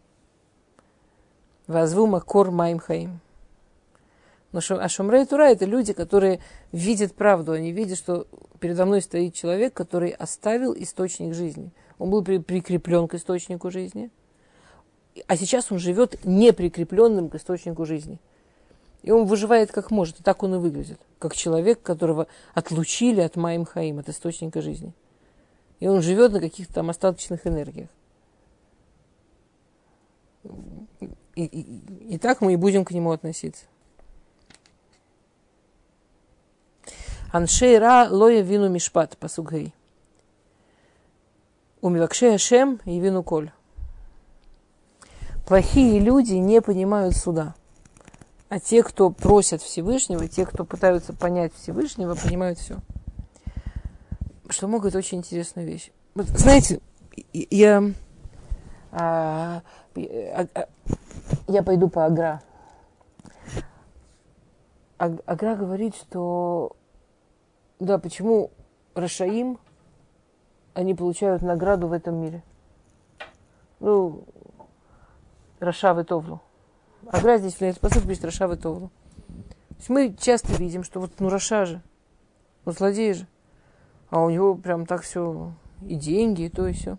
Возву 1.66 2.06
макор 2.06 2.50
маим 2.50 2.78
хаим. 2.78 3.20
Но 4.52 4.60
а 4.70 4.88
шумрей 4.88 5.26
тура 5.26 5.50
это 5.50 5.64
люди, 5.64 5.92
которые 5.92 6.40
видят 6.70 7.14
правду. 7.14 7.52
Они 7.52 7.72
видят, 7.72 7.98
что 7.98 8.28
передо 8.60 8.86
мной 8.86 9.02
стоит 9.02 9.34
человек, 9.34 9.74
который 9.74 10.10
оставил 10.10 10.74
источник 10.74 11.34
жизни. 11.34 11.72
Он 11.98 12.10
был 12.10 12.22
при, 12.22 12.38
прикреплен 12.38 13.08
к 13.08 13.14
источнику 13.14 13.70
жизни. 13.72 14.10
А 15.26 15.36
сейчас 15.36 15.72
он 15.72 15.78
живет 15.78 16.24
неприкрепленным 16.24 17.30
к 17.30 17.34
источнику 17.34 17.84
жизни. 17.84 18.20
И 19.02 19.10
он 19.10 19.26
выживает 19.26 19.72
как 19.72 19.90
может. 19.90 20.20
И 20.20 20.22
так 20.22 20.42
он 20.44 20.54
и 20.54 20.58
выглядит. 20.58 21.00
Как 21.18 21.34
человек, 21.34 21.82
которого 21.82 22.28
отлучили 22.52 23.22
от 23.22 23.34
Маим 23.34 23.66
от 23.98 24.08
источника 24.08 24.62
жизни. 24.62 24.92
И 25.80 25.88
он 25.88 26.00
живет 26.00 26.32
на 26.32 26.40
каких-то 26.40 26.74
там 26.74 26.90
остаточных 26.90 27.44
энергиях 27.46 27.88
и, 31.34 31.44
и, 31.44 32.18
так 32.18 32.40
мы 32.40 32.52
и 32.52 32.56
будем 32.56 32.84
к 32.84 32.92
нему 32.92 33.10
относиться. 33.10 33.64
Аншейра 37.32 38.06
лоя 38.08 38.42
вину 38.42 38.68
мишпат, 38.68 39.16
посуг 39.18 39.48
гри. 39.48 39.72
У 41.80 41.88
Мивакшея 41.88 42.38
Шем 42.38 42.80
и 42.84 42.98
вину 43.00 43.22
коль. 43.22 43.50
Плохие 45.46 45.98
люди 45.98 46.34
не 46.34 46.62
понимают 46.62 47.16
суда. 47.16 47.54
А 48.48 48.60
те, 48.60 48.82
кто 48.82 49.10
просят 49.10 49.62
Всевышнего, 49.62 50.28
те, 50.28 50.46
кто 50.46 50.64
пытаются 50.64 51.12
понять 51.12 51.52
Всевышнего, 51.54 52.14
понимают 52.14 52.58
все. 52.58 52.78
Что 54.48 54.68
могут 54.68 54.94
очень 54.94 55.18
интересную 55.18 55.66
вещь. 55.66 55.90
Вот, 56.14 56.26
знаете, 56.28 56.80
я, 57.32 57.82
а, 58.92 59.62
а, 59.96 60.46
а, 60.54 60.68
я 61.48 61.62
пойду 61.62 61.88
по 61.88 62.06
Агра. 62.06 62.42
Агра 64.98 65.56
говорит, 65.56 65.94
что 65.96 66.76
да, 67.78 67.98
почему 67.98 68.50
רשעים, 68.94 69.58
они 70.72 70.94
получают 70.94 71.42
награду 71.42 71.88
в 71.88 71.92
этом 71.92 72.16
мире. 72.16 72.42
Ну, 73.80 74.24
רשע 75.60 76.04
וטוב 76.04 76.25
לו. 76.25 76.40
Агра 77.10 77.38
здесь 77.38 77.54
в 77.54 77.80
посылке 77.80 78.08
пишет 78.08 78.24
רשע 78.24 78.56
וטוב 78.56 78.75
לו. 78.75 78.90
То 79.68 79.76
есть 79.76 79.88
мы 79.88 80.14
часто 80.18 80.52
видим, 80.54 80.84
что 80.84 81.00
вот 81.00 81.12
ну 81.18 81.28
רשע 81.28 81.66
же, 81.66 81.82
ну 82.64 82.72
злодей 82.72 83.14
же. 83.14 83.26
А 84.10 84.22
у 84.22 84.30
него 84.30 84.54
прям 84.54 84.86
так 84.86 85.02
все 85.02 85.52
и 85.82 85.96
деньги, 85.96 86.42
и 86.42 86.48
то, 86.48 86.66
и 86.66 86.72
все. 86.72 86.98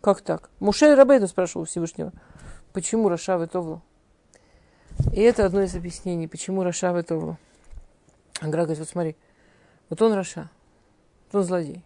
Как 0.00 0.20
так? 0.20 0.50
Моше 0.60 0.94
Рабейну 0.94 1.26
спрашивал 1.26 1.64
Всевышнего, 1.64 2.12
почему 2.72 3.08
רשע 3.08 3.46
וטוב 3.46 3.67
לו? 3.67 3.82
И 5.12 5.20
это 5.20 5.46
одно 5.46 5.62
из 5.62 5.74
объяснений, 5.74 6.28
почему 6.28 6.62
רשע 6.62 7.02
וטוב 7.02 7.23
לו. 7.23 7.38
Агра 8.40 8.62
говорит, 8.62 8.78
вот 8.78 8.88
смотри, 8.88 9.16
вот 9.88 10.02
он 10.02 10.12
רשע, 10.12 10.50
вот 11.30 11.40
он 11.40 11.44
злодей. 11.44 11.84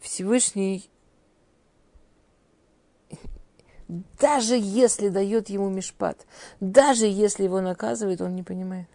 Всевышний 0.00 0.90
Даже 3.88 4.56
если 4.56 5.08
дает 5.08 5.48
ему 5.48 5.68
משפט, 5.68 6.26
даже 6.60 7.06
если 7.06 7.44
его 7.44 7.60
наказывает, 7.60 8.20
он 8.20 8.34
не 8.34 8.42
понимает. 8.42 8.88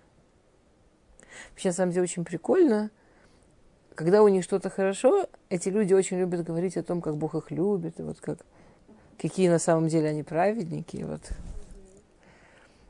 Вообще, 1.51 1.69
на 1.69 1.73
самом 1.73 1.91
деле, 1.91 2.03
очень 2.03 2.25
прикольно, 2.25 2.89
когда 3.95 4.23
у 4.23 4.27
них 4.27 4.43
что-то 4.43 4.69
хорошо, 4.69 5.27
эти 5.49 5.69
люди 5.69 5.93
очень 5.93 6.19
любят 6.19 6.43
говорить 6.43 6.77
о 6.77 6.83
том, 6.83 7.01
как 7.01 7.17
Бог 7.17 7.35
их 7.35 7.51
любит, 7.51 7.99
и 7.99 8.03
вот 8.03 8.19
как, 8.19 8.39
какие 9.19 9.49
на 9.49 9.59
самом 9.59 9.87
деле 9.87 10.09
они 10.09 10.23
праведники. 10.23 11.03
Вот. 11.03 11.21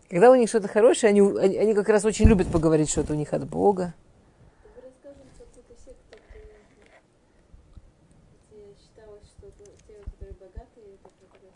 Когда 0.10 0.32
у 0.32 0.36
них 0.36 0.50
что-то 0.50 0.68
хорошее, 0.68 1.10
они, 1.10 1.22
они, 1.22 1.58
они 1.58 1.74
как 1.74 1.90
раз 1.90 2.06
очень 2.06 2.28
любят 2.28 2.52
поговорить 2.52 2.90
что-то 2.90 3.14
у 3.14 3.16
них 3.16 3.34
от 3.34 3.48
Бога. 3.48 3.94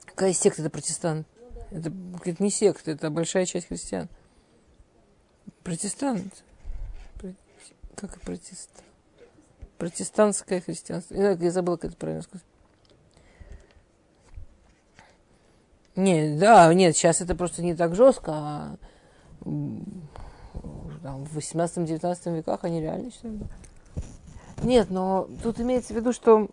Какая 0.05 0.33
секта 0.33 0.61
это 0.61 0.69
протестант? 0.69 1.27
Это, 1.71 1.91
это 2.23 2.43
не 2.43 2.51
секта, 2.51 2.91
это 2.91 3.09
большая 3.09 3.45
часть 3.47 3.67
христиан. 3.67 4.07
Протестант. 5.63 6.43
Как 7.95 8.19
протестант? 8.21 8.83
Протестантское 9.79 10.61
христианство. 10.61 11.15
Я 11.15 11.51
забыла, 11.51 11.77
как 11.77 11.91
это 11.91 11.97
правильно 11.97 12.21
сказать. 12.21 12.45
Нет, 15.95 16.39
да, 16.39 16.73
нет, 16.73 16.95
сейчас 16.95 17.21
это 17.21 17.35
просто 17.35 17.61
не 17.61 17.75
так 17.75 17.95
жестко, 17.95 18.31
а 18.31 18.75
там, 19.43 21.25
в 21.25 21.37
18-19 21.37 22.37
веках 22.37 22.63
они 22.63 22.81
реально 22.81 23.11
считают. 23.11 23.43
Нет, 24.63 24.89
но 24.89 25.27
тут 25.43 25.59
имеется 25.59 25.93
в 25.93 25.97
виду, 25.97 26.13
что 26.13 26.49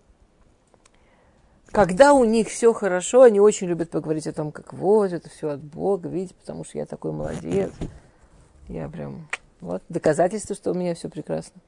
когда 1.70 2.12
у 2.12 2.24
них 2.24 2.48
все 2.48 2.72
хорошо, 2.72 3.22
они 3.22 3.38
очень 3.38 3.68
любят 3.68 3.90
поговорить 3.90 4.26
о 4.26 4.32
том, 4.32 4.50
как 4.50 4.72
вот, 4.72 5.12
это 5.12 5.30
все 5.30 5.50
от 5.50 5.60
Бога, 5.60 6.08
видите, 6.08 6.34
потому 6.34 6.64
что 6.64 6.78
я 6.78 6.86
такой 6.86 7.12
молодец. 7.12 7.70
Я 8.68 8.88
прям, 8.88 9.28
вот, 9.60 9.82
доказательство, 9.88 10.56
что 10.56 10.72
у 10.72 10.74
меня 10.74 10.94
все 10.94 11.08
прекрасно. 11.08 11.60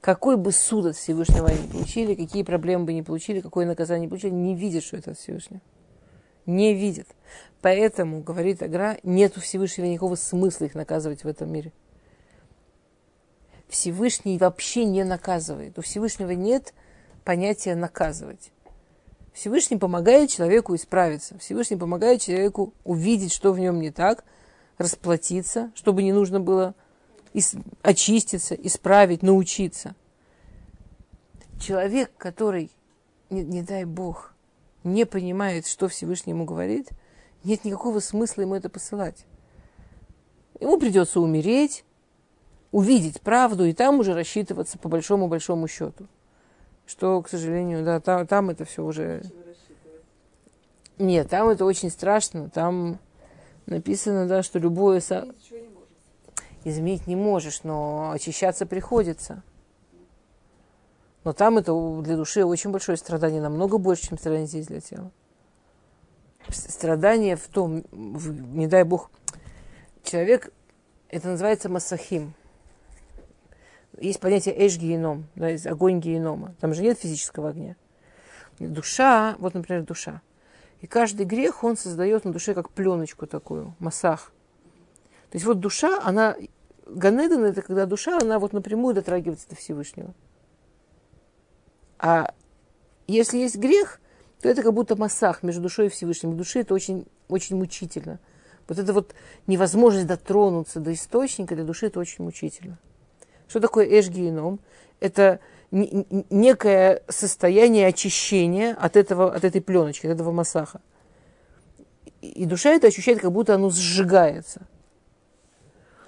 Какой 0.00 0.36
бы 0.36 0.52
суд 0.52 0.86
от 0.86 0.96
Всевышнего 0.96 1.48
они 1.48 1.66
получили, 1.68 2.14
какие 2.14 2.44
проблемы 2.44 2.84
бы 2.84 2.92
не 2.92 3.02
получили, 3.02 3.40
какое 3.40 3.66
наказание 3.66 4.02
не 4.02 4.08
получили, 4.08 4.30
не 4.30 4.54
видят, 4.54 4.84
что 4.84 4.96
это 4.96 5.10
от 5.10 5.18
Всевышнего. 5.18 5.60
Не 6.48 6.72
видят. 6.72 7.06
Поэтому, 7.60 8.22
говорит 8.22 8.62
Агра, 8.62 8.96
нет 9.02 9.36
у 9.36 9.40
Всевышнего 9.40 9.84
никакого 9.84 10.14
смысла 10.14 10.64
их 10.64 10.74
наказывать 10.74 11.22
в 11.22 11.28
этом 11.28 11.52
мире. 11.52 11.72
Всевышний 13.68 14.38
вообще 14.38 14.86
не 14.86 15.04
наказывает. 15.04 15.78
У 15.78 15.82
Всевышнего 15.82 16.30
нет 16.30 16.72
понятия 17.22 17.74
наказывать. 17.74 18.50
Всевышний 19.34 19.76
помогает 19.76 20.30
человеку 20.30 20.74
исправиться. 20.74 21.38
Всевышний 21.38 21.76
помогает 21.76 22.22
человеку 22.22 22.72
увидеть, 22.82 23.34
что 23.34 23.52
в 23.52 23.58
нем 23.58 23.78
не 23.78 23.90
так, 23.90 24.24
расплатиться, 24.78 25.70
чтобы 25.74 26.02
не 26.02 26.14
нужно 26.14 26.40
было 26.40 26.74
очиститься, 27.82 28.54
исправить, 28.54 29.22
научиться. 29.22 29.94
Человек, 31.60 32.10
который, 32.16 32.70
не, 33.28 33.42
не 33.42 33.60
дай 33.60 33.84
Бог, 33.84 34.32
не 34.84 35.04
понимает, 35.06 35.66
что 35.66 35.88
Всевышний 35.88 36.32
ему 36.32 36.44
говорит, 36.44 36.90
нет 37.44 37.64
никакого 37.64 38.00
смысла 38.00 38.42
ему 38.42 38.54
это 38.54 38.68
посылать. 38.68 39.24
Ему 40.60 40.78
придется 40.78 41.20
умереть, 41.20 41.84
увидеть 42.72 43.20
правду 43.20 43.64
и 43.64 43.72
там 43.72 44.00
уже 44.00 44.14
рассчитываться 44.14 44.78
по 44.78 44.88
большому-большому 44.88 45.68
счету 45.68 46.08
что, 46.88 47.20
к 47.20 47.28
сожалению, 47.28 47.84
да, 47.84 48.00
там, 48.00 48.26
там 48.26 48.50
это 48.50 48.64
все 48.64 48.82
уже... 48.82 49.22
Нет, 50.98 51.28
там 51.28 51.48
это 51.48 51.64
очень 51.64 51.90
страшно. 51.90 52.48
Там 52.48 52.98
написано, 53.66 54.26
да, 54.26 54.42
что 54.42 54.58
любое... 54.58 55.00
Со... 55.00 55.28
Изменить 56.64 57.06
не 57.06 57.14
можешь, 57.14 57.62
но 57.62 58.10
очищаться 58.12 58.66
приходится. 58.66 59.42
Но 61.24 61.32
там 61.32 61.58
это 61.58 61.72
для 62.02 62.16
души 62.16 62.44
очень 62.44 62.70
большое 62.70 62.96
страдание, 62.96 63.40
намного 63.40 63.78
больше, 63.78 64.08
чем 64.08 64.18
страдание 64.18 64.46
здесь 64.46 64.66
для 64.66 64.80
тела. 64.80 65.10
страдание 66.48 67.36
в 67.36 67.46
том, 67.48 67.84
в, 67.90 68.30
не 68.54 68.66
дай 68.66 68.84
бог, 68.84 69.10
человек, 70.02 70.52
это 71.08 71.28
называется 71.28 71.68
массахим. 71.68 72.34
Есть 74.00 74.20
понятие 74.20 74.54
эш 74.66 74.78
геном, 74.78 75.26
да, 75.34 75.48
есть 75.48 75.66
огонь 75.66 76.00
генома. 76.00 76.54
Там 76.60 76.72
же 76.72 76.82
нет 76.82 76.98
физического 76.98 77.50
огня. 77.50 77.76
Душа, 78.58 79.36
вот, 79.38 79.54
например, 79.54 79.84
душа. 79.84 80.22
И 80.80 80.86
каждый 80.86 81.26
грех, 81.26 81.64
он 81.64 81.76
создает 81.76 82.24
на 82.24 82.32
душе 82.32 82.54
как 82.54 82.70
пленочку 82.70 83.26
такую, 83.26 83.74
массах. 83.80 84.32
То 85.30 85.36
есть 85.36 85.44
вот 85.44 85.58
душа, 85.60 86.00
она, 86.02 86.36
Ганеден 86.86 87.44
это 87.44 87.62
когда 87.62 87.86
душа, 87.86 88.18
она 88.18 88.38
вот 88.38 88.52
напрямую 88.52 88.94
дотрагивается 88.94 89.48
до 89.48 89.56
Всевышнего. 89.56 90.14
А 91.98 92.32
если 93.06 93.38
есть 93.38 93.56
грех, 93.56 94.00
то 94.40 94.48
это 94.48 94.62
как 94.62 94.72
будто 94.72 94.96
массах 94.96 95.42
между 95.42 95.62
душой 95.62 95.86
и 95.86 95.88
Всевышним. 95.88 96.32
В 96.32 96.36
душе 96.36 96.60
это 96.60 96.74
очень, 96.74 97.06
очень 97.28 97.56
мучительно. 97.56 98.20
Вот 98.68 98.78
это 98.78 98.92
вот 98.92 99.14
невозможность 99.46 100.06
дотронуться 100.06 100.78
до 100.78 100.92
источника 100.92 101.54
для 101.54 101.64
души, 101.64 101.86
это 101.86 101.98
очень 101.98 102.24
мучительно. 102.24 102.78
Что 103.48 103.60
такое 103.60 103.86
эшгиеном? 103.86 104.60
Это 105.00 105.40
некое 105.70 107.02
состояние 107.08 107.86
очищения 107.86 108.74
от, 108.74 108.96
этого, 108.96 109.34
от 109.34 109.44
этой 109.44 109.60
пленочки, 109.60 110.06
от 110.06 110.12
этого 110.12 110.32
массаха. 110.32 110.80
И 112.20 112.44
душа 112.46 112.70
это 112.70 112.88
ощущает, 112.88 113.20
как 113.20 113.32
будто 113.32 113.54
оно 113.54 113.70
сжигается. 113.70 114.62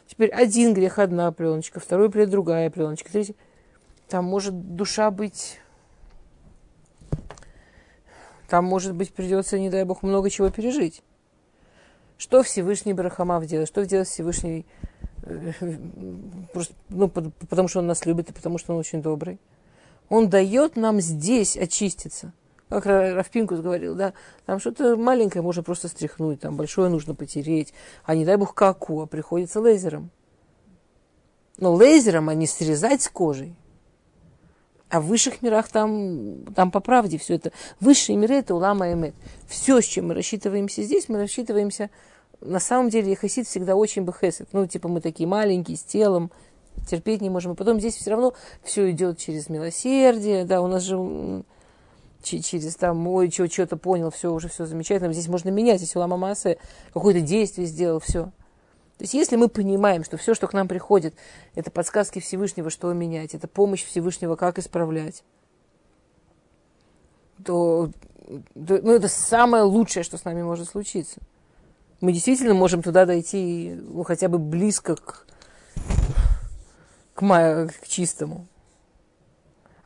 Теперь 0.06 0.30
один 0.30 0.74
грех 0.74 0.98
одна 0.98 1.30
пленочка, 1.32 1.78
второй 1.80 2.08
грех 2.08 2.30
другая 2.30 2.68
пленочка, 2.68 3.10
третий. 3.10 3.36
Там 4.08 4.24
может 4.24 4.76
душа 4.76 5.10
быть... 5.10 5.58
Там, 8.50 8.64
может 8.64 8.94
быть, 8.94 9.12
придется, 9.14 9.60
не 9.60 9.70
дай 9.70 9.84
бог, 9.84 10.02
много 10.02 10.28
чего 10.28 10.50
пережить. 10.50 11.04
Что 12.18 12.42
Всевышний 12.42 12.92
Барахамав 12.92 13.46
делает? 13.46 13.68
Что 13.68 13.86
делает 13.86 14.08
Всевышний 14.08 14.66
просто, 16.52 16.74
ну, 16.88 17.08
потому 17.08 17.68
что 17.68 17.78
он 17.78 17.86
нас 17.86 18.04
любит 18.06 18.28
и 18.28 18.32
потому 18.32 18.58
что 18.58 18.72
он 18.72 18.80
очень 18.80 19.02
добрый. 19.02 19.38
Он 20.08 20.28
дает 20.28 20.74
нам 20.74 21.00
здесь 21.00 21.56
очиститься. 21.56 22.32
Как 22.68 22.86
Рафпинкус 22.86 23.60
говорил, 23.60 23.94
да, 23.94 24.14
там 24.46 24.58
что-то 24.58 24.96
маленькое 24.96 25.42
можно 25.42 25.62
просто 25.62 25.86
стряхнуть, 25.86 26.40
там 26.40 26.56
большое 26.56 26.90
нужно 26.90 27.14
потереть, 27.14 27.72
а 28.04 28.16
не 28.16 28.24
дай 28.24 28.36
бог 28.36 28.54
каку, 28.54 29.00
а 29.02 29.06
приходится 29.06 29.60
лазером. 29.60 30.10
Но 31.56 31.72
лазером, 31.72 32.28
а 32.28 32.34
не 32.34 32.48
срезать 32.48 33.02
с 33.02 33.08
кожей. 33.08 33.54
А 34.90 35.00
в 35.00 35.06
высших 35.06 35.40
мирах 35.40 35.68
там, 35.68 36.44
там 36.54 36.70
по 36.70 36.80
правде 36.80 37.16
все 37.16 37.36
это. 37.36 37.52
Высшие 37.78 38.16
миры 38.16 38.36
это 38.36 38.54
улама 38.54 38.92
эмет. 38.92 39.14
Все, 39.48 39.80
с 39.80 39.84
чем 39.84 40.08
мы 40.08 40.14
рассчитываемся 40.14 40.82
здесь, 40.82 41.08
мы 41.08 41.18
рассчитываемся 41.18 41.90
на 42.40 42.58
самом 42.58 42.88
деле 42.88 43.14
хасид 43.14 43.46
всегда 43.46 43.76
очень 43.76 44.02
бы 44.02 44.12
хесед. 44.12 44.48
Ну, 44.52 44.66
типа 44.66 44.88
мы 44.88 45.00
такие 45.00 45.28
маленькие, 45.28 45.76
с 45.76 45.82
телом, 45.82 46.30
терпеть 46.88 47.20
не 47.20 47.30
можем. 47.30 47.52
И 47.52 47.56
потом 47.56 47.78
здесь 47.78 47.94
все 47.96 48.10
равно 48.10 48.34
все 48.64 48.90
идет 48.90 49.18
через 49.18 49.48
милосердие, 49.48 50.44
да, 50.44 50.60
у 50.60 50.66
нас 50.66 50.82
же 50.82 51.44
через 52.22 52.76
там, 52.76 53.06
ой, 53.06 53.30
что-то 53.30 53.76
понял, 53.76 54.10
все, 54.10 54.32
уже 54.32 54.48
все 54.48 54.66
замечательно. 54.66 55.12
Здесь 55.12 55.28
можно 55.28 55.50
менять, 55.50 55.78
здесь 55.78 55.96
улама 55.96 56.16
массы, 56.16 56.58
какое-то 56.92 57.20
действие 57.20 57.66
сделал, 57.66 58.00
все. 58.00 58.30
То 59.00 59.04
есть 59.04 59.14
если 59.14 59.36
мы 59.36 59.48
понимаем, 59.48 60.04
что 60.04 60.18
все, 60.18 60.34
что 60.34 60.46
к 60.46 60.52
нам 60.52 60.68
приходит, 60.68 61.14
это 61.54 61.70
подсказки 61.70 62.18
Всевышнего, 62.18 62.68
что 62.68 62.92
менять, 62.92 63.34
это 63.34 63.48
помощь 63.48 63.82
Всевышнего, 63.82 64.36
как 64.36 64.58
исправлять, 64.58 65.24
то, 67.42 67.90
то 68.54 68.78
ну, 68.82 68.92
это 68.92 69.08
самое 69.08 69.62
лучшее, 69.62 70.04
что 70.04 70.18
с 70.18 70.24
нами 70.24 70.42
может 70.42 70.68
случиться 70.68 71.18
мы 72.00 72.12
действительно 72.12 72.54
можем 72.54 72.82
туда 72.82 73.06
дойти 73.06 73.74
ну, 73.78 74.02
хотя 74.02 74.28
бы 74.28 74.38
близко 74.38 74.96
к, 74.96 75.26
к, 77.14 77.20
к 77.20 77.86
чистому. 77.88 78.46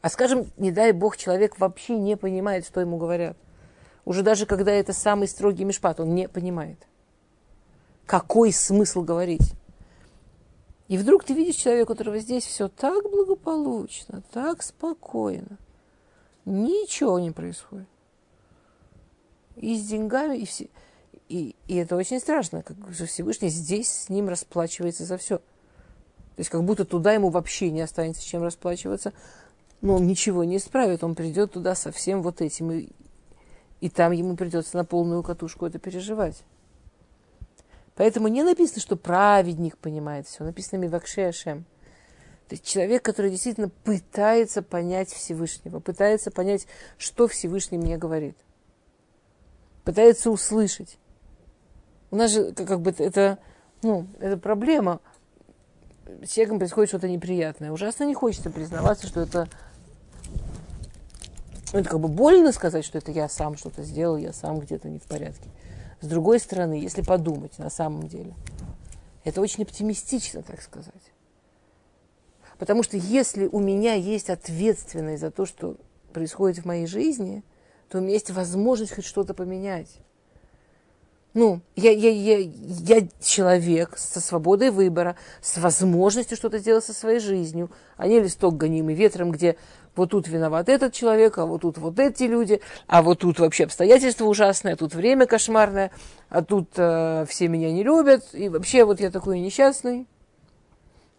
А 0.01 0.09
скажем, 0.09 0.47
не 0.57 0.71
дай 0.71 0.93
бог, 0.93 1.17
человек 1.17 1.59
вообще 1.59 1.99
не 1.99 2.17
понимает, 2.17 2.67
что 2.67 2.81
ему 2.81 2.99
говорят. 2.99 3.37
Уже 4.05 4.23
даже 4.23 4.45
когда 4.47 4.71
это 4.71 4.93
самый 4.93 5.29
строгий 5.29 5.65
мешпат, 5.65 5.99
он 5.99 6.15
не 6.15 6.29
понимает. 6.29 6.79
Какой 8.07 8.53
смысл 8.53 9.03
говорить? 9.03 9.55
И 10.89 10.99
вдруг 10.99 11.25
ты 11.25 11.33
видишь 11.33 11.57
человека, 11.57 11.91
у 11.91 11.95
которого 11.95 12.19
здесь 12.19 12.45
все 12.45 12.69
так 12.69 13.03
благополучно, 13.11 14.23
так 14.33 14.63
спокойно. 14.63 15.59
Ничего 16.45 17.19
не 17.19 17.31
происходит. 17.31 17.89
И 19.57 19.79
с 19.79 19.87
деньгами, 19.87 20.39
и 20.39 20.45
все. 20.45 20.69
И, 21.29 21.57
и 21.67 21.77
это 21.77 21.97
очень 21.97 22.21
страшно, 22.21 22.63
как 22.63 22.77
же 22.93 23.07
Всевышний 23.07 23.49
здесь 23.49 23.91
с 23.91 24.09
ним 24.11 24.29
расплачивается 24.29 25.05
за 25.05 25.17
все. 25.17 25.39
То 25.39 26.41
есть 26.41 26.51
как 26.51 26.65
будто 26.65 26.85
туда 26.85 27.13
ему 27.13 27.31
вообще 27.31 27.71
не 27.71 27.81
останется 27.81 28.23
чем 28.23 28.43
расплачиваться. 28.43 29.15
Но 29.81 29.97
он 29.97 30.07
ничего 30.07 30.45
не 30.45 30.59
исправит, 30.59 31.03
он 31.03 31.15
придет 31.15 31.53
туда 31.53 31.75
со 31.75 31.93
всем 31.93 32.23
вот 32.23 32.43
этим. 32.43 32.73
И, 32.73 32.89
и 33.81 33.89
там 33.89 34.13
ему 34.13 34.37
придется 34.37 34.77
на 34.77 34.85
полную 34.85 35.23
катушку 35.23 35.65
это 35.65 35.79
переживать. 35.79 36.45
Поэтому 37.97 38.29
не 38.29 38.43
написано, 38.43 38.81
что 38.81 38.97
праведник 38.97 39.79
понимает 39.79 40.27
все. 40.27 40.45
Написано 40.45 40.81
Мивакше 40.81 41.23
Ашем. 41.23 41.65
То 42.49 42.57
есть 42.57 42.65
человек, 42.65 43.03
который 43.03 43.31
действительно 43.31 43.69
пытается 43.69 44.63
понять 44.63 45.11
Всевышнего, 45.11 45.81
пытается 45.81 46.31
понять, 46.31 46.67
что 46.99 47.27
Всевышний 47.27 47.79
мне 47.79 47.97
говорит. 47.97 48.37
Пытается 49.85 50.31
услышать. 50.31 50.99
У 52.11 52.17
нас 52.17 52.31
же 52.31 52.53
как 52.53 52.81
бы 52.81 52.95
это, 52.99 53.39
ну, 53.83 54.07
это 54.19 54.37
проблема. 54.37 55.01
С 56.23 56.31
человеком 56.33 56.59
происходит 56.59 56.91
что-то 56.91 57.09
неприятное. 57.09 57.73
Ужасно 57.73 58.05
не 58.05 58.15
хочется 58.15 58.51
признаваться, 58.51 59.07
что 59.07 59.21
это 59.21 59.49
ну, 61.75 61.81
это 61.81 61.91
как 61.91 61.99
бы 61.99 62.07
больно 62.07 62.53
сказать, 62.53 62.85
что 62.85 62.99
это 62.99 63.11
я 63.11 63.29
сам 63.29 63.57
что-то 63.57 63.83
сделал, 63.83 64.17
я 64.17 64.33
сам 64.33 64.61
где-то 64.61 64.89
не 64.89 65.01
в 65.01 65.03
порядке. 65.05 65.49
С 66.01 66.07
другой 66.07 66.39
стороны, 66.39 66.75
если 66.75 67.03
подумать 67.03 67.59
на 67.59 67.71
самом 67.71 68.09
деле, 68.09 68.35
это 69.25 69.41
очень 69.41 69.65
оптимистично, 69.65 70.43
так 70.43 70.61
сказать. 70.63 70.95
Потому 72.59 72.83
что 72.83 72.97
если 72.97 73.47
у 73.47 73.59
меня 73.59 73.95
есть 73.95 74.31
ответственность 74.31 75.21
за 75.21 75.31
то, 75.31 75.47
что 75.47 75.77
происходит 76.13 76.59
в 76.59 76.65
моей 76.65 76.87
жизни, 76.87 77.43
то 77.89 77.99
у 77.99 78.01
меня 78.01 78.15
есть 78.15 78.31
возможность 78.31 78.95
хоть 78.95 79.05
что-то 79.05 79.35
поменять. 79.35 79.91
Ну, 81.35 81.63
я, 81.75 81.91
я, 81.91 82.11
я, 82.11 82.39
я 82.39 83.09
человек 83.21 83.99
со 83.99 84.21
свободой 84.21 84.71
выбора, 84.71 85.17
с 85.43 85.59
возможностью 85.59 86.37
что-то 86.37 86.59
сделать 86.59 86.85
со 86.85 86.93
своей 86.93 87.19
жизнью, 87.19 87.73
а 87.97 88.07
не 88.07 88.21
листок 88.21 88.57
гонимый 88.57 88.95
ветром, 88.95 89.33
где 89.33 89.57
вот 89.97 90.11
тут 90.11 90.29
виноват 90.29 90.69
этот 90.69 90.93
человек, 90.93 91.39
а 91.39 91.47
вот 91.47 91.63
тут 91.63 91.79
вот 91.79 91.99
эти 91.99 92.25
люди, 92.25 92.61
а 92.87 93.03
вот 93.03 93.21
тут 93.21 93.39
вообще 93.39 93.65
обстоятельства 93.65 94.25
ужасные, 94.25 94.75
а 94.75 94.77
тут 94.77 94.95
время 94.95 95.27
кошмарное, 95.27 95.91
а 96.29 96.43
тут 96.43 96.71
э, 96.77 97.25
все 97.29 97.49
меня 97.49 97.71
не 97.73 97.83
любят, 97.83 98.25
и 98.33 98.49
вообще 98.49 98.85
вот 98.85 99.01
я 99.01 99.11
такой 99.11 99.41
несчастный. 99.41 100.07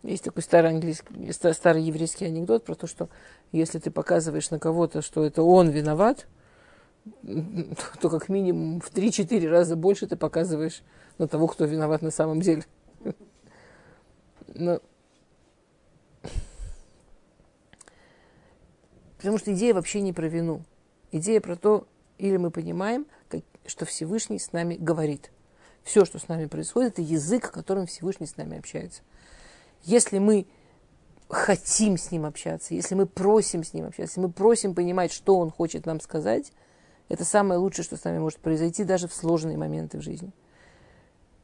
Есть 0.04 0.24
такой 0.24 0.44
старый 0.44 0.72
английский, 0.72 1.32
старый 1.54 1.82
еврейский 1.82 2.26
анекдот 2.26 2.64
про 2.64 2.76
то, 2.76 2.86
что 2.86 3.10
если 3.52 3.80
ты 3.80 3.90
показываешь 3.90 4.52
на 4.52 4.60
кого-то, 4.60 5.02
что 5.02 5.26
это 5.26 5.42
он 5.42 5.70
виноват, 5.70 6.28
то 8.02 8.10
как 8.10 8.30
минимум 8.30 8.82
в 8.82 8.92
3-4 8.92 9.48
раза 9.50 9.76
больше 9.76 10.06
ты 10.06 10.16
показываешь 10.16 10.84
на 11.18 11.28
того, 11.28 11.48
кто 11.48 11.66
виноват 11.66 12.02
на 12.02 12.12
самом 12.12 12.42
деле. 12.42 12.64
Но... 14.54 14.80
Потому 19.18 19.38
что 19.38 19.53
идея 19.53 19.74
вообще 19.74 20.01
не 20.01 20.13
про 20.13 20.28
вину. 20.28 20.61
Идея 21.11 21.41
про 21.41 21.55
то, 21.55 21.88
или 22.18 22.38
мы 22.38 22.51
понимаем, 22.51 23.05
как, 23.30 23.41
что 23.66 23.86
Всевышний 23.86 24.39
с 24.39 24.51
нами 24.51 24.76
говорит. 24.76 25.32
Все, 25.84 26.05
что 26.05 26.20
с 26.20 26.28
нами 26.28 26.45
происходит, 26.47 26.93
это 26.93 27.01
язык, 27.01 27.51
которым 27.51 27.86
Всевышний 27.86 28.28
с 28.28 28.38
нами 28.38 28.57
общается. 28.57 29.01
Если 29.84 30.20
мы 30.20 30.47
хотим 31.30 31.97
с 31.97 32.11
ним 32.11 32.26
общаться, 32.26 32.74
если 32.74 32.95
мы 32.95 33.05
просим 33.05 33.63
с 33.63 33.74
ним 33.74 33.86
общаться, 33.86 34.20
если 34.20 34.22
мы 34.22 34.32
просим 34.32 34.74
понимать, 34.74 35.11
что 35.11 35.38
он 35.38 35.51
хочет 35.51 35.86
нам 35.86 35.99
сказать– 35.99 36.51
это 37.09 37.24
самое 37.24 37.59
лучшее, 37.59 37.86
что 37.86 37.97
с 37.97 38.03
нами 38.03 38.20
может 38.20 38.39
произойти 38.39 38.84
даже 38.84 39.07
в 39.07 39.13
сложные 39.13 39.57
моменты 39.57 39.99
в 39.99 40.01
жизни. 40.01 40.32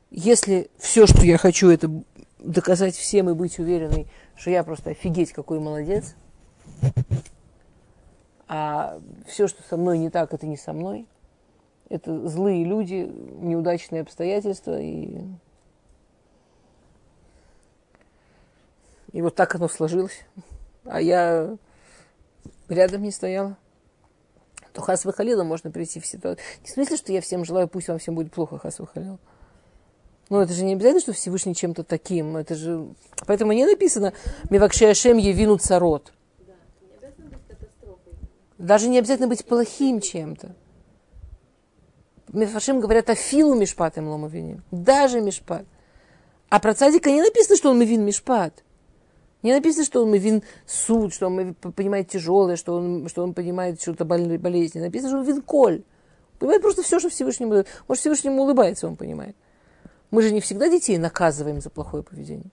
Если 0.10 0.70
все, 0.78 1.06
что 1.06 1.24
я 1.24 1.38
хочу, 1.38 1.70
это 1.70 1.90
доказать 2.40 2.96
всем 2.96 3.30
и 3.30 3.34
быть 3.34 3.60
уверенной, 3.60 4.08
что 4.36 4.50
я 4.50 4.64
просто 4.64 4.90
офигеть 4.90 5.32
какой 5.32 5.60
молодец, 5.60 6.16
а 8.54 9.00
все, 9.26 9.48
что 9.48 9.64
со 9.64 9.78
мной 9.78 9.98
не 9.98 10.10
так, 10.10 10.34
это 10.34 10.46
не 10.46 10.58
со 10.58 10.74
мной, 10.74 11.08
это 11.88 12.28
злые 12.28 12.66
люди, 12.66 13.10
неудачные 13.40 14.02
обстоятельства 14.02 14.78
и 14.78 15.22
И 19.14 19.22
вот 19.22 19.36
так 19.36 19.56
оно 19.56 19.68
сложилось. 19.68 20.26
А 20.86 21.02
я 21.02 21.58
рядом 22.70 23.04
не 23.04 23.12
стояла 23.12 23.58
то 24.74 24.82
хас 24.82 25.04
халила 25.04 25.44
можно 25.44 25.72
прийти 25.72 26.00
в 26.00 26.06
ситуацию. 26.06 26.44
Не 26.62 26.68
в 26.68 26.72
смысле, 26.72 26.98
что 26.98 27.12
я 27.12 27.22
всем 27.22 27.46
желаю, 27.46 27.68
пусть 27.68 27.88
вам 27.88 28.00
всем 28.00 28.16
будет 28.16 28.32
плохо, 28.32 28.58
хас 28.58 28.80
халил. 28.94 29.20
Ну, 30.30 30.40
это 30.40 30.54
же 30.54 30.64
не 30.64 30.74
обязательно, 30.74 31.02
что 31.02 31.14
Всевышний 31.14 31.56
чем-то 31.56 31.84
таким. 31.84 32.38
Это 32.38 32.56
же... 32.56 32.88
Поэтому 33.28 33.52
не 33.52 33.66
написано 33.66 34.14
«Мивакши 34.50 34.86
Ашем 34.86 35.18
евину 35.18 35.58
царот». 35.58 36.14
Даже 38.62 38.90
не 38.90 39.00
обязательно 39.00 39.28
быть 39.28 39.44
плохим 39.44 40.02
чем-то. 40.02 40.56
Мифашим 42.32 42.80
говорят 42.80 43.10
о 43.10 43.16
филу 43.16 43.56
мишпат 43.56 43.98
им 43.98 44.08
ломовиним. 44.08 44.64
Даже 44.70 45.20
мишпат. 45.20 45.66
А 46.50 46.60
про 46.60 46.76
цадика 46.76 47.10
не 47.10 47.24
написано, 47.24 47.58
что 47.58 47.72
он 47.72 47.80
мивин 47.80 48.06
мишпат. 48.06 48.64
Не 49.42 49.52
написано, 49.54 49.84
что 49.84 50.04
он 50.04 50.12
мивин 50.12 50.44
суд, 50.68 51.12
что 51.12 51.26
он 51.26 51.56
понимает 51.56 52.10
тяжелое, 52.10 52.56
что 52.56 52.76
он, 52.76 53.10
что 53.10 53.24
он 53.24 53.34
понимает 53.34 53.82
что-то 53.82 54.06
болезнь. 54.06 54.80
Написано, 54.80 55.10
что 55.10 55.18
он 55.18 55.26
вин 55.26 55.42
коль. 55.42 55.82
Понимает 56.38 56.62
просто 56.62 56.84
все, 56.84 57.00
что 57.00 57.10
Всевышнему... 57.10 57.64
Может, 57.88 58.02
Всевышнему 58.02 58.44
улыбается, 58.44 58.88
он 58.88 58.96
понимает. 58.96 59.36
Мы 60.12 60.22
же 60.22 60.32
не 60.32 60.40
всегда 60.40 60.70
детей 60.70 61.00
наказываем 61.00 61.62
за 61.62 61.72
плохое 61.72 62.04
поведение. 62.04 62.52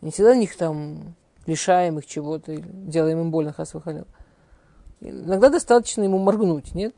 Не 0.00 0.10
всегда 0.10 0.34
них 0.34 0.56
там 0.56 1.14
лишаем 1.44 1.98
их 1.98 2.06
чего-то 2.06 2.56
делаем 2.56 3.20
им 3.20 3.30
больно, 3.30 3.52
хас 3.52 3.74
выхалил. 3.74 4.06
Иногда 5.02 5.48
достаточно 5.48 6.02
ему 6.02 6.18
моргнуть, 6.18 6.74
нет? 6.74 6.94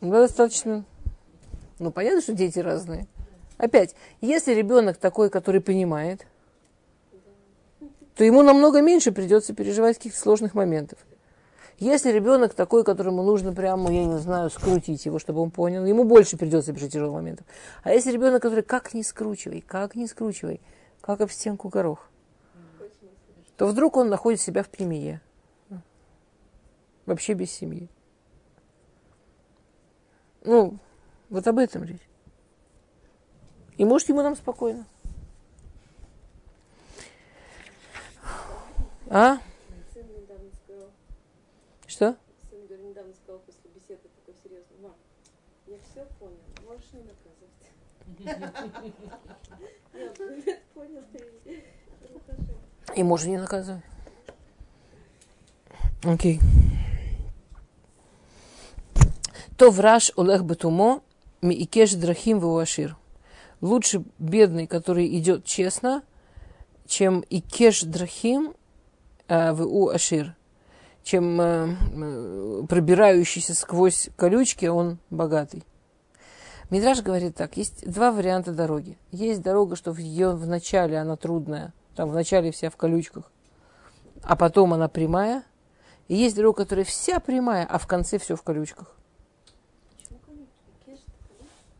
Иногда 0.00 0.22
достаточно... 0.22 0.84
Ну, 1.78 1.90
понятно, 1.90 2.20
что 2.20 2.34
дети 2.34 2.58
разные. 2.58 3.06
Опять, 3.56 3.94
если 4.20 4.52
ребенок 4.52 4.98
такой, 4.98 5.30
который 5.30 5.62
понимает, 5.62 6.26
то 8.14 8.24
ему 8.24 8.42
намного 8.42 8.82
меньше 8.82 9.12
придется 9.12 9.54
переживать 9.54 9.96
каких-то 9.96 10.18
сложных 10.18 10.54
моментов. 10.54 10.98
Если 11.78 12.10
ребенок 12.10 12.54
такой, 12.54 12.84
которому 12.84 13.22
нужно 13.22 13.52
прямо, 13.52 13.92
я 13.92 14.04
не 14.04 14.18
знаю, 14.18 14.48
скрутить 14.50 15.04
его, 15.04 15.18
чтобы 15.18 15.40
он 15.40 15.50
понял, 15.50 15.84
ему 15.84 16.04
больше 16.04 16.36
придется 16.38 16.72
пережить 16.72 16.92
тяжелых 16.92 17.14
моментов. 17.14 17.46
А 17.82 17.92
если 17.92 18.12
ребенок, 18.12 18.42
который 18.42 18.62
как 18.62 18.94
не 18.94 19.02
скручивай, 19.02 19.62
как 19.66 19.94
не 19.94 20.06
скручивай, 20.06 20.60
как 21.00 21.20
об 21.20 21.30
стенку 21.30 21.68
горох, 21.68 22.08
то 23.56 23.66
вдруг 23.66 23.96
он 23.96 24.08
находит 24.08 24.40
себя 24.40 24.62
в 24.62 24.68
премии. 24.68 25.20
Вообще 27.06 27.32
без 27.34 27.52
семьи. 27.52 27.88
Ну, 30.42 30.78
вот 31.30 31.46
об 31.46 31.58
этом 31.58 31.84
речь. 31.84 32.08
И 33.76 33.84
может 33.84 34.08
ему 34.08 34.22
нам 34.22 34.34
спокойно. 34.36 34.86
А? 39.08 39.38
Что? 41.86 42.16
Сын 42.50 42.66
недавно 42.88 43.14
сказал 43.14 43.38
после 43.40 43.70
беседы 43.72 44.08
такой 44.16 44.34
серьезный, 44.42 44.78
мам, 44.82 44.96
я 45.66 45.76
все 45.78 46.04
понял, 46.18 46.40
можешь 46.66 46.92
не 46.92 47.02
наказывать. 47.02 47.36
Я 49.94 50.10
понял, 50.74 51.02
И 52.94 53.02
можно 53.02 53.28
не 53.28 53.38
наказывать. 53.38 53.82
Окей. 56.04 56.40
То 59.56 59.70
враж 59.70 60.12
Олег 60.16 60.42
Бетумо, 60.42 61.00
ми 61.42 61.54
икеш 61.54 61.94
драхим 61.94 62.40
в 62.40 62.66
Лучше 63.60 64.02
бедный, 64.18 64.66
который 64.66 65.18
идет 65.18 65.44
честно, 65.44 66.02
чем 66.86 67.24
икеш 67.30 67.82
драхим 67.82 68.54
э, 69.28 69.52
в 69.52 69.90
ашир 69.94 70.36
чем 71.06 71.40
э, 71.40 71.68
э, 71.94 72.62
пробирающийся 72.68 73.54
сквозь 73.54 74.10
колючки, 74.16 74.66
он 74.66 74.98
богатый. 75.08 75.62
Мидраж 76.68 77.00
говорит 77.00 77.36
так, 77.36 77.56
есть 77.56 77.88
два 77.88 78.10
варианта 78.10 78.50
дороги. 78.50 78.98
Есть 79.12 79.40
дорога, 79.40 79.76
что 79.76 79.92
в 79.92 79.98
ее 79.98 80.32
в 80.34 80.48
начале 80.48 80.98
она 80.98 81.14
трудная, 81.14 81.72
там 81.94 82.10
в 82.10 82.12
начале 82.12 82.50
вся 82.50 82.70
в 82.70 82.76
колючках, 82.76 83.30
а 84.24 84.34
потом 84.34 84.74
она 84.74 84.88
прямая. 84.88 85.44
И 86.08 86.16
есть 86.16 86.34
дорога, 86.34 86.64
которая 86.64 86.84
вся 86.84 87.20
прямая, 87.20 87.64
а 87.64 87.78
в 87.78 87.86
конце 87.86 88.18
все 88.18 88.34
в 88.34 88.42
колючках. 88.42 88.96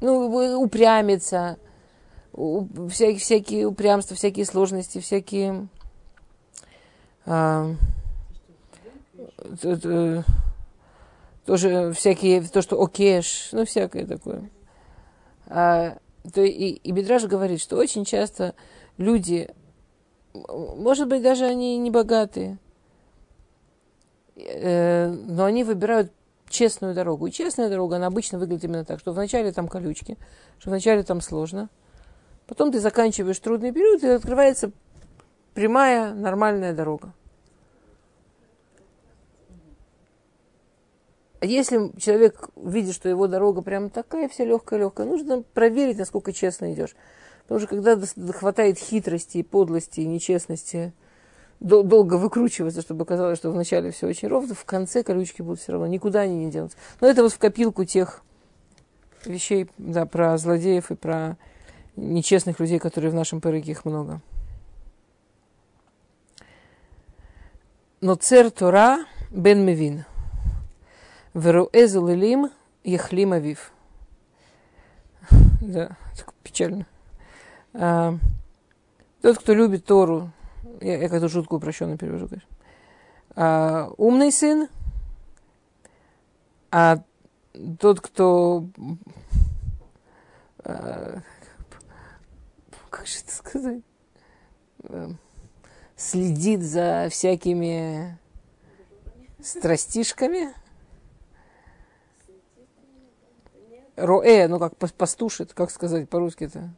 Ну, 0.01 0.61
упрямиться, 0.61 1.59
всякие, 2.33 3.19
всякие 3.19 3.67
упрямства, 3.67 4.17
всякие 4.17 4.45
сложности, 4.45 5.01
всякие... 5.01 5.69
А, 7.25 7.75
тоже 11.47 11.93
всякие, 11.93 12.43
то, 12.43 12.63
что 12.63 12.81
океш, 12.81 13.51
ну, 13.53 13.65
всякое 13.65 14.07
такое. 14.07 14.51
А, 15.47 15.97
то 16.33 16.43
и, 16.43 16.71
и 16.71 16.93
Бедраж 16.93 17.25
говорит, 17.25 17.61
что 17.61 17.77
очень 17.77 18.05
часто 18.05 18.55
люди, 18.99 19.49
может 20.35 21.09
быть, 21.09 21.23
даже 21.23 21.47
они 21.47 21.79
не 21.79 21.91
богатые, 21.91 22.59
э, 24.37 25.09
но 25.09 25.45
они 25.45 25.65
выбирают 25.65 26.13
честную 26.49 26.95
дорогу. 26.95 27.27
И 27.27 27.31
честная 27.31 27.69
дорога, 27.69 27.97
она 27.97 28.07
обычно 28.07 28.39
выглядит 28.39 28.65
именно 28.65 28.85
так, 28.85 29.01
что 29.01 29.13
вначале 29.13 29.53
там 29.53 29.69
колючки, 29.69 30.17
что 30.59 30.71
вначале 30.71 31.03
там 31.03 31.21
сложно, 31.21 31.69
потом 32.47 32.73
ты 32.73 32.81
заканчиваешь 32.81 33.39
трудный 33.39 33.73
период, 33.73 34.03
и 34.03 34.09
открывается 34.09 34.71
прямая, 35.55 36.15
нормальная 36.15 36.75
дорога. 36.75 37.13
если 41.43 41.93
человек 41.99 42.49
видит, 42.57 42.95
что 42.95 43.09
его 43.09 43.27
дорога 43.27 43.63
прям 43.63 43.91
такая 43.91 44.29
вся 44.29 44.45
легкая-легкая, 44.45 45.07
нужно 45.07 45.43
проверить, 45.43 45.99
насколько 45.99 46.33
честно 46.33 46.73
идешь. 46.73 46.97
Потому 47.43 47.61
что 47.61 47.69
когда 47.69 48.33
хватает 48.33 48.79
хитрости, 48.79 49.43
подлости, 49.43 50.01
нечестности, 50.01 50.93
долго 51.61 52.15
выкручиваться, 52.15 52.83
чтобы 52.83 53.05
казалось, 53.05 53.39
что 53.39 53.51
вначале 53.51 53.91
все 53.91 54.07
очень 54.07 54.29
ровно, 54.29 54.55
в 54.55 54.65
конце 54.65 55.03
колючки 55.03 55.43
будут 55.43 55.61
все 55.61 55.73
равно, 55.73 55.87
никуда 55.87 56.21
они 56.21 56.45
не 56.45 56.51
денутся. 56.51 56.77
Но 57.01 57.09
это 57.09 57.23
вот 57.23 57.33
в 57.33 57.39
копилку 57.39 57.85
тех 57.85 58.23
вещей, 59.25 59.69
да, 59.79 60.07
про 60.07 60.37
злодеев 60.39 60.91
и 60.91 60.95
про 60.95 61.37
нечестных 61.97 62.61
людей, 62.61 62.79
которые 62.79 63.11
в 63.11 63.15
нашем 63.15 63.41
пырыге 63.41 63.73
их 63.73 63.85
много. 63.85 64.21
Но 68.01 68.15
цер 68.15 68.51
Тора 68.51 69.07
бен 69.31 69.65
Мевин– 69.65 70.05
Веруэзу 71.37 72.07
лилим 72.07 72.51
яхлим 72.83 73.35
авив. 73.35 73.71
Да, 75.61 75.97
так 76.17 76.33
печально. 76.43 76.87
А, 77.75 78.15
тот, 79.21 79.39
кто 79.39 79.53
любит 79.53 79.85
Тору, 79.85 80.31
я, 80.81 80.99
я 80.99 81.09
как-то 81.09 81.29
шутку 81.29 81.57
упрощенно 81.57 81.97
перевожу. 81.97 82.29
А, 83.35 83.91
умный 83.97 84.33
сын, 84.33 84.69
а 86.71 87.03
тот, 87.79 88.01
кто 88.01 88.67
а, 90.59 91.21
как 92.91 93.07
же 93.07 93.19
это 93.21 93.35
сказать, 93.35 93.83
а, 94.85 95.11
следит 95.97 96.63
за 96.63 97.09
всякими 97.11 98.19
страстишками, 99.43 100.55
Роэ, 103.97 104.47
ну 104.49 104.59
как 104.59 104.77
пастушит, 104.77 105.55
как 105.55 105.71
сказать 105.71 106.09
по-русски-то? 106.09 106.71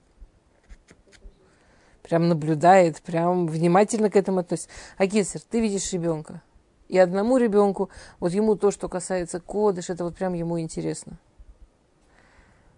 Прям 2.09 2.29
наблюдает, 2.29 3.03
прям 3.03 3.47
внимательно 3.47 4.09
к 4.09 4.17
этому 4.17 4.39
относится. 4.39 4.71
А 4.97 5.05
Гессер, 5.05 5.41
ты 5.43 5.61
видишь 5.61 5.93
ребенка. 5.93 6.41
И 6.89 6.97
одному 6.97 7.37
ребенку, 7.37 7.91
вот 8.19 8.33
ему 8.33 8.57
то, 8.57 8.71
что 8.71 8.89
касается 8.89 9.41
кодыш, 9.41 9.91
это 9.91 10.05
вот 10.05 10.17
прям 10.17 10.33
ему 10.33 10.59
интересно. 10.59 11.19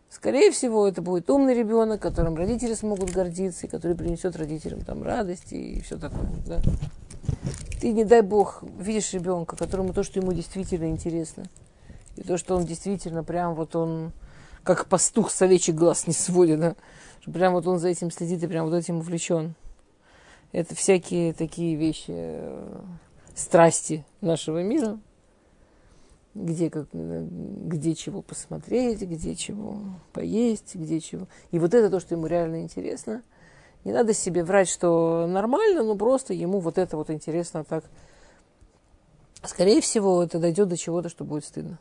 Скорее 0.09 0.51
всего, 0.51 0.89
это 0.89 1.01
будет 1.01 1.31
умный 1.31 1.55
ребенок, 1.55 2.03
которым 2.03 2.35
родители 2.35 2.75
смогут 2.75 3.13
гордиться, 3.13 3.67
и 3.67 3.71
который 3.71 3.97
принесет 3.97 4.35
родителям 4.35 4.81
там 4.81 5.05
радость 5.05 5.53
и 5.53 5.81
все 5.83 5.97
такое. 5.97 6.29
Да? 6.49 6.61
Ты, 7.81 7.93
не 7.93 8.05
дай 8.05 8.23
бог, 8.23 8.65
видишь 8.81 9.13
ребенка, 9.13 9.55
которому 9.55 9.93
то, 9.93 10.03
что 10.03 10.19
ему 10.19 10.33
действительно 10.33 10.91
интересно, 10.91 11.45
и 12.17 12.23
то, 12.23 12.37
что 12.37 12.57
он 12.57 12.65
действительно 12.65 13.23
прям 13.23 13.55
вот 13.55 13.77
он 13.77 14.11
как 14.65 14.87
пастух 14.87 15.31
с 15.31 15.41
овечьих 15.41 15.77
глаз 15.77 16.09
не 16.09 16.13
сводит, 16.13 16.59
да? 16.61 16.75
Что 17.21 17.33
прям 17.33 17.53
вот 17.53 17.67
он 17.67 17.79
за 17.79 17.89
этим 17.89 18.11
следит 18.11 18.43
и 18.43 18.47
прям 18.47 18.67
вот 18.67 18.75
этим 18.75 18.99
увлечен. 18.99 19.55
Это 20.53 20.75
всякие 20.75 21.33
такие 21.33 21.77
вещи, 21.77 22.07
э, 22.09 22.81
страсти 23.35 24.05
нашего 24.21 24.63
мира, 24.63 24.99
где, 26.35 26.71
как, 26.71 26.89
где 26.93 27.95
чего 27.95 28.23
посмотреть, 28.23 29.03
где 29.03 29.35
чего 29.35 29.79
поесть, 30.13 30.75
где 30.75 31.01
чего. 31.01 31.29
И 31.51 31.59
вот 31.59 31.75
это 31.75 31.91
то, 31.91 32.01
что 32.01 32.15
ему 32.15 32.27
реально 32.27 32.63
интересно. 32.63 33.23
Не 33.85 33.93
надо 33.93 34.13
себе 34.13 34.45
врать, 34.45 34.69
что 34.69 35.27
нормально, 35.27 35.83
но 35.83 35.95
просто 35.95 36.35
ему 36.35 36.59
вот 36.59 36.79
это 36.79 36.97
вот 36.97 37.11
интересно 37.11 37.65
так 37.65 37.85
скорее 39.43 39.81
всего, 39.81 40.23
это 40.23 40.39
дойдет 40.39 40.69
до 40.69 40.77
чего-то, 40.77 41.09
что 41.09 41.25
будет 41.25 41.45
стыдно 41.45 41.79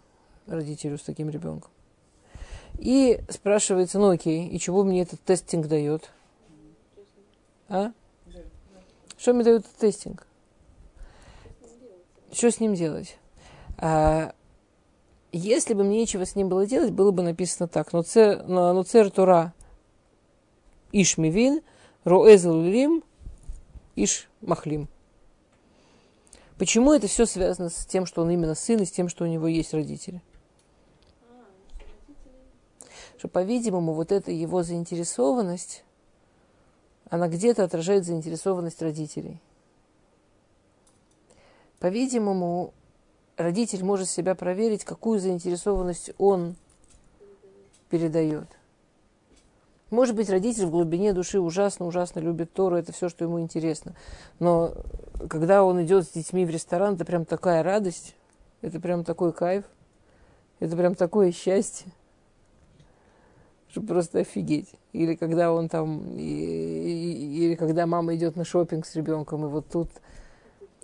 родителю 0.47 0.97
с 0.97 1.03
таким 1.03 1.29
ребенком. 1.29 1.71
И 2.79 3.19
спрашивается, 3.27 3.99
ну 3.99 4.09
окей, 4.09 4.47
и 4.47 4.57
чего 4.57 4.83
мне 4.83 5.01
этот 5.01 5.21
тестинг 5.21 5.67
дает? 5.67 6.09
А? 7.67 7.91
Что 9.17 9.33
мне 9.33 9.43
дает 9.43 9.65
этот 9.65 9.75
тестинг? 9.75 10.25
Что 12.31 12.49
с 12.49 12.61
ним 12.61 12.75
делать? 12.75 13.17
А, 13.77 14.33
если 15.33 15.73
бы 15.73 15.83
мне 15.83 15.99
нечего 15.99 16.25
с 16.25 16.37
ним 16.37 16.47
было 16.47 16.65
делать, 16.65 16.91
было 16.91 17.11
бы 17.11 17.21
написано 17.21 17.67
так. 17.67 17.91
Но 17.91 18.01
цер, 18.03 19.11
Тура 19.11 19.53
Иш 20.93 21.17
Мивин, 21.17 21.61
Роэзел 22.05 22.61
Лим, 22.61 23.03
Иш 23.97 24.29
Махлим. 24.39 24.87
Почему 26.57 26.93
это 26.93 27.07
все 27.07 27.25
связано 27.25 27.69
с 27.69 27.85
тем, 27.85 28.05
что 28.05 28.21
он 28.21 28.29
именно 28.29 28.55
сын, 28.55 28.81
и 28.81 28.85
с 28.85 28.91
тем, 28.91 29.09
что 29.09 29.25
у 29.25 29.27
него 29.27 29.47
есть 29.47 29.73
родители? 29.73 30.21
Что, 33.19 33.27
по-видимому, 33.27 33.91
вот 33.91 34.13
эта 34.13 34.31
его 34.31 34.63
заинтересованность, 34.63 35.83
она 37.09 37.27
где-то 37.27 37.65
отражает 37.65 38.05
заинтересованность 38.05 38.81
родителей. 38.81 39.41
По-видимому, 41.79 42.73
родитель 43.35 43.83
может 43.83 44.07
себя 44.07 44.35
проверить, 44.35 44.85
какую 44.85 45.19
заинтересованность 45.19 46.11
он 46.17 46.55
передает. 47.89 48.47
Может 49.89 50.15
быть, 50.15 50.29
родитель 50.29 50.67
в 50.67 50.71
глубине 50.71 51.11
души 51.11 51.41
ужасно-ужасно 51.41 52.21
любит 52.21 52.53
Тору, 52.53 52.77
это 52.77 52.93
все, 52.93 53.09
что 53.09 53.25
ему 53.25 53.41
интересно. 53.41 53.95
Но 54.39 54.71
когда 55.29 55.65
он 55.65 55.83
идет 55.83 56.05
с 56.05 56.11
детьми 56.11 56.45
в 56.45 56.49
ресторан, 56.51 56.93
это 56.93 57.03
прям 57.03 57.25
такая 57.25 57.63
радость, 57.63 58.15
это 58.61 58.79
прям 58.79 59.03
такой 59.03 59.33
кайф, 59.33 59.65
это 60.61 60.77
прям 60.77 60.95
такое 60.95 61.33
счастье, 61.33 61.91
что 63.69 63.81
просто 63.81 64.19
офигеть. 64.19 64.73
Или 64.93 65.15
когда 65.15 65.53
он 65.53 65.69
там, 65.69 66.17
или 66.17 67.55
когда 67.55 67.85
мама 67.85 68.15
идет 68.15 68.35
на 68.35 68.45
шопинг 68.45 68.85
с 68.85 68.95
ребенком, 68.95 69.45
и 69.45 69.49
вот 69.49 69.67
тут, 69.69 69.89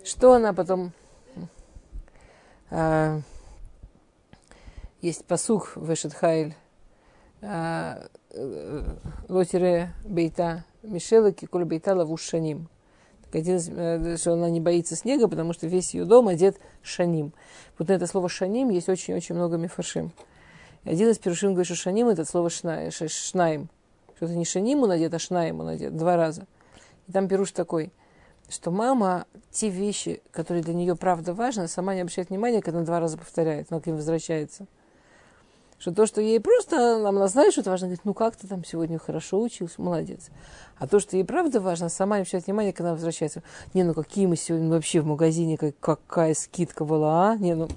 что 0.04 0.32
она 0.32 0.52
потом... 0.52 0.92
А, 2.70 3.20
есть 5.02 5.24
посух 5.24 5.76
в 5.76 5.92
Эшетхайль, 5.92 6.54
а, 7.42 8.08
лотере 9.28 9.92
бейта 10.04 10.64
Мишела 10.86 11.32
киколь 11.32 11.64
бейта 11.64 11.94
лавуш 11.94 12.22
шаним. 12.22 12.68
Один, 13.32 13.58
э, 13.58 14.16
что 14.16 14.32
она 14.32 14.48
не 14.48 14.60
боится 14.60 14.96
снега, 14.96 15.28
потому 15.28 15.52
что 15.52 15.66
весь 15.66 15.92
ее 15.92 16.06
дом 16.06 16.28
одет 16.28 16.58
шаним. 16.82 17.34
Вот 17.76 17.88
на 17.88 17.92
это 17.92 18.06
слово 18.06 18.28
шаним 18.30 18.70
есть 18.70 18.88
очень-очень 18.88 19.34
много 19.34 19.58
мифаршим. 19.58 20.12
Один 20.86 21.10
из 21.10 21.18
перушим 21.18 21.50
говорит, 21.50 21.66
что 21.66 21.74
шаним 21.74 22.08
это 22.08 22.24
слово 22.24 22.48
шна, 22.48 22.90
шнаим. 22.92 23.68
Что 24.14 24.26
это 24.26 24.36
не 24.36 24.44
шаним 24.44 24.84
он 24.84 24.92
одет, 24.92 25.12
а 25.12 25.18
шнаим 25.18 25.60
он 25.60 25.68
одет. 25.68 25.96
Два 25.96 26.16
раза. 26.16 26.46
И 27.08 27.12
там 27.12 27.26
пируш 27.26 27.50
такой, 27.50 27.92
что 28.48 28.70
мама 28.70 29.26
те 29.50 29.68
вещи, 29.68 30.22
которые 30.30 30.62
для 30.62 30.74
нее 30.74 30.94
правда 30.94 31.34
важны, 31.34 31.66
сама 31.66 31.96
не 31.96 32.02
обращает 32.02 32.30
внимания, 32.30 32.62
когда 32.62 32.78
она 32.78 32.86
два 32.86 33.00
раза 33.00 33.18
повторяет, 33.18 33.68
но 33.70 33.80
к 33.80 33.86
ним 33.86 33.96
возвращается. 33.96 34.66
Что 35.78 35.92
то, 35.92 36.06
что 36.06 36.20
ей 36.20 36.38
просто, 36.38 37.06
она 37.06 37.26
знает, 37.26 37.52
что 37.52 37.62
это 37.62 37.70
важно, 37.70 37.88
говорит, 37.88 38.04
ну 38.04 38.14
как 38.14 38.36
ты 38.36 38.46
там 38.46 38.64
сегодня 38.64 38.98
хорошо 38.98 39.42
учился, 39.42 39.82
молодец. 39.82 40.28
А 40.78 40.86
то, 40.86 41.00
что 41.00 41.16
ей 41.16 41.24
правда 41.24 41.60
важно, 41.60 41.88
сама 41.88 42.16
не 42.16 42.20
обращает 42.20 42.46
внимания, 42.46 42.72
когда 42.72 42.90
она 42.90 42.94
возвращается. 42.94 43.42
Не, 43.74 43.82
ну 43.82 43.92
какие 43.92 44.26
мы 44.26 44.36
сегодня 44.36 44.70
вообще 44.70 45.00
в 45.00 45.06
магазине, 45.06 45.58
как, 45.58 45.74
какая 45.80 46.34
скидка 46.34 46.84
была, 46.84 47.32
а? 47.32 47.36
Не, 47.36 47.54
ну, 47.54 47.68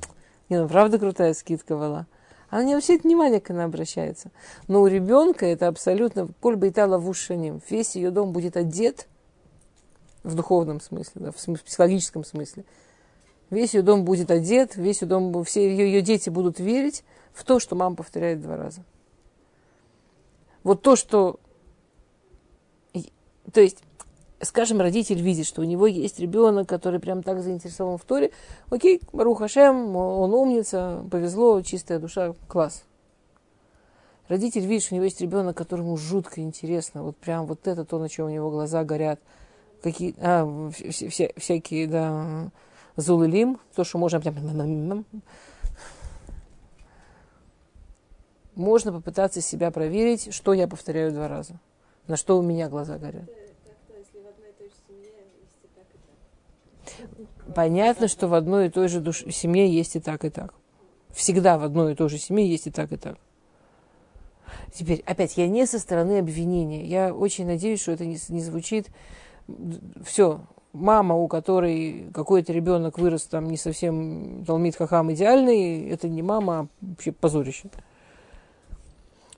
не, 0.47 0.61
ну 0.61 0.69
правда 0.69 0.99
крутая 0.99 1.33
скидка 1.33 1.75
была. 1.75 2.05
Она 2.49 2.63
не 2.63 2.73
обращает 2.73 3.03
внимания, 3.03 3.39
когда 3.39 3.61
она 3.61 3.65
обращается. 3.65 4.31
Но 4.67 4.81
у 4.81 4.87
ребенка 4.87 5.45
это 5.45 5.67
абсолютно, 5.67 6.27
коль 6.39 6.55
бы 6.55 6.67
и 6.67 6.71
тала 6.71 6.97
в 6.97 7.07
ушаним, 7.07 7.61
весь 7.69 7.95
ее 7.95 8.11
дом 8.11 8.31
будет 8.31 8.57
одет, 8.57 9.07
в 10.23 10.35
духовном 10.35 10.81
смысле, 10.81 11.13
да, 11.15 11.31
в 11.31 11.35
психологическом 11.35 12.23
смысле. 12.23 12.65
Весь 13.49 13.73
ее 13.73 13.81
дом 13.81 14.03
будет 14.03 14.31
одет, 14.31 14.75
весь 14.75 15.01
ее 15.01 15.07
дом, 15.07 15.43
все 15.43 15.69
ее, 15.69 15.91
ее 15.91 16.01
дети 16.01 16.29
будут 16.29 16.59
верить, 16.59 17.03
в 17.33 17.43
то, 17.43 17.59
что 17.59 17.75
мама 17.75 17.95
повторяет 17.95 18.41
два 18.41 18.57
раза. 18.57 18.83
Вот 20.63 20.81
то, 20.81 20.95
что... 20.95 21.39
То 23.51 23.61
есть, 23.61 23.79
скажем, 24.41 24.79
родитель 24.79 25.21
видит, 25.21 25.45
что 25.45 25.61
у 25.61 25.65
него 25.65 25.87
есть 25.87 26.19
ребенок, 26.19 26.67
который 26.67 26.99
прям 26.99 27.23
так 27.23 27.41
заинтересован 27.41 27.97
в 27.97 28.03
Торе. 28.03 28.31
Окей, 28.69 29.01
Барух 29.11 29.39
Хашем, 29.39 29.95
он 29.95 30.33
умница, 30.33 31.03
повезло, 31.11 31.61
чистая 31.61 31.99
душа, 31.99 32.33
класс. 32.47 32.83
Родитель 34.27 34.65
видит, 34.65 34.83
что 34.83 34.93
у 34.93 34.97
него 34.97 35.05
есть 35.05 35.21
ребенок, 35.21 35.57
которому 35.57 35.97
жутко 35.97 36.41
интересно. 36.41 37.03
Вот 37.03 37.17
прям 37.17 37.47
вот 37.47 37.67
это 37.67 37.83
то, 37.83 37.97
на 37.97 38.09
чем 38.09 38.27
у 38.27 38.29
него 38.29 38.51
глаза 38.51 38.83
горят. 38.83 39.19
Какие, 39.81 40.13
а, 40.19 40.69
вся, 40.71 41.29
всякие, 41.35 41.87
да, 41.87 42.51
зулылим, 42.95 43.59
то, 43.75 43.83
что 43.83 43.97
можно 43.97 44.19
прям 44.19 45.05
можно 48.55 48.91
попытаться 48.91 49.41
себя 49.41 49.71
проверить, 49.71 50.33
что 50.33 50.53
я 50.53 50.67
повторяю 50.67 51.11
два 51.13 51.29
раза, 51.29 51.59
на 52.07 52.17
что 52.17 52.37
у 52.37 52.41
меня 52.41 52.67
глаза 52.67 52.97
горят. 52.97 53.29
Понятно, 57.55 58.07
что 58.07 58.27
в 58.27 58.33
одной 58.33 58.67
и 58.67 58.69
той 58.69 58.87
же 58.87 58.99
душ... 58.99 59.23
семье 59.31 59.67
есть 59.67 59.95
и 59.95 59.99
так, 59.99 60.25
и 60.25 60.29
так. 60.29 60.53
Всегда 61.11 61.57
в 61.57 61.63
одной 61.63 61.93
и 61.93 61.95
той 61.95 62.09
же 62.09 62.17
семье 62.17 62.47
есть 62.47 62.67
и 62.67 62.71
так, 62.71 62.91
и 62.91 62.97
так. 62.97 63.17
Теперь, 64.73 65.03
опять, 65.05 65.37
я 65.37 65.47
не 65.47 65.65
со 65.65 65.79
стороны 65.79 66.19
обвинения. 66.19 66.85
Я 66.85 67.13
очень 67.13 67.45
надеюсь, 67.45 67.81
что 67.81 67.91
это 67.91 68.05
не, 68.05 68.17
не 68.29 68.41
звучит. 68.41 68.87
Все, 70.03 70.41
мама, 70.73 71.15
у 71.15 71.27
которой 71.27 72.09
какой-то 72.13 72.53
ребенок 72.53 72.99
вырос 72.99 73.23
там 73.23 73.49
не 73.49 73.57
совсем 73.57 74.43
Талмит 74.45 74.75
Хахам 74.75 75.11
идеальный, 75.11 75.89
это 75.89 76.07
не 76.07 76.21
мама, 76.21 76.59
а 76.59 76.67
вообще 76.81 77.11
позорище. 77.11 77.69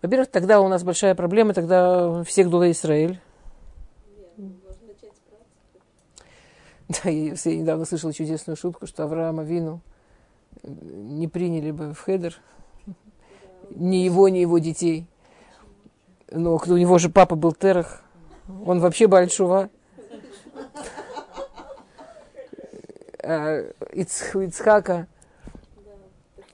Во-первых, 0.01 0.29
тогда 0.29 0.59
у 0.61 0.67
нас 0.67 0.83
большая 0.83 1.15
проблема, 1.15 1.53
тогда 1.53 2.23
всех 2.23 2.49
дула 2.49 2.71
Израиль. 2.71 3.19
Да, 7.03 7.09
я, 7.09 7.31
недавно 7.31 7.85
слышала 7.85 8.13
чудесную 8.13 8.57
шутку, 8.57 8.87
что 8.87 9.03
Авраама 9.03 9.43
Вину 9.43 9.81
не 10.63 11.27
приняли 11.27 11.71
бы 11.71 11.93
в 11.93 11.99
хедер 12.01 12.39
ни 13.69 13.97
его, 13.97 14.27
ни 14.29 14.39
его 14.39 14.59
детей. 14.59 15.05
Но 16.29 16.55
у 16.55 16.77
него 16.77 16.97
же 16.97 17.09
папа 17.09 17.35
был 17.35 17.53
Терах. 17.53 18.03
Он 18.65 18.79
вообще 18.79 19.07
большого. 19.07 19.69
А, 23.23 23.61
Ицх, 23.93 24.35
Ицхака, 24.35 25.07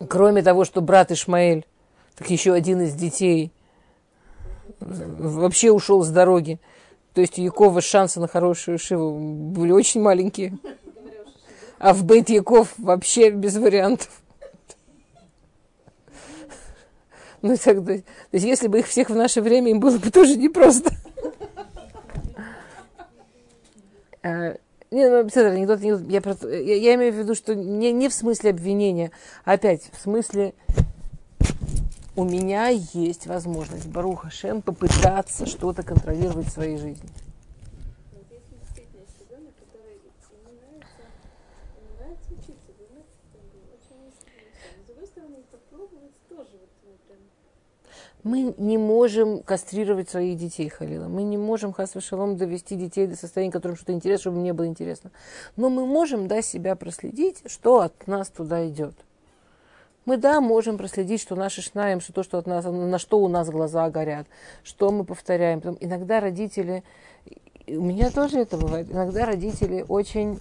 кроме 0.08 0.44
того, 0.44 0.66
что 0.66 0.82
брат 0.82 1.12
Ишмаэль 1.12 1.66
так 2.16 2.30
еще 2.30 2.54
один 2.54 2.82
из 2.82 2.94
детей 2.94 3.54
вообще 4.80 5.72
ушел 5.72 6.04
с 6.04 6.10
дороги. 6.10 6.60
То 7.18 7.22
есть 7.22 7.40
у 7.40 7.42
Якова 7.42 7.82
шансы 7.82 8.20
на 8.20 8.28
хорошую 8.28 8.78
шиву 8.78 9.18
были 9.18 9.72
очень 9.72 10.04
маленькие. 10.04 10.60
А 11.80 11.96
в 11.96 12.04
Бейт 12.04 12.30
Яков 12.30 12.76
вообще 12.78 13.32
без 13.32 13.58
вариантов. 13.58 14.22
Ну, 17.42 17.58
так, 17.58 17.84
то, 17.84 17.92
есть, 17.92 18.06
если 18.32 18.68
бы 18.68 18.78
их 18.78 18.88
всех 18.88 19.10
в 19.10 19.16
наше 19.16 19.42
время, 19.42 19.72
им 19.72 19.80
было 19.80 19.98
бы 19.98 20.12
тоже 20.12 20.36
непросто. 20.36 20.92
А, 24.22 24.56
не, 24.92 25.10
ну, 25.10 25.16
это 25.16 25.48
анекдот, 25.48 25.82
анекдот 25.82 26.08
я, 26.08 26.20
я, 26.60 26.76
я 26.76 26.94
имею 26.94 27.14
в 27.14 27.16
виду, 27.16 27.34
что 27.34 27.56
не, 27.56 27.92
не 27.94 28.10
в 28.10 28.14
смысле 28.14 28.52
обвинения, 28.52 29.10
а 29.44 29.54
опять 29.54 29.90
в 29.92 30.00
смысле 30.00 30.54
у 32.18 32.24
меня 32.24 32.70
есть 32.70 33.28
возможность, 33.28 33.86
Баруха 33.88 34.32
Шем, 34.32 34.64
попытаться 34.64 35.46
что-то 35.46 35.84
контролировать 35.84 36.48
в 36.48 36.52
своей 36.52 36.78
жизни. 36.78 37.08
Мы 48.24 48.54
не 48.58 48.80
можем 48.80 49.44
кастрировать 49.44 50.10
своих 50.10 50.38
детей, 50.38 50.68
Халила. 50.70 51.08
Мы 51.08 51.22
не 51.22 51.38
можем, 51.38 51.72
хас 51.72 51.92
довести 51.94 52.76
детей 52.76 53.06
до 53.06 53.16
состояния, 53.16 53.52
которым 53.52 53.78
что-то 53.78 53.94
интересно, 53.94 54.22
чтобы 54.22 54.40
мне 54.40 54.54
было 54.54 54.66
интересно. 54.66 55.12
Но 55.56 55.70
мы 55.70 55.86
можем, 55.86 56.28
да, 56.28 56.42
себя 56.42 56.76
проследить, 56.76 57.44
что 57.46 57.82
от 57.82 58.08
нас 58.08 58.30
туда 58.30 58.68
идет 58.68 58.96
мы, 60.08 60.16
да, 60.16 60.40
можем 60.40 60.78
проследить, 60.78 61.22
что 61.22 61.36
наши 61.36 61.62
шнаем, 61.62 62.00
что 62.00 62.14
то, 62.14 62.24
что 62.24 62.38
от 62.38 62.48
нас, 62.48 62.64
на 62.64 62.98
что 62.98 63.20
у 63.20 63.28
нас 63.28 63.50
глаза 63.50 63.90
горят, 63.90 64.26
что 64.64 64.90
мы 64.90 65.04
повторяем. 65.04 65.60
Потом, 65.60 65.78
иногда 65.82 66.22
родители, 66.22 66.86
у 67.68 67.82
меня 67.82 68.10
тоже 68.10 68.40
это 68.40 68.58
бывает, 68.58 68.90
иногда 68.90 69.26
родители 69.26 69.84
очень 69.86 70.40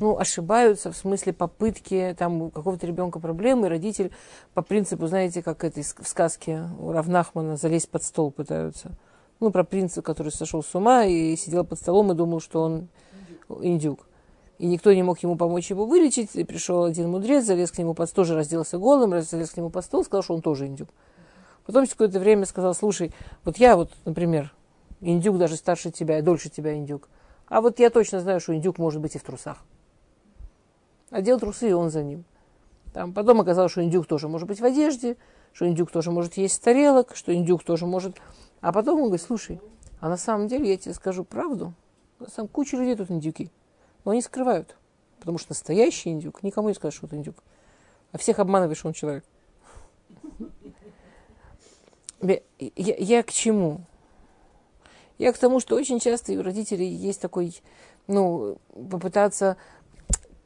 ну, 0.00 0.18
ошибаются 0.18 0.92
в 0.92 0.96
смысле 0.96 1.34
попытки 1.34 2.16
там 2.18 2.40
у 2.40 2.50
какого-то 2.50 2.86
ребенка 2.86 3.20
проблемы, 3.20 3.66
и 3.66 3.70
родитель 3.70 4.12
по 4.54 4.62
принципу, 4.62 5.06
знаете, 5.08 5.42
как 5.42 5.62
это 5.62 5.82
в 5.82 6.08
сказке 6.08 6.62
у 6.80 6.90
Равнахмана 6.90 7.56
залезть 7.58 7.90
под 7.90 8.02
стол 8.02 8.30
пытаются. 8.30 8.92
Ну, 9.40 9.50
про 9.50 9.62
принца, 9.62 10.00
который 10.00 10.32
сошел 10.32 10.62
с 10.62 10.74
ума 10.74 11.04
и 11.04 11.36
сидел 11.36 11.64
под 11.64 11.78
столом 11.78 12.12
и 12.12 12.14
думал, 12.14 12.40
что 12.40 12.62
он 12.62 12.88
индюк. 13.60 14.06
И 14.58 14.66
никто 14.66 14.92
не 14.92 15.02
мог 15.02 15.18
ему 15.22 15.36
помочь 15.36 15.70
его 15.70 15.84
вылечить. 15.84 16.34
И 16.34 16.44
пришел 16.44 16.84
один 16.84 17.10
мудрец, 17.10 17.44
залез 17.44 17.70
к 17.70 17.78
нему 17.78 17.94
под 17.94 18.10
тоже 18.12 18.34
разделся 18.34 18.78
голым, 18.78 19.20
залез 19.22 19.50
к 19.50 19.56
нему 19.56 19.70
под 19.70 19.84
стол, 19.84 20.04
сказал, 20.04 20.22
что 20.22 20.34
он 20.34 20.42
тоже 20.42 20.66
индюк. 20.66 20.88
Потом 21.66 21.84
через 21.84 21.94
какое-то 21.94 22.20
время 22.20 22.46
сказал, 22.46 22.74
слушай, 22.74 23.12
вот 23.44 23.58
я 23.58 23.76
вот, 23.76 23.90
например, 24.04 24.54
индюк 25.00 25.36
даже 25.38 25.56
старше 25.56 25.90
тебя, 25.90 26.22
дольше 26.22 26.48
тебя 26.48 26.74
индюк. 26.74 27.08
А 27.48 27.60
вот 27.60 27.78
я 27.78 27.90
точно 27.90 28.20
знаю, 28.20 28.40
что 28.40 28.54
индюк 28.54 28.78
может 28.78 29.00
быть 29.00 29.14
и 29.16 29.18
в 29.18 29.22
трусах. 29.22 29.58
Одел 31.10 31.38
трусы, 31.38 31.70
и 31.70 31.72
он 31.72 31.90
за 31.90 32.02
ним. 32.02 32.24
Там 32.92 33.12
потом 33.12 33.40
оказалось, 33.40 33.72
что 33.72 33.82
индюк 33.82 34.06
тоже 34.06 34.28
может 34.28 34.48
быть 34.48 34.60
в 34.60 34.64
одежде, 34.64 35.16
что 35.52 35.68
индюк 35.68 35.90
тоже 35.90 36.10
может 36.10 36.36
есть 36.36 36.62
тарелок, 36.62 37.14
что 37.14 37.34
индюк 37.34 37.62
тоже 37.62 37.86
может... 37.86 38.16
А 38.60 38.72
потом 38.72 39.00
он 39.00 39.06
говорит, 39.06 39.24
слушай, 39.24 39.60
а 40.00 40.08
на 40.08 40.16
самом 40.16 40.48
деле 40.48 40.70
я 40.70 40.76
тебе 40.76 40.94
скажу 40.94 41.24
правду. 41.24 41.74
На 42.18 42.28
самом 42.28 42.48
куча 42.48 42.76
людей 42.76 42.96
тут 42.96 43.10
индюки. 43.10 43.50
Но 44.06 44.12
они 44.12 44.22
скрывают. 44.22 44.76
Потому 45.18 45.36
что 45.36 45.50
настоящий 45.50 46.10
индюк 46.10 46.44
никому 46.44 46.68
не 46.68 46.74
скажет, 46.74 46.96
что 46.96 47.06
это 47.08 47.16
индюк. 47.16 47.42
А 48.12 48.18
всех 48.18 48.38
обманываешь, 48.38 48.78
что 48.78 48.86
он 48.86 48.94
человек. 48.94 49.24
Я, 52.22 52.40
я, 52.76 53.22
к 53.24 53.32
чему? 53.32 53.80
Я 55.18 55.32
к 55.32 55.38
тому, 55.38 55.58
что 55.58 55.74
очень 55.74 55.98
часто 55.98 56.32
у 56.32 56.42
родителей 56.42 56.86
есть 56.86 57.20
такой, 57.20 57.60
ну, 58.06 58.58
попытаться 58.72 59.56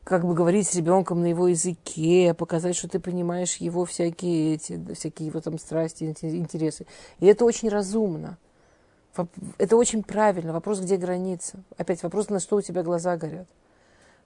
как 0.05 0.25
бы 0.25 0.33
говорить 0.33 0.67
с 0.67 0.75
ребенком 0.75 1.21
на 1.21 1.27
его 1.27 1.47
языке, 1.47 2.33
показать, 2.33 2.77
что 2.77 2.89
ты 2.89 2.99
понимаешь 2.99 3.57
его 3.57 3.85
всякие 3.85 4.55
эти, 4.55 4.95
всякие 4.95 5.29
его 5.29 5.41
там 5.43 5.59
страсти, 5.59 6.05
интересы. 6.05 6.87
И 7.19 7.27
это 7.27 7.45
очень 7.45 7.69
разумно. 7.69 8.39
Это 9.59 9.77
очень 9.77 10.03
правильно. 10.03 10.53
Вопрос, 10.53 10.81
где 10.81 10.97
граница. 10.97 11.63
Опять 11.77 12.03
вопрос, 12.03 12.29
на 12.29 12.41
что 12.41 12.57
у 12.57 12.63
тебя 12.63 12.83
глаза 12.83 13.17
горят. 13.17 13.49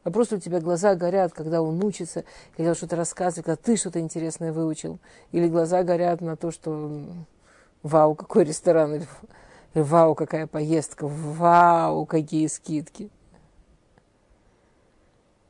Вопрос, 0.05 0.33
у 0.33 0.39
тебя 0.39 0.61
глаза 0.61 0.95
горят, 0.95 1.33
когда 1.33 1.63
он 1.63 1.83
учится, 1.83 2.25
когда 2.57 2.75
что-то 2.75 2.97
рассказывает, 2.97 3.47
когда 3.47 3.57
ты 3.57 3.77
что-то 3.77 4.01
интересное 4.01 4.53
выучил. 4.53 4.99
Или 5.33 5.49
глаза 5.49 5.83
горят 5.83 6.21
на 6.21 6.37
то, 6.37 6.51
что 6.51 7.03
вау, 7.83 8.15
какой 8.15 8.45
ресторан, 8.45 8.97
или 8.97 9.07
вау, 9.73 10.15
какая 10.15 10.47
поездка, 10.47 11.09
вау, 11.09 12.05
какие 12.05 12.47
скидки. 12.49 13.11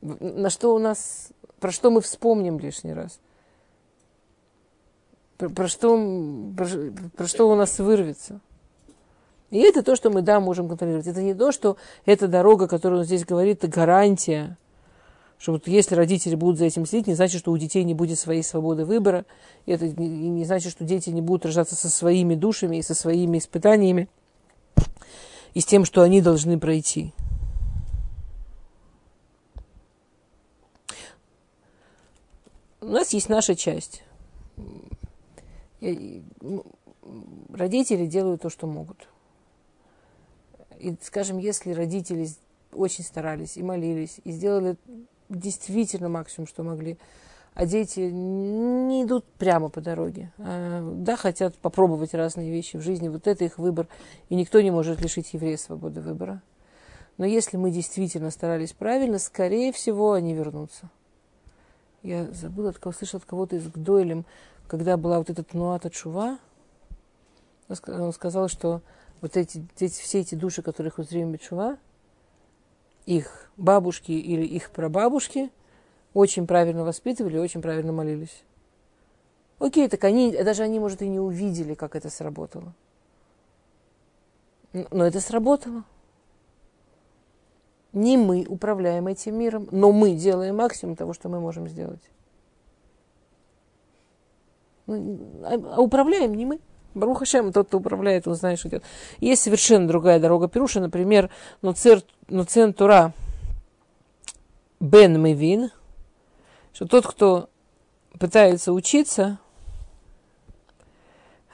На 0.01 0.49
что 0.49 0.73
у 0.73 0.79
нас, 0.79 1.29
про 1.59 1.71
что 1.71 1.91
мы 1.91 1.99
вспомним 1.99 2.57
лишний 2.57 2.93
раз? 2.93 3.19
Про, 5.37 5.49
про, 5.49 5.67
что, 5.67 5.97
про, 6.55 6.67
про 7.17 7.27
что 7.27 7.49
у 7.49 7.55
нас 7.55 7.77
вырвется? 7.79 8.39
И 9.55 9.59
это 9.59 9.83
то, 9.83 9.95
что 9.95 10.09
мы, 10.09 10.21
да, 10.21 10.41
можем 10.41 10.67
контролировать. 10.67 11.07
Это 11.07 11.21
не 11.21 11.33
то, 11.33 11.53
что 11.53 11.77
эта 12.05 12.27
дорога, 12.27 12.67
которую 12.67 12.99
он 12.99 13.05
здесь 13.05 13.23
говорит, 13.23 13.63
это 13.63 13.69
гарантия, 13.69 14.57
что 15.37 15.53
вот 15.53 15.65
если 15.69 15.95
родители 15.95 16.35
будут 16.35 16.57
за 16.57 16.65
этим 16.65 16.85
следить, 16.85 17.07
не 17.07 17.13
значит, 17.13 17.39
что 17.39 17.53
у 17.53 17.57
детей 17.57 17.85
не 17.85 17.93
будет 17.93 18.19
своей 18.19 18.43
свободы 18.43 18.83
выбора. 18.83 19.23
И 19.65 19.71
это 19.71 19.87
не, 19.87 20.09
не 20.09 20.43
значит, 20.43 20.73
что 20.73 20.83
дети 20.83 21.09
не 21.09 21.21
будут 21.21 21.45
рождаться 21.45 21.77
со 21.77 21.89
своими 21.89 22.35
душами 22.35 22.75
и 22.75 22.81
со 22.81 22.93
своими 22.93 23.37
испытаниями 23.37 24.09
и 25.53 25.61
с 25.61 25.65
тем, 25.65 25.85
что 25.85 26.01
они 26.01 26.19
должны 26.19 26.59
пройти. 26.59 27.13
У 32.81 32.87
нас 32.87 33.13
есть 33.13 33.29
наша 33.29 33.55
часть. 33.55 34.03
Родители 37.53 38.05
делают 38.05 38.41
то, 38.41 38.49
что 38.49 38.67
могут. 38.67 39.07
И, 40.85 40.95
скажем, 41.01 41.39
если 41.39 41.73
родители 41.73 42.29
очень 42.71 43.03
старались 43.03 43.57
и 43.57 43.63
молились, 43.63 44.19
и 44.23 44.31
сделали 44.31 44.75
действительно 45.29 46.09
максимум, 46.09 46.45
что 46.47 46.61
могли, 46.61 46.99
а 47.55 47.65
дети 47.65 48.01
не 48.01 49.03
идут 49.03 49.25
прямо 49.39 49.69
по 49.69 49.81
дороге. 49.81 50.31
А, 50.37 50.87
да, 50.97 51.15
хотят 51.15 51.55
попробовать 51.55 52.13
разные 52.13 52.51
вещи 52.51 52.77
в 52.77 52.81
жизни. 52.81 53.07
Вот 53.07 53.25
это 53.25 53.45
их 53.45 53.57
выбор. 53.57 53.87
И 54.29 54.35
никто 54.35 54.61
не 54.61 54.69
может 54.69 55.01
лишить 55.01 55.33
еврея 55.33 55.57
свободы 55.57 56.01
выбора. 56.01 56.43
Но 57.17 57.25
если 57.25 57.57
мы 57.57 57.71
действительно 57.71 58.29
старались 58.29 58.73
правильно, 58.73 59.17
скорее 59.17 59.71
всего, 59.71 60.13
они 60.13 60.35
вернутся. 60.35 60.91
Я 62.03 62.25
забыла, 62.31 62.69
от 62.69 62.77
кого 62.77 62.93
слышал 62.93 63.17
от 63.17 63.25
кого-то 63.25 63.55
из 63.55 63.67
Гдойлем, 63.67 64.23
когда 64.67 64.97
была 64.97 65.17
вот 65.17 65.31
эта 65.31 65.43
Нуата 65.57 65.89
Чува, 65.89 66.37
он 67.87 68.13
сказал, 68.13 68.49
что 68.49 68.83
вот 69.21 69.37
эти, 69.37 69.65
эти, 69.79 70.01
все 70.01 70.19
эти 70.19 70.35
души, 70.35 70.61
которых 70.61 70.99
узрим 70.99 71.31
Бечува, 71.31 71.77
их 73.05 73.49
бабушки 73.57 74.11
или 74.11 74.45
их 74.45 74.71
прабабушки 74.71 75.51
очень 76.13 76.47
правильно 76.47 76.83
воспитывали, 76.83 77.37
очень 77.37 77.61
правильно 77.61 77.91
молились. 77.91 78.43
Окей, 79.59 79.87
так 79.87 80.03
они, 80.03 80.31
даже 80.31 80.63
они, 80.63 80.79
может, 80.79 81.01
и 81.01 81.07
не 81.07 81.19
увидели, 81.19 81.73
как 81.73 81.95
это 81.95 82.09
сработало. 82.09 82.73
Но 84.73 85.05
это 85.05 85.21
сработало. 85.21 85.83
Не 87.93 88.17
мы 88.17 88.45
управляем 88.47 89.07
этим 89.07 89.35
миром, 89.35 89.69
но 89.71 89.93
мы 89.93 90.15
делаем 90.15 90.57
максимум 90.57 90.97
того, 90.97 91.13
что 91.13 91.29
мы 91.29 91.39
можем 91.39 91.69
сделать. 91.69 92.01
Ну, 94.85 95.41
а, 95.43 95.53
а 95.77 95.81
управляем 95.81 96.35
не 96.35 96.45
мы. 96.45 96.59
Барухашем, 96.95 97.51
тот, 97.51 97.67
кто 97.67 97.77
управляет, 97.77 98.27
он 98.27 98.35
знает, 98.35 98.57
что 98.57 98.69
делает. 98.69 98.85
Есть 99.19 99.43
совершенно 99.43 99.87
другая 99.87 100.19
дорога 100.19 100.47
Пируша, 100.47 100.79
например, 100.79 101.29
Нуцер, 101.61 102.01
Нуцен 102.29 102.73
Тура 102.73 103.13
Бен 104.79 105.21
Мевин, 105.21 105.71
что 106.73 106.87
тот, 106.87 107.05
кто 107.05 107.49
пытается 108.17 108.71
учиться, 108.71 109.39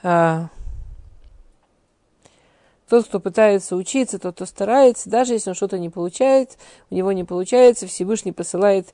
а, 0.04 0.50
тот, 2.88 3.06
кто 3.08 3.20
пытается 3.20 3.76
учиться, 3.76 4.20
тот, 4.20 4.36
кто 4.36 4.46
старается, 4.46 5.10
даже 5.10 5.34
если 5.34 5.50
он 5.50 5.56
что-то 5.56 5.80
не 5.80 5.90
получает, 5.90 6.58
у 6.90 6.96
него 6.96 7.12
не 7.14 7.24
получается, 7.24 7.88
Всевышний 7.88 8.32
посылает 8.32 8.94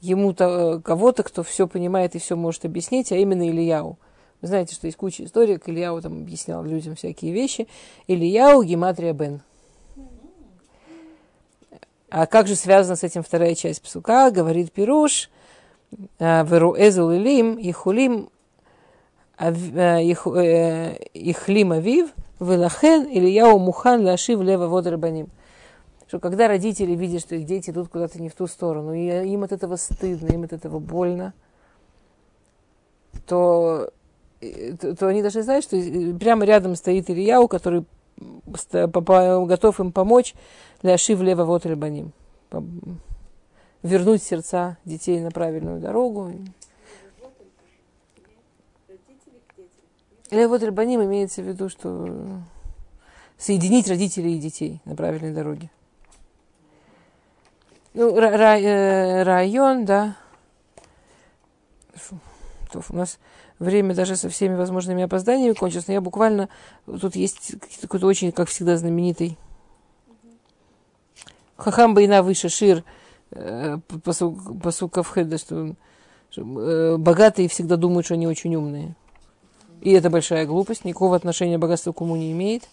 ему 0.00 0.34
кого-то, 0.34 1.22
кто 1.22 1.42
все 1.42 1.68
понимает 1.68 2.14
и 2.14 2.18
все 2.18 2.36
может 2.36 2.64
объяснить, 2.64 3.12
а 3.12 3.16
именно 3.16 3.48
Ильяу. 3.48 3.98
Вы 4.44 4.48
знаете, 4.48 4.74
что 4.74 4.86
есть 4.86 4.98
куча 4.98 5.24
историй, 5.24 5.54
как 5.54 5.70
Ильяу 5.70 6.02
там 6.02 6.18
объяснял 6.18 6.62
людям 6.62 6.96
всякие 6.96 7.32
вещи. 7.32 7.66
Ильяу 8.08 8.62
Гематрия 8.62 9.14
Бен. 9.14 9.40
А 12.10 12.26
как 12.26 12.46
же 12.46 12.54
связана 12.54 12.94
с 12.94 13.02
этим 13.02 13.22
вторая 13.22 13.54
часть 13.54 13.80
псука? 13.80 14.30
Говорит 14.30 14.70
Пируш, 14.70 15.30
«А, 16.18 16.44
Веру 16.44 16.76
Эзул 16.76 17.12
Илим, 17.12 17.56
Ихулим, 17.56 18.28
а, 19.38 19.50
э, 19.50 20.12
Ихлим 21.14 21.72
Авив, 21.72 22.10
Велахен 22.38 23.06
Ильяу 23.06 23.58
Мухан 23.58 24.04
Лашив 24.04 24.42
Лева 24.42 24.66
Водрабаним. 24.66 25.30
Что 26.06 26.20
когда 26.20 26.48
родители 26.48 26.94
видят, 26.94 27.22
что 27.22 27.34
их 27.34 27.46
дети 27.46 27.70
идут 27.70 27.88
куда-то 27.88 28.20
не 28.20 28.28
в 28.28 28.34
ту 28.34 28.46
сторону, 28.46 28.92
и 28.92 29.06
им 29.06 29.42
от 29.42 29.52
этого 29.52 29.76
стыдно, 29.76 30.26
им 30.34 30.42
от 30.42 30.52
этого 30.52 30.80
больно, 30.80 31.32
то 33.26 33.90
то, 34.40 34.96
то 34.96 35.06
они 35.08 35.22
должны 35.22 35.42
знать, 35.42 35.64
что 35.64 35.76
прямо 36.18 36.44
рядом 36.44 36.76
стоит 36.76 37.10
Ильяу, 37.10 37.48
который 37.48 37.84
готов 39.46 39.80
им 39.80 39.92
помочь 39.92 40.34
для 40.82 40.98
Шив 40.98 41.20
Лева 41.20 41.44
Вот 41.44 41.66
Рабаним. 41.66 42.12
Вернуть 43.82 44.22
сердца 44.22 44.78
детей 44.84 45.20
на 45.20 45.30
правильную 45.30 45.80
дорогу. 45.80 46.32
Левот 50.30 50.62
Рабаним 50.62 51.04
имеется 51.04 51.42
в 51.42 51.46
виду, 51.46 51.68
что 51.68 52.42
соединить 53.36 53.88
родителей 53.88 54.36
и 54.36 54.40
детей 54.40 54.80
на 54.84 54.96
правильной 54.96 55.32
дороге. 55.32 55.70
Ну, 57.92 58.16
э, 58.16 59.22
район, 59.22 59.84
да. 59.84 60.16
Фу, 61.94 62.18
у 62.88 62.96
нас 62.96 63.18
время 63.58 63.94
даже 63.94 64.16
со 64.16 64.28
всеми 64.28 64.56
возможными 64.56 65.02
опозданиями 65.02 65.52
кончилось, 65.52 65.86
но 65.86 65.94
я 65.94 66.00
буквально... 66.00 66.48
Тут 66.86 67.16
есть 67.16 67.54
какой-то 67.80 68.06
очень, 68.06 68.32
как 68.32 68.48
всегда, 68.48 68.76
знаменитый 68.76 69.38
Хахам 71.56 71.94
Байна 71.94 72.22
выше 72.22 72.48
Шир 72.48 72.84
э, 73.30 73.78
посука 74.02 75.04
Хеда, 75.04 75.38
что 75.38 75.74
э, 76.36 76.96
богатые 76.98 77.48
всегда 77.48 77.76
думают, 77.76 78.06
что 78.06 78.14
они 78.14 78.26
очень 78.26 78.54
умные. 78.56 78.94
И 79.80 79.92
это 79.92 80.10
большая 80.10 80.46
глупость, 80.46 80.84
никакого 80.84 81.14
отношения 81.14 81.58
богатство 81.58 81.92
к 81.92 82.00
уму 82.00 82.16
не 82.16 82.32
имеет. 82.32 82.68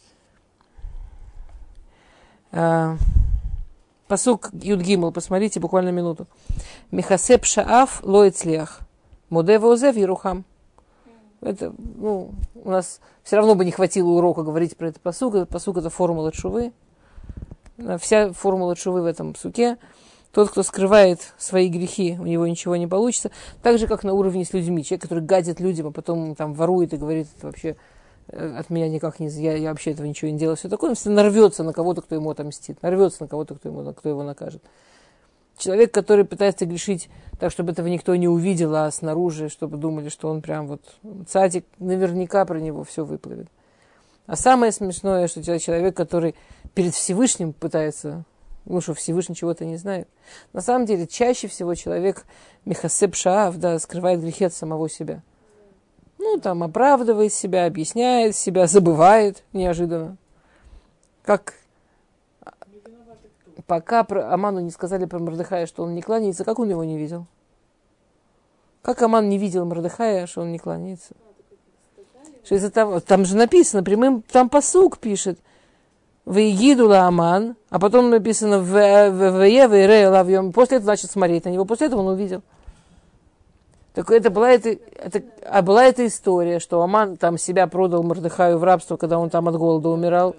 А, 2.52 2.98
Посук 4.08 4.50
Юдгимл, 4.54 5.12
посмотрите 5.12 5.60
буквально 5.60 5.90
минуту. 5.90 6.28
Михасеп 6.92 7.46
шаав 7.46 8.02
лоицлях. 8.04 8.82
Мудева 9.30 9.72
озев 9.72 9.96
Ерухам. 9.96 10.44
Это, 11.42 11.74
ну, 11.78 12.34
у 12.54 12.70
нас 12.70 13.02
все 13.24 13.36
равно 13.36 13.56
бы 13.56 13.66
не 13.66 13.72
хватило 13.72 14.10
урока 14.10 14.44
говорить 14.44 14.78
про 14.78 14.90
этот 14.90 15.02
посук. 15.02 15.36
Этот 15.36 15.50
посук 15.50 15.78
это 15.78 15.90
формула 15.90 16.32
чувы. 16.32 16.72
Вся 18.00 18.32
формула 18.32 18.76
чувы 18.76 19.02
в 19.02 19.06
этом 19.06 19.36
суке. 19.36 19.78
Тот, 20.32 20.52
кто 20.52 20.64
скрывает 20.64 21.34
свои 21.38 21.68
грехи, 21.68 22.16
у 22.20 22.26
него 22.26 22.48
ничего 22.48 22.76
не 22.76 22.88
получится. 22.88 23.32
Так 23.64 23.80
же, 23.80 23.88
как 23.88 24.04
на 24.04 24.14
уровне 24.14 24.46
с 24.46 24.54
людьми. 24.54 24.84
Человек, 24.84 25.02
который 25.02 25.24
гадит 25.24 25.60
людям, 25.60 25.88
а 25.88 25.92
потом 25.92 26.36
там 26.36 26.54
ворует 26.54 26.94
и 26.94 26.98
говорит, 26.98 27.28
это 27.36 27.48
вообще 27.48 27.76
э, 28.28 28.56
от 28.58 28.70
меня 28.70 28.88
никак 28.88 29.20
не... 29.20 29.28
Я, 29.28 29.58
я 29.58 29.70
вообще 29.72 29.92
этого 29.92 30.06
ничего 30.06 30.30
не 30.30 30.38
делаю. 30.38 30.56
Все 30.56 30.70
такое. 30.70 30.96
Он 31.06 31.14
нарвется 31.14 31.64
на 31.64 31.74
кого-то, 31.74 32.02
кто 32.02 32.16
ему 32.16 32.30
отомстит. 32.30 32.82
Нарвется 32.82 33.24
на 33.24 33.28
кого-то, 33.28 33.56
кто, 33.56 33.68
ему, 33.68 33.94
кто 33.94 34.08
его 34.08 34.24
накажет. 34.24 34.64
Человек, 35.62 35.94
который 35.94 36.26
пытается 36.26 36.66
грешить 36.66 37.08
так, 37.40 37.52
чтобы 37.52 37.72
этого 37.72 37.86
никто 37.86 38.16
не 38.16 38.28
увидел, 38.28 38.76
а 38.76 38.90
снаружи, 38.90 39.48
чтобы 39.48 39.78
думали, 39.78 40.10
что 40.10 40.28
он 40.28 40.42
прям 40.42 40.66
вот 40.66 40.82
цадик, 41.28 41.66
наверняка 41.78 42.46
про 42.46 42.60
него 42.60 42.84
все 42.84 43.06
выплывет. 43.06 43.48
А 44.26 44.36
самое 44.36 44.72
смешное, 44.72 45.28
что 45.28 45.44
человек, 45.44 45.96
который 45.96 46.34
перед 46.74 46.96
Всевышним 46.96 47.54
пытается 47.54 48.26
ну 48.66 48.82
что, 48.82 48.96
Всевышний 48.96 49.36
чего-то 49.36 49.64
не 49.64 49.78
знает. 49.78 50.08
На 50.52 50.62
самом 50.62 50.88
деле, 50.88 51.06
чаще 51.06 51.48
всего 51.48 51.76
человек 51.76 52.26
Михасеп 52.66 53.14
Шаав, 53.14 53.58
да, 53.58 53.78
скрывает 53.78 54.20
грехи 54.22 54.46
от 54.46 54.54
самого 54.54 54.90
себя. 54.90 55.22
Ну, 56.18 56.40
там, 56.40 56.64
оправдывает 56.64 57.34
себя, 57.34 57.68
объясняет 57.68 58.36
себя, 58.36 58.66
забывает 58.66 59.44
неожиданно. 59.54 60.18
Как 61.24 61.54
пока 63.68 64.04
про 64.04 64.34
Аману 64.34 64.60
не 64.60 64.72
сказали 64.72 65.06
про 65.06 65.20
Мордыхая, 65.20 65.66
что 65.66 65.84
он 65.84 65.96
не 65.96 66.02
кланяется, 66.02 66.44
как 66.44 66.60
он 66.60 66.70
его 66.70 66.84
не 66.84 66.98
видел? 66.98 67.26
Как 68.82 69.02
Аман 69.02 69.30
не 69.30 69.38
видел 69.38 69.66
Мордыхая, 69.66 70.26
что 70.28 70.42
он 70.42 70.52
не 70.52 70.60
кланяется? 70.60 71.14
Что 72.44 72.56
из-за 72.56 72.72
того, 72.72 73.00
там 73.00 73.26
же 73.26 73.36
написано 73.36 73.84
прямым, 73.84 74.24
там 74.24 74.50
посук 74.50 74.98
пишет– 74.98 75.40
Вейгидула 76.26 77.02
Аман, 77.02 77.56
а 77.70 77.80
потом 77.80 78.10
написано 78.10 78.60
в 78.60 78.72
Вееве 78.72 80.52
После 80.52 80.78
этого 80.78 80.92
начал 80.92 81.08
смотреть 81.08 81.46
на 81.46 81.50
него. 81.50 81.66
После 81.66 81.88
этого 81.88 82.02
он 82.02 82.08
увидел. 82.08 82.44
Так 83.94 84.10
это 84.12 84.30
была, 84.30 84.52
это, 84.52 84.70
это, 84.70 85.22
а 85.46 85.62
была 85.62 85.86
эта 85.86 86.06
история, 86.08 86.60
что 86.60 86.82
Аман 86.82 87.18
там 87.18 87.38
себя 87.38 87.68
продал 87.68 88.04
Мордыхаю 88.04 88.58
в 88.58 88.64
рабство, 88.64 88.96
когда 88.96 89.20
он 89.20 89.30
там 89.30 89.50
от 89.50 89.58
голода 89.58 89.90
умирал. 89.90 90.36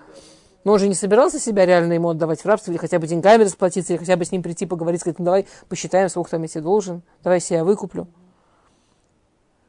Но 0.65 0.73
он 0.73 0.79
же 0.79 0.89
не 0.89 0.95
собирался 0.95 1.39
себя 1.41 1.67
реально 1.67 1.95
ему 1.95 2.11
отдавать 2.11 2.41
в 2.41 2.47
рабство, 2.47 2.71
или 2.71 2.79
хотя 2.79 2.99
бы 2.99 3.07
деньгами 3.07 3.43
расплатиться, 3.43 3.93
или 3.93 3.99
хотя 3.99 4.17
бы 4.17 4.25
с 4.25 4.31
ним 4.31 4.43
прийти 4.43 4.67
поговорить, 4.67 5.01
сказать, 5.01 5.19
ну 5.19 5.25
давай 5.25 5.47
посчитаем, 5.69 6.09
сколько 6.09 6.31
там 6.31 6.43
я 6.43 6.49
тебе 6.49 6.61
должен, 6.61 7.03
давай 7.23 7.41
себя 7.41 7.65
выкуплю. 7.65 8.07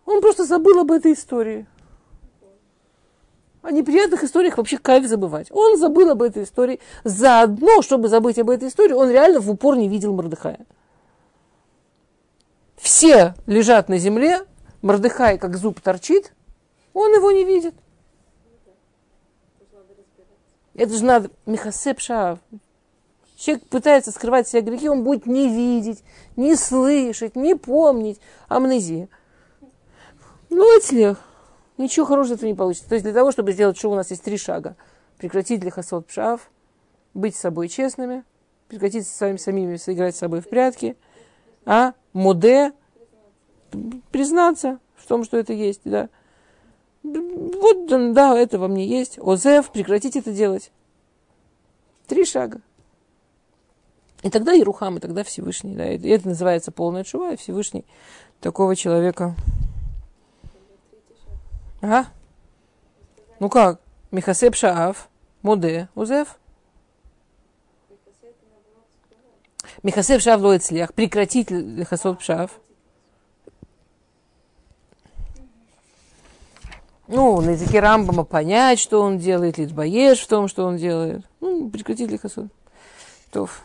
Он 0.05 0.21
просто 0.21 0.45
забыл 0.45 0.79
об 0.79 0.91
этой 0.91 1.13
истории. 1.13 1.65
О 3.63 3.71
неприятных 3.71 4.23
историях 4.23 4.57
вообще 4.57 4.77
кайф 4.77 5.05
забывать. 5.05 5.47
Он 5.51 5.77
забыл 5.77 6.11
об 6.11 6.21
этой 6.21 6.43
истории. 6.43 6.81
Заодно, 7.05 7.81
чтобы 7.81 8.09
забыть 8.09 8.37
об 8.37 8.49
этой 8.49 8.67
истории, 8.67 8.93
он 8.93 9.09
реально 9.09 9.39
в 9.39 9.49
упор 9.49 9.77
не 9.77 9.87
видел 9.87 10.13
Мордыхая. 10.13 10.65
Все 12.75 13.33
лежат 13.45 13.87
на 13.87 13.97
земле, 13.97 14.41
Мордыхай 14.81 15.37
как 15.37 15.55
зуб 15.55 15.79
торчит, 15.79 16.33
он 16.93 17.13
его 17.13 17.31
не 17.31 17.45
видит. 17.45 17.73
Это 20.76 20.93
же 20.93 21.03
надо, 21.03 21.30
Михасеп 21.45 21.99
Шаав. 21.99 22.39
Человек 23.36 23.67
пытается 23.67 24.11
скрывать 24.11 24.47
все 24.47 24.61
грехи, 24.61 24.88
он 24.88 25.03
будет 25.03 25.26
не 25.26 25.49
видеть, 25.49 26.03
не 26.36 26.55
слышать, 26.55 27.36
не 27.36 27.55
помнить. 27.55 28.19
Амнезия. 28.47 29.09
Ну, 30.49 30.78
это 30.78 31.17
Ничего 31.78 32.05
хорошего 32.05 32.36
этого 32.36 32.47
не 32.47 32.55
получится. 32.55 32.88
То 32.88 32.95
есть 32.95 33.03
для 33.03 33.13
того, 33.13 33.32
чтобы 33.32 33.51
сделать 33.51 33.78
шоу, 33.78 33.93
у 33.93 33.95
нас 33.95 34.11
есть 34.11 34.24
три 34.24 34.38
шага. 34.38 34.76
Прекратить 35.17 35.63
лихосот 35.63 36.07
пшав, 36.07 36.51
быть 37.13 37.36
с 37.36 37.39
собой 37.39 37.67
честными, 37.67 38.24
прекратить 38.67 39.07
с 39.07 39.19
вами 39.19 39.38
самими 39.38 39.78
сыграть 39.78 40.15
с 40.15 40.19
собой 40.19 40.41
в 40.41 40.49
прятки, 40.49 40.95
а 41.65 41.93
моде, 42.13 42.74
признаться 44.11 44.80
в 44.95 45.07
том, 45.07 45.24
что 45.24 45.38
это 45.38 45.53
есть, 45.53 45.82
да. 45.84 46.09
Вот, 47.04 48.14
да, 48.14 48.38
это 48.38 48.58
во 48.60 48.68
мне 48.68 48.88
есть. 48.88 49.20
Озев, 49.20 49.72
прекратить 49.72 50.16
это 50.16 50.32
делать. 50.32 50.72
Три 52.08 52.26
шага. 52.26 52.62
И 54.22 54.30
тогда 54.30 54.54
Ерухам, 54.54 54.97
и 54.97 54.99
тогда 54.99 55.24
Всевышний. 55.24 55.76
Да, 55.76 55.91
и 55.91 56.08
это 56.10 56.30
называется 56.30 56.72
полная 56.72 57.04
чува, 57.04 57.34
и 57.34 57.38
Всевышний 57.38 57.86
такого 58.39 58.76
человека 58.76 59.36
Ага. 61.84 62.08
Ну 63.41 63.49
как? 63.49 63.82
Михасеп 64.12 64.56
Шаав, 64.56 65.10
Моде, 65.41 65.89
Узев. 65.95 66.39
Михасеп 69.84 70.22
Шаав 70.22 70.39
Лоэцлях. 70.39 70.93
Прекратить 70.93 71.51
Михасеп 71.51 72.22
Шаав. 72.22 72.51
Ну, 77.16 77.39
на 77.41 77.51
языке 77.51 77.80
Рамбама 77.80 78.24
понять, 78.24 78.80
что 78.80 78.99
он 78.99 79.20
делает, 79.20 79.59
Литбоешь 79.59 80.20
в 80.20 80.28
том, 80.28 80.47
что 80.47 80.66
он 80.66 80.78
делает. 80.78 81.24
Ну, 81.41 81.70
прекратить 81.70 82.09
Лихасот. 82.09 82.47
Тоф. 83.32 83.61